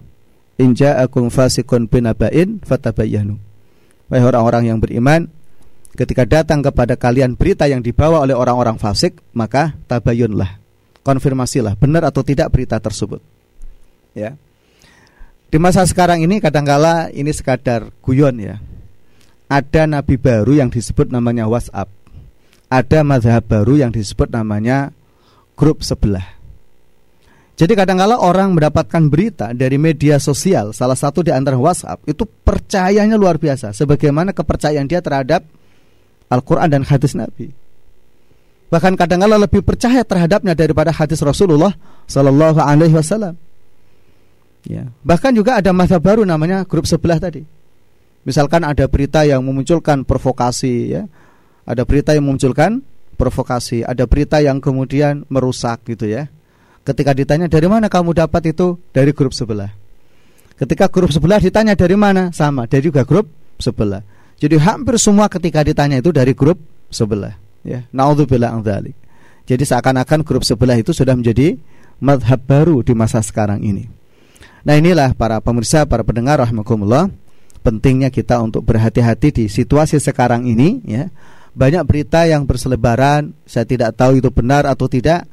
in 0.59 0.75
ja'akum 0.75 1.31
fasiqun 1.33 1.91
binaba'in 1.91 2.63
fatabayyanu." 2.63 3.39
Wahai 4.09 4.25
orang-orang 4.25 4.73
yang 4.73 4.79
beriman, 4.81 5.29
ketika 5.99 6.25
datang 6.25 6.65
kepada 6.65 6.97
kalian 6.97 7.37
berita 7.37 7.69
yang 7.69 7.85
dibawa 7.85 8.25
oleh 8.25 8.33
orang-orang 8.33 8.81
fasik, 8.81 9.21
maka 9.37 9.77
tabayunlah. 9.91 10.57
Konfirmasilah 11.05 11.77
benar 11.77 12.09
atau 12.09 12.25
tidak 12.25 12.53
berita 12.53 12.81
tersebut. 12.81 13.21
Ya. 14.17 14.37
Di 15.49 15.57
masa 15.57 15.85
sekarang 15.89 16.21
ini 16.21 16.45
kadangkala 16.45 17.09
ini 17.09 17.33
sekadar 17.33 17.89
guyon 18.05 18.37
ya. 18.37 18.61
Ada 19.49 19.89
nabi 19.89 20.21
baru 20.21 20.61
yang 20.61 20.69
disebut 20.69 21.09
namanya 21.09 21.49
WhatsApp. 21.49 21.89
Ada 22.69 23.01
mazhab 23.01 23.41
baru 23.49 23.81
yang 23.81 23.89
disebut 23.89 24.29
namanya 24.29 24.93
grup 25.59 25.83
sebelah. 25.83 26.39
Jadi 27.59 27.75
kadangkala 27.75 28.23
orang 28.23 28.55
mendapatkan 28.55 29.11
berita 29.11 29.51
dari 29.51 29.75
media 29.83 30.23
sosial, 30.23 30.71
salah 30.71 30.95
satu 30.95 31.27
di 31.27 31.35
antara 31.35 31.59
WhatsApp, 31.59 32.07
itu 32.07 32.23
percayanya 32.23 33.19
luar 33.19 33.35
biasa. 33.35 33.75
Sebagaimana 33.75 34.31
kepercayaan 34.31 34.87
dia 34.87 35.03
terhadap 35.03 35.43
Al-Quran 36.31 36.71
dan 36.71 36.87
hadis 36.87 37.19
Nabi. 37.19 37.51
Bahkan 38.71 38.95
kadangkala 38.95 39.43
lebih 39.43 39.67
percaya 39.67 40.07
terhadapnya 40.07 40.55
daripada 40.55 40.95
hadis 40.95 41.19
Rasulullah 41.19 41.75
Sallallahu 42.07 42.63
Alaihi 42.63 42.95
Wasallam. 42.95 43.35
Ya. 44.63 44.87
Bahkan 45.03 45.35
juga 45.35 45.59
ada 45.59 45.75
masa 45.75 45.99
baru 45.99 46.23
namanya 46.23 46.63
grup 46.63 46.87
sebelah 46.87 47.19
tadi. 47.19 47.43
Misalkan 48.23 48.63
ada 48.63 48.85
berita 48.87 49.25
yang 49.25 49.43
memunculkan 49.43 50.07
provokasi 50.07 50.95
ya. 50.95 51.03
Ada 51.65 51.83
berita 51.83 52.13
yang 52.13 52.29
memunculkan 52.29 52.85
provokasi, 53.19 53.83
ada 53.83 54.07
berita 54.07 54.39
yang 54.39 54.63
kemudian 54.63 55.27
merusak 55.27 55.83
gitu 55.91 56.07
ya. 56.07 56.31
Ketika 56.87 57.13
ditanya 57.13 57.51
dari 57.51 57.67
mana 57.67 57.91
kamu 57.91 58.15
dapat 58.15 58.55
itu 58.55 58.79
dari 58.95 59.11
grup 59.11 59.35
sebelah. 59.35 59.75
Ketika 60.55 60.87
grup 60.89 61.11
sebelah 61.11 61.43
ditanya 61.43 61.75
dari 61.75 61.99
mana 61.99 62.31
sama, 62.31 62.65
dari 62.71 62.87
juga 62.87 63.03
grup 63.03 63.27
sebelah. 63.59 64.07
Jadi 64.39 64.55
hampir 64.63 64.97
semua 65.03 65.27
ketika 65.27 65.67
ditanya 65.67 65.99
itu 65.99 66.15
dari 66.15 66.33
grup 66.33 66.63
sebelah 66.89 67.35
ya. 67.67 67.85
Nauzubillah 67.91 68.55
dzalik. 68.63 68.95
Jadi 69.45 69.63
seakan-akan 69.67 70.23
grup 70.23 70.47
sebelah 70.47 70.79
itu 70.79 70.95
sudah 70.95 71.19
menjadi 71.19 71.59
madhab 71.99 72.39
baru 72.39 72.81
di 72.87 72.95
masa 72.95 73.19
sekarang 73.21 73.61
ini. 73.67 73.91
Nah 74.63 74.79
inilah 74.79 75.13
para 75.19 75.43
pemirsa, 75.43 75.85
para 75.85 76.07
pendengar 76.07 76.39
rahmatullah 76.39 77.11
pentingnya 77.63 78.09
kita 78.09 78.39
untuk 78.41 78.65
berhati-hati 78.65 79.29
di 79.35 79.45
situasi 79.51 79.99
sekarang 79.99 80.47
ini 80.47 80.81
ya. 80.87 81.11
Banyak 81.55 81.85
berita 81.89 82.25
yang 82.29 82.45
berselebaran, 82.45 83.37
saya 83.49 83.65
tidak 83.65 83.97
tahu 83.97 84.21
itu 84.21 84.29
benar 84.33 84.69
atau 84.69 84.87
tidak. 84.89 85.27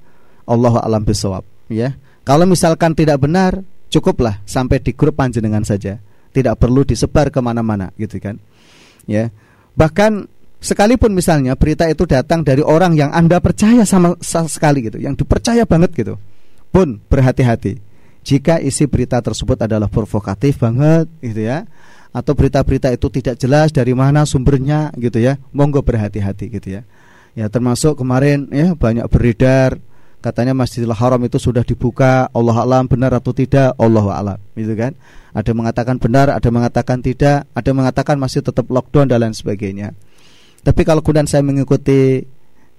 Allah 0.45 0.77
alam 0.81 1.01
bisawab 1.01 1.41
ya. 1.71 1.97
Kalau 2.25 2.45
misalkan 2.49 2.93
tidak 2.97 3.21
benar, 3.21 3.61
cukuplah 3.89 4.41
sampai 4.45 4.81
di 4.81 4.93
grup 4.93 5.17
panjenengan 5.17 5.61
saja. 5.61 6.01
Tidak 6.33 6.55
perlu 6.57 6.83
disebar 6.83 7.31
ke 7.31 7.39
mana-mana 7.39 7.93
gitu 7.95 8.17
kan. 8.19 8.41
Ya. 9.05 9.29
Bahkan 9.77 10.25
sekalipun 10.59 11.13
misalnya 11.13 11.53
berita 11.55 11.85
itu 11.87 12.03
datang 12.09 12.41
dari 12.41 12.65
orang 12.65 12.97
yang 12.97 13.13
Anda 13.13 13.39
percaya 13.39 13.85
sama 13.85 14.17
sekali 14.21 14.89
gitu, 14.89 14.97
yang 14.97 15.13
dipercaya 15.13 15.63
banget 15.63 15.93
gitu. 15.93 16.17
Pun 16.73 16.99
berhati-hati 17.07 17.79
jika 18.25 18.57
isi 18.57 18.89
berita 18.89 19.21
tersebut 19.21 19.55
adalah 19.61 19.85
provokatif 19.85 20.57
banget 20.57 21.05
gitu 21.21 21.45
ya 21.45 21.69
atau 22.15 22.31
berita-berita 22.31 22.95
itu 22.95 23.11
tidak 23.11 23.35
jelas 23.35 23.75
dari 23.75 23.91
mana 23.91 24.23
sumbernya 24.23 24.95
gitu 24.95 25.19
ya. 25.19 25.35
Monggo 25.51 25.83
berhati-hati 25.83 26.47
gitu 26.47 26.79
ya. 26.79 26.81
Ya 27.35 27.51
termasuk 27.51 27.99
kemarin 27.99 28.47
ya 28.55 28.71
banyak 28.79 29.03
beredar 29.11 29.75
katanya 30.23 30.55
Masjidil 30.55 30.95
Haram 30.95 31.19
itu 31.27 31.35
sudah 31.35 31.67
dibuka 31.67 32.31
Allah 32.31 32.63
alam 32.63 32.87
benar 32.87 33.11
atau 33.19 33.35
tidak? 33.35 33.75
Allah 33.75 34.07
alam 34.15 34.39
gitu 34.55 34.71
kan? 34.79 34.95
Ada 35.35 35.51
mengatakan 35.51 35.99
benar 35.99 36.31
ada 36.31 36.47
mengatakan 36.47 37.03
tidak 37.03 37.43
ada 37.51 37.71
mengatakan 37.75 38.15
masih 38.15 38.39
tetap 38.39 38.63
lockdown 38.71 39.11
dan 39.11 39.19
lain 39.19 39.35
sebagainya. 39.35 39.91
Tapi 40.63 40.81
kalau 40.87 41.03
kemudian 41.03 41.27
saya 41.27 41.43
mengikuti 41.43 42.23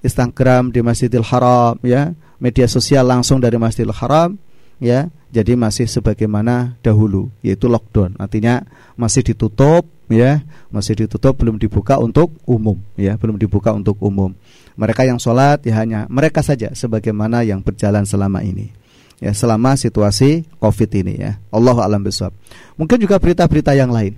Instagram 0.00 0.72
di 0.72 0.80
Masjidil 0.80 1.28
Haram 1.28 1.76
ya 1.84 2.16
media 2.40 2.64
sosial 2.64 3.04
langsung 3.04 3.36
dari 3.44 3.60
Masjidil 3.60 3.92
Haram 3.92 4.40
ya 4.80 5.12
jadi 5.36 5.52
masih 5.52 5.84
sebagaimana 5.84 6.80
dahulu 6.80 7.28
yaitu 7.44 7.68
lockdown. 7.68 8.16
Artinya 8.16 8.64
masih 8.96 9.20
ditutup 9.20 9.84
ya. 10.08 10.40
Masih 10.72 10.96
ditutup 11.04 11.36
belum 11.36 11.60
dibuka 11.60 12.00
untuk 12.00 12.32
umum 12.48 12.80
ya. 12.96 13.20
Belum 13.20 13.36
dibuka 13.36 13.76
untuk 13.76 14.00
umum. 14.00 14.32
Mereka 14.80 15.04
yang 15.04 15.20
sholat 15.20 15.60
ya 15.68 15.76
hanya 15.76 16.08
mereka 16.08 16.40
saja 16.40 16.72
sebagaimana 16.72 17.44
yang 17.44 17.60
berjalan 17.60 18.08
selama 18.08 18.40
ini 18.40 18.72
ya. 19.20 19.36
Selama 19.36 19.76
situasi 19.76 20.48
covid 20.56 20.88
ini 20.96 21.20
ya. 21.20 21.36
Allah 21.52 21.76
alam 21.84 22.00
besok 22.00 22.32
mungkin 22.80 22.96
juga 22.96 23.20
berita-berita 23.20 23.76
yang 23.76 23.92
lain 23.92 24.16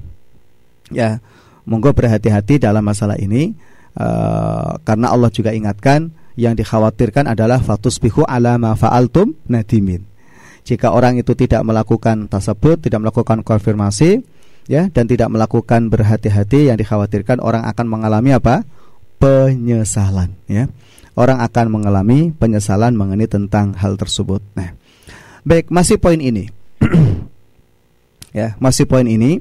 ya. 0.95 1.19
Monggo 1.69 1.93
berhati-hati 1.93 2.65
dalam 2.65 2.81
masalah 2.81 3.21
ini 3.21 3.53
uh, 4.01 4.81
karena 4.89 5.13
Allah 5.13 5.29
juga 5.29 5.53
ingatkan 5.53 6.09
yang 6.33 6.57
dikhawatirkan 6.57 7.29
adalah 7.29 7.61
fatus 7.61 8.01
bihu 8.01 8.25
ala 8.25 8.57
ma 8.57 8.73
fa'altum 8.73 9.37
nadimin 9.53 10.08
jika 10.69 10.93
orang 10.93 11.17
itu 11.17 11.33
tidak 11.33 11.65
melakukan 11.65 12.29
tasabut, 12.29 12.77
tidak 12.77 13.01
melakukan 13.01 13.41
konfirmasi, 13.41 14.21
ya, 14.69 14.93
dan 14.93 15.09
tidak 15.09 15.33
melakukan 15.33 15.89
berhati-hati, 15.89 16.69
yang 16.69 16.77
dikhawatirkan 16.77 17.41
orang 17.41 17.65
akan 17.65 17.87
mengalami 17.89 18.37
apa? 18.37 18.69
Penyesalan, 19.17 20.37
ya. 20.45 20.69
Orang 21.17 21.41
akan 21.41 21.67
mengalami 21.73 22.37
penyesalan 22.37 22.93
mengenai 22.93 23.25
tentang 23.25 23.73
hal 23.81 23.97
tersebut. 23.97 24.45
Nah, 24.53 24.77
baik, 25.49 25.73
masih 25.73 25.97
poin 25.97 26.21
ini, 26.21 26.53
ya, 28.39 28.53
masih 28.61 28.85
poin 28.85 29.09
ini 29.09 29.41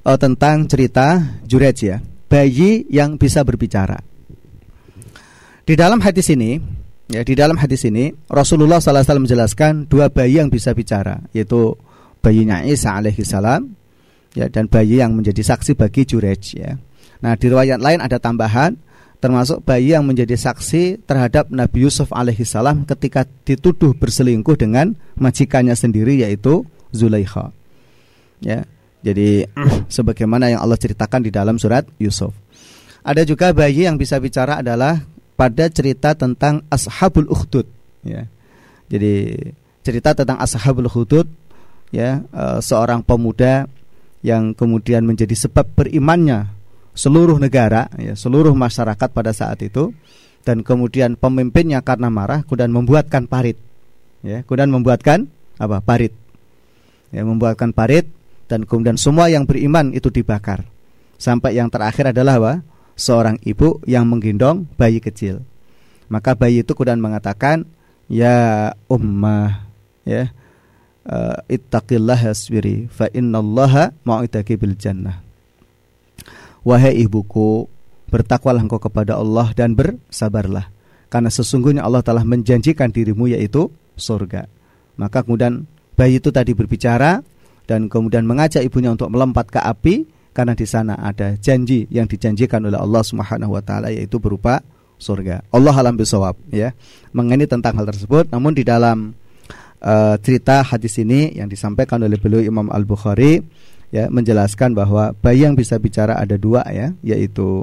uh, 0.00 0.16
tentang 0.16 0.64
cerita 0.64 1.20
Jurej 1.44 1.76
ya, 1.84 2.00
bayi 2.32 2.88
yang 2.88 3.20
bisa 3.20 3.44
berbicara. 3.44 4.00
Di 5.64 5.76
dalam 5.76 6.00
hadis 6.00 6.32
ini 6.32 6.56
Ya, 7.12 7.20
di 7.20 7.36
dalam 7.36 7.60
hadis 7.60 7.84
ini 7.84 8.16
Rasulullah 8.32 8.80
SAW 8.80 9.28
menjelaskan 9.28 9.92
dua 9.92 10.08
bayi 10.08 10.40
yang 10.40 10.48
bisa 10.48 10.72
bicara, 10.72 11.20
yaitu 11.36 11.76
bayinya 12.24 12.64
Isa 12.64 12.96
alaihissalam 12.96 13.68
ya 14.32 14.48
dan 14.48 14.72
bayi 14.72 15.04
yang 15.04 15.12
menjadi 15.12 15.44
saksi 15.44 15.76
bagi 15.76 16.08
Jurej 16.08 16.56
ya. 16.56 16.80
Nah, 17.20 17.36
di 17.36 17.52
riwayat 17.52 17.80
lain 17.80 18.00
ada 18.00 18.16
tambahan 18.16 18.80
termasuk 19.20 19.64
bayi 19.64 19.96
yang 19.96 20.04
menjadi 20.04 20.36
saksi 20.36 21.04
terhadap 21.08 21.48
Nabi 21.48 21.88
Yusuf 21.88 22.12
alaihissalam 22.12 22.84
ketika 22.84 23.24
dituduh 23.24 23.96
berselingkuh 23.96 24.56
dengan 24.56 24.96
majikannya 25.16 25.72
sendiri 25.72 26.20
yaitu 26.24 26.64
Zulaikha. 26.92 27.52
Ya. 28.40 28.68
Jadi 29.04 29.44
sebagaimana 29.96 30.52
yang 30.52 30.60
Allah 30.64 30.80
ceritakan 30.80 31.24
di 31.24 31.32
dalam 31.32 31.60
surat 31.60 31.84
Yusuf. 32.00 32.32
Ada 33.04 33.28
juga 33.28 33.52
bayi 33.52 33.84
yang 33.84 34.00
bisa 34.00 34.16
bicara 34.16 34.64
adalah 34.64 35.04
pada 35.34 35.66
cerita 35.70 36.14
tentang 36.14 36.62
Ashabul 36.70 37.26
Ukhdud 37.26 37.66
ya. 38.06 38.26
Jadi 38.88 39.34
cerita 39.82 40.14
tentang 40.14 40.38
Ashabul 40.38 40.86
Ukhdud 40.86 41.26
ya 41.90 42.22
e, 42.30 42.44
seorang 42.62 43.02
pemuda 43.02 43.66
yang 44.24 44.56
kemudian 44.56 45.04
menjadi 45.04 45.34
sebab 45.34 45.68
berimannya 45.74 46.48
seluruh 46.94 47.36
negara 47.42 47.90
ya 47.98 48.14
seluruh 48.14 48.54
masyarakat 48.54 49.10
pada 49.10 49.34
saat 49.34 49.60
itu 49.60 49.90
dan 50.46 50.62
kemudian 50.62 51.18
pemimpinnya 51.18 51.82
karena 51.82 52.08
marah 52.08 52.46
kemudian 52.46 52.70
membuatkan 52.70 53.26
parit 53.26 53.58
ya. 54.24 54.40
Kemudian 54.48 54.72
membuatkan 54.72 55.28
apa? 55.60 55.84
Parit. 55.84 56.16
Ya 57.12 57.22
membuatkan 57.22 57.70
parit 57.70 58.08
dan 58.50 58.66
kemudian 58.66 58.98
semua 58.98 59.30
yang 59.30 59.46
beriman 59.46 59.94
itu 59.94 60.10
dibakar. 60.10 60.66
Sampai 61.20 61.54
yang 61.54 61.70
terakhir 61.70 62.10
adalah 62.10 62.34
apa 62.42 62.52
seorang 62.94 63.38
ibu 63.42 63.82
yang 63.84 64.06
menggendong 64.06 64.70
bayi 64.78 64.98
kecil. 64.98 65.42
Maka 66.10 66.34
bayi 66.38 66.62
itu 66.62 66.72
kemudian 66.74 67.02
mengatakan, 67.02 67.66
"Ya 68.06 68.72
ummah, 68.86 69.66
ya, 70.06 70.30
uh, 71.06 71.38
ittaqillah 71.50 72.18
hasbiri 72.18 72.86
fa 72.90 73.10
innallaha 73.10 73.94
ma'idaki 74.06 74.54
bil 74.54 74.78
jannah." 74.78 75.22
Wahai 76.64 77.02
ibuku, 77.04 77.68
bertakwalah 78.08 78.64
engkau 78.64 78.80
kepada 78.80 79.20
Allah 79.20 79.52
dan 79.52 79.76
bersabarlah 79.76 80.72
karena 81.14 81.30
sesungguhnya 81.30 81.86
Allah 81.86 82.02
telah 82.02 82.26
menjanjikan 82.26 82.90
dirimu 82.90 83.30
yaitu 83.30 83.70
surga. 83.94 84.50
Maka 84.98 85.22
kemudian 85.22 85.70
bayi 85.94 86.18
itu 86.18 86.34
tadi 86.34 86.58
berbicara 86.58 87.22
dan 87.70 87.86
kemudian 87.86 88.26
mengajak 88.26 88.66
ibunya 88.66 88.90
untuk 88.90 89.14
melompat 89.14 89.46
ke 89.46 89.62
api 89.62 89.94
karena 90.34 90.58
di 90.58 90.66
sana 90.66 90.98
ada 90.98 91.38
janji 91.38 91.86
yang 91.88 92.10
dijanjikan 92.10 92.66
oleh 92.66 92.76
Allah 92.76 93.06
Subhanahu 93.06 93.54
wa 93.54 93.62
taala 93.62 93.94
yaitu 93.94 94.18
berupa 94.18 94.60
surga. 94.98 95.46
Allah 95.54 95.74
alam 95.74 95.94
bisawab 95.94 96.34
ya. 96.50 96.74
Mengenai 97.14 97.46
tentang 97.46 97.78
hal 97.78 97.86
tersebut 97.86 98.26
namun 98.34 98.50
di 98.50 98.66
dalam 98.66 99.14
uh, 99.78 100.18
cerita 100.18 100.66
hadis 100.66 100.98
ini 100.98 101.38
yang 101.38 101.46
disampaikan 101.46 102.02
oleh 102.02 102.18
beliau 102.18 102.42
Imam 102.42 102.66
Al-Bukhari 102.66 103.38
ya 103.94 104.10
menjelaskan 104.10 104.74
bahwa 104.74 105.14
bayi 105.22 105.46
yang 105.46 105.54
bisa 105.54 105.78
bicara 105.78 106.18
ada 106.18 106.34
dua 106.34 106.66
ya, 106.66 106.90
yaitu 107.06 107.62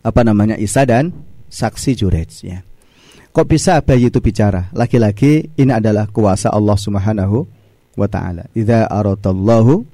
apa 0.00 0.24
namanya 0.24 0.56
Isa 0.56 0.88
dan 0.88 1.12
saksi 1.52 1.92
Jurej 1.92 2.40
ya. 2.40 2.64
Kok 3.34 3.46
bisa 3.50 3.82
bayi 3.82 4.08
itu 4.08 4.22
bicara? 4.22 4.70
Laki-laki 4.70 5.52
ini 5.58 5.72
adalah 5.74 6.06
kuasa 6.06 6.54
Allah 6.54 6.78
Subhanahu 6.78 7.44
wa 7.98 8.08
taala. 8.08 8.46
Idza 8.54 8.86
aradallahu 8.86 9.93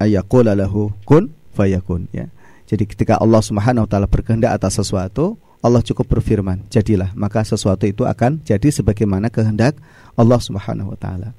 ayyaqula 0.00 0.52
lahu 0.56 0.92
kun 1.08 1.32
fayakun 1.56 2.08
ya. 2.12 2.28
Jadi 2.66 2.84
ketika 2.84 3.16
Allah 3.22 3.40
Subhanahu 3.40 3.86
wa 3.86 3.90
taala 3.90 4.10
berkehendak 4.10 4.58
atas 4.58 4.82
sesuatu, 4.82 5.38
Allah 5.62 5.80
cukup 5.82 6.18
berfirman, 6.18 6.66
jadilah, 6.68 7.14
maka 7.14 7.42
sesuatu 7.46 7.86
itu 7.86 8.02
akan 8.02 8.42
jadi 8.42 8.68
sebagaimana 8.70 9.30
kehendak 9.30 9.78
Allah 10.18 10.40
Subhanahu 10.42 10.92
wa 10.92 10.98
taala. 10.98 11.30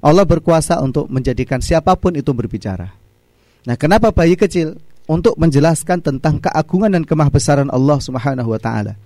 Allah 0.00 0.24
berkuasa 0.24 0.80
untuk 0.80 1.12
menjadikan 1.12 1.60
siapa 1.60 1.92
pun 2.00 2.16
itu 2.16 2.32
berbicara. 2.32 2.88
Nah, 3.68 3.76
kenapa 3.76 4.08
bayi 4.08 4.34
kecil? 4.34 4.80
Untuk 5.04 5.36
menjelaskan 5.36 6.00
tentang 6.00 6.38
keagungan 6.38 6.94
dan 6.96 7.04
kemahbesaran 7.04 7.68
Allah 7.68 7.98
Subhanahu 8.00 8.56
wa 8.56 8.60
taala. 8.62 8.96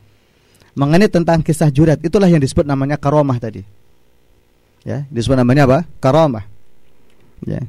Mengenai 0.75 1.11
tentang 1.11 1.43
kisah 1.43 1.71
jurat, 1.71 1.99
itulah 2.03 2.31
yang 2.31 2.43
disebut 2.43 2.67
namanya 2.67 2.99
karomah 2.99 3.39
tadi. 3.43 3.63
Ya, 4.87 5.07
disebut 5.11 5.39
namanya 5.39 5.67
apa? 5.67 5.79
Karomah. 5.99 6.45
Ya. 7.47 7.63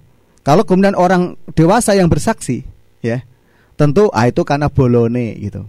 Kalau 0.45 0.61
kemudian 0.61 0.93
orang 0.93 1.33
dewasa 1.57 1.97
yang 1.97 2.05
bersaksi, 2.05 2.61
ya, 3.01 3.25
tentu 3.73 4.13
ah 4.13 4.29
itu 4.29 4.45
karena 4.45 4.69
bolone 4.69 5.33
gitu. 5.41 5.65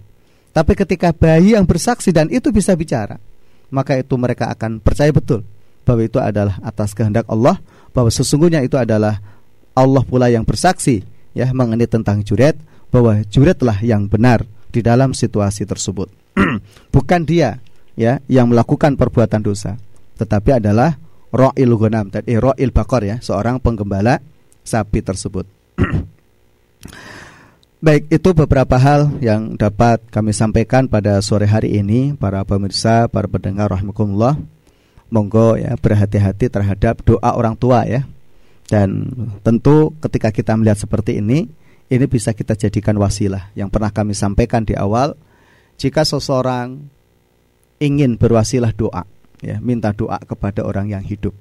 Tapi 0.53 0.72
ketika 0.77 1.16
bayi 1.16 1.57
yang 1.57 1.64
bersaksi 1.64 2.12
dan 2.12 2.29
itu 2.29 2.53
bisa 2.53 2.77
bicara, 2.77 3.16
maka 3.72 3.97
itu 3.97 4.14
mereka 4.20 4.53
akan 4.53 4.85
percaya 4.85 5.09
betul 5.11 5.49
bahwa 5.87 6.03
itu 6.03 6.18
adalah 6.20 6.59
atas 6.61 6.93
kehendak 6.93 7.24
Allah 7.31 7.57
bahwa 7.95 8.11
sesungguhnya 8.11 8.61
itu 8.61 8.74
adalah 8.77 9.22
Allah 9.72 10.03
pula 10.03 10.27
yang 10.29 10.43
bersaksi 10.43 11.07
ya 11.37 11.53
mengenai 11.53 11.87
tentang 11.87 12.24
juret 12.27 12.59
bahwa 12.91 13.20
juretlah 13.29 13.79
yang 13.85 14.09
benar 14.11 14.43
di 14.72 14.81
dalam 14.83 15.12
situasi 15.12 15.68
tersebut 15.68 16.11
bukan 16.95 17.22
dia 17.22 17.62
ya 17.95 18.18
yang 18.27 18.51
melakukan 18.51 18.97
perbuatan 18.99 19.41
dosa 19.41 19.79
tetapi 20.16 20.59
adalah 20.59 20.97
ro'il 21.31 21.72
gonam 21.77 22.09
tadi 22.09 22.35
eh, 22.35 22.41
ro'il 22.41 22.72
bakor 22.72 23.05
ya 23.05 23.20
seorang 23.20 23.61
penggembala 23.61 24.18
sapi 24.66 25.00
tersebut 25.00 25.46
Baik, 27.76 28.08
itu 28.08 28.32
beberapa 28.32 28.80
hal 28.80 29.14
yang 29.22 29.54
dapat 29.54 30.00
kami 30.10 30.32
sampaikan 30.32 30.88
pada 30.88 31.20
sore 31.20 31.46
hari 31.46 31.76
ini 31.76 32.16
para 32.16 32.42
pemirsa, 32.42 33.06
para 33.06 33.28
pendengar 33.28 33.68
rahimakumullah 33.68 34.34
monggo 35.12 35.54
ya 35.54 35.76
berhati-hati 35.78 36.50
terhadap 36.50 37.04
doa 37.06 37.30
orang 37.36 37.54
tua 37.54 37.86
ya. 37.86 38.02
Dan 38.66 39.06
tentu 39.46 39.94
ketika 40.02 40.34
kita 40.34 40.58
melihat 40.58 40.82
seperti 40.82 41.22
ini, 41.22 41.46
ini 41.86 42.04
bisa 42.10 42.34
kita 42.34 42.58
jadikan 42.58 42.98
wasilah 42.98 43.54
yang 43.54 43.70
pernah 43.70 43.94
kami 43.94 44.16
sampaikan 44.16 44.66
di 44.66 44.74
awal. 44.74 45.14
Jika 45.78 46.02
seseorang 46.02 46.80
ingin 47.78 48.18
berwasilah 48.18 48.72
doa, 48.74 49.04
ya, 49.44 49.60
minta 49.62 49.92
doa 49.94 50.18
kepada 50.18 50.66
orang 50.66 50.90
yang 50.90 51.04
hidup. 51.04 51.36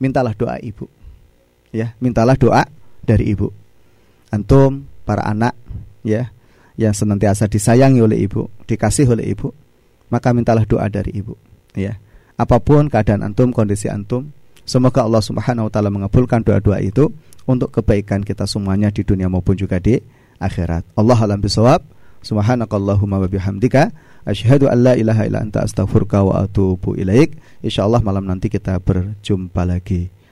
Mintalah 0.00 0.32
doa 0.32 0.56
ibu. 0.62 0.88
Ya, 1.70 1.94
mintalah 2.02 2.34
doa 2.34 2.66
dari 3.06 3.30
ibu. 3.30 3.54
Antum 4.30 4.86
para 5.06 5.26
anak 5.26 5.54
ya 6.06 6.30
yang 6.78 6.94
senantiasa 6.94 7.50
disayangi 7.50 8.00
oleh 8.00 8.24
ibu, 8.24 8.46
dikasih 8.66 9.10
oleh 9.10 9.34
ibu, 9.34 9.50
maka 10.08 10.30
mintalah 10.30 10.62
doa 10.64 10.86
dari 10.86 11.12
ibu, 11.18 11.34
ya 11.74 11.98
apa 12.40 12.56
pun 12.56 12.88
keadaan 12.88 13.20
antum, 13.20 13.52
kondisi 13.52 13.92
antum, 13.92 14.32
semoga 14.64 15.04
Allah 15.04 15.20
Subhanahu 15.20 15.68
wa 15.68 15.72
taala 15.72 15.92
mengabulkan 15.92 16.40
doa-doa 16.40 16.80
itu 16.80 17.12
untuk 17.44 17.68
kebaikan 17.68 18.24
kita 18.24 18.48
semuanya 18.48 18.88
di 18.88 19.04
dunia 19.04 19.28
maupun 19.28 19.60
juga 19.60 19.76
di 19.76 20.00
akhirat. 20.40 20.96
Allah 20.96 21.20
alam 21.20 21.36
bisawab. 21.44 21.84
Subhanakallahumma 22.20 23.16
wa 23.16 23.28
bihamdika 23.28 23.92
asyhadu 24.28 24.68
an 24.68 24.84
la 24.84 24.92
ilaha 24.92 25.24
illa 25.24 25.40
anta 25.40 25.64
astaghfiruka 25.64 26.20
wa 26.20 26.44
atubu 26.44 26.96
ilaik. 26.96 27.36
Insyaallah 27.64 28.00
malam 28.00 28.24
nanti 28.24 28.48
kita 28.52 28.76
berjumpa 28.80 29.64
lagi. 29.64 30.08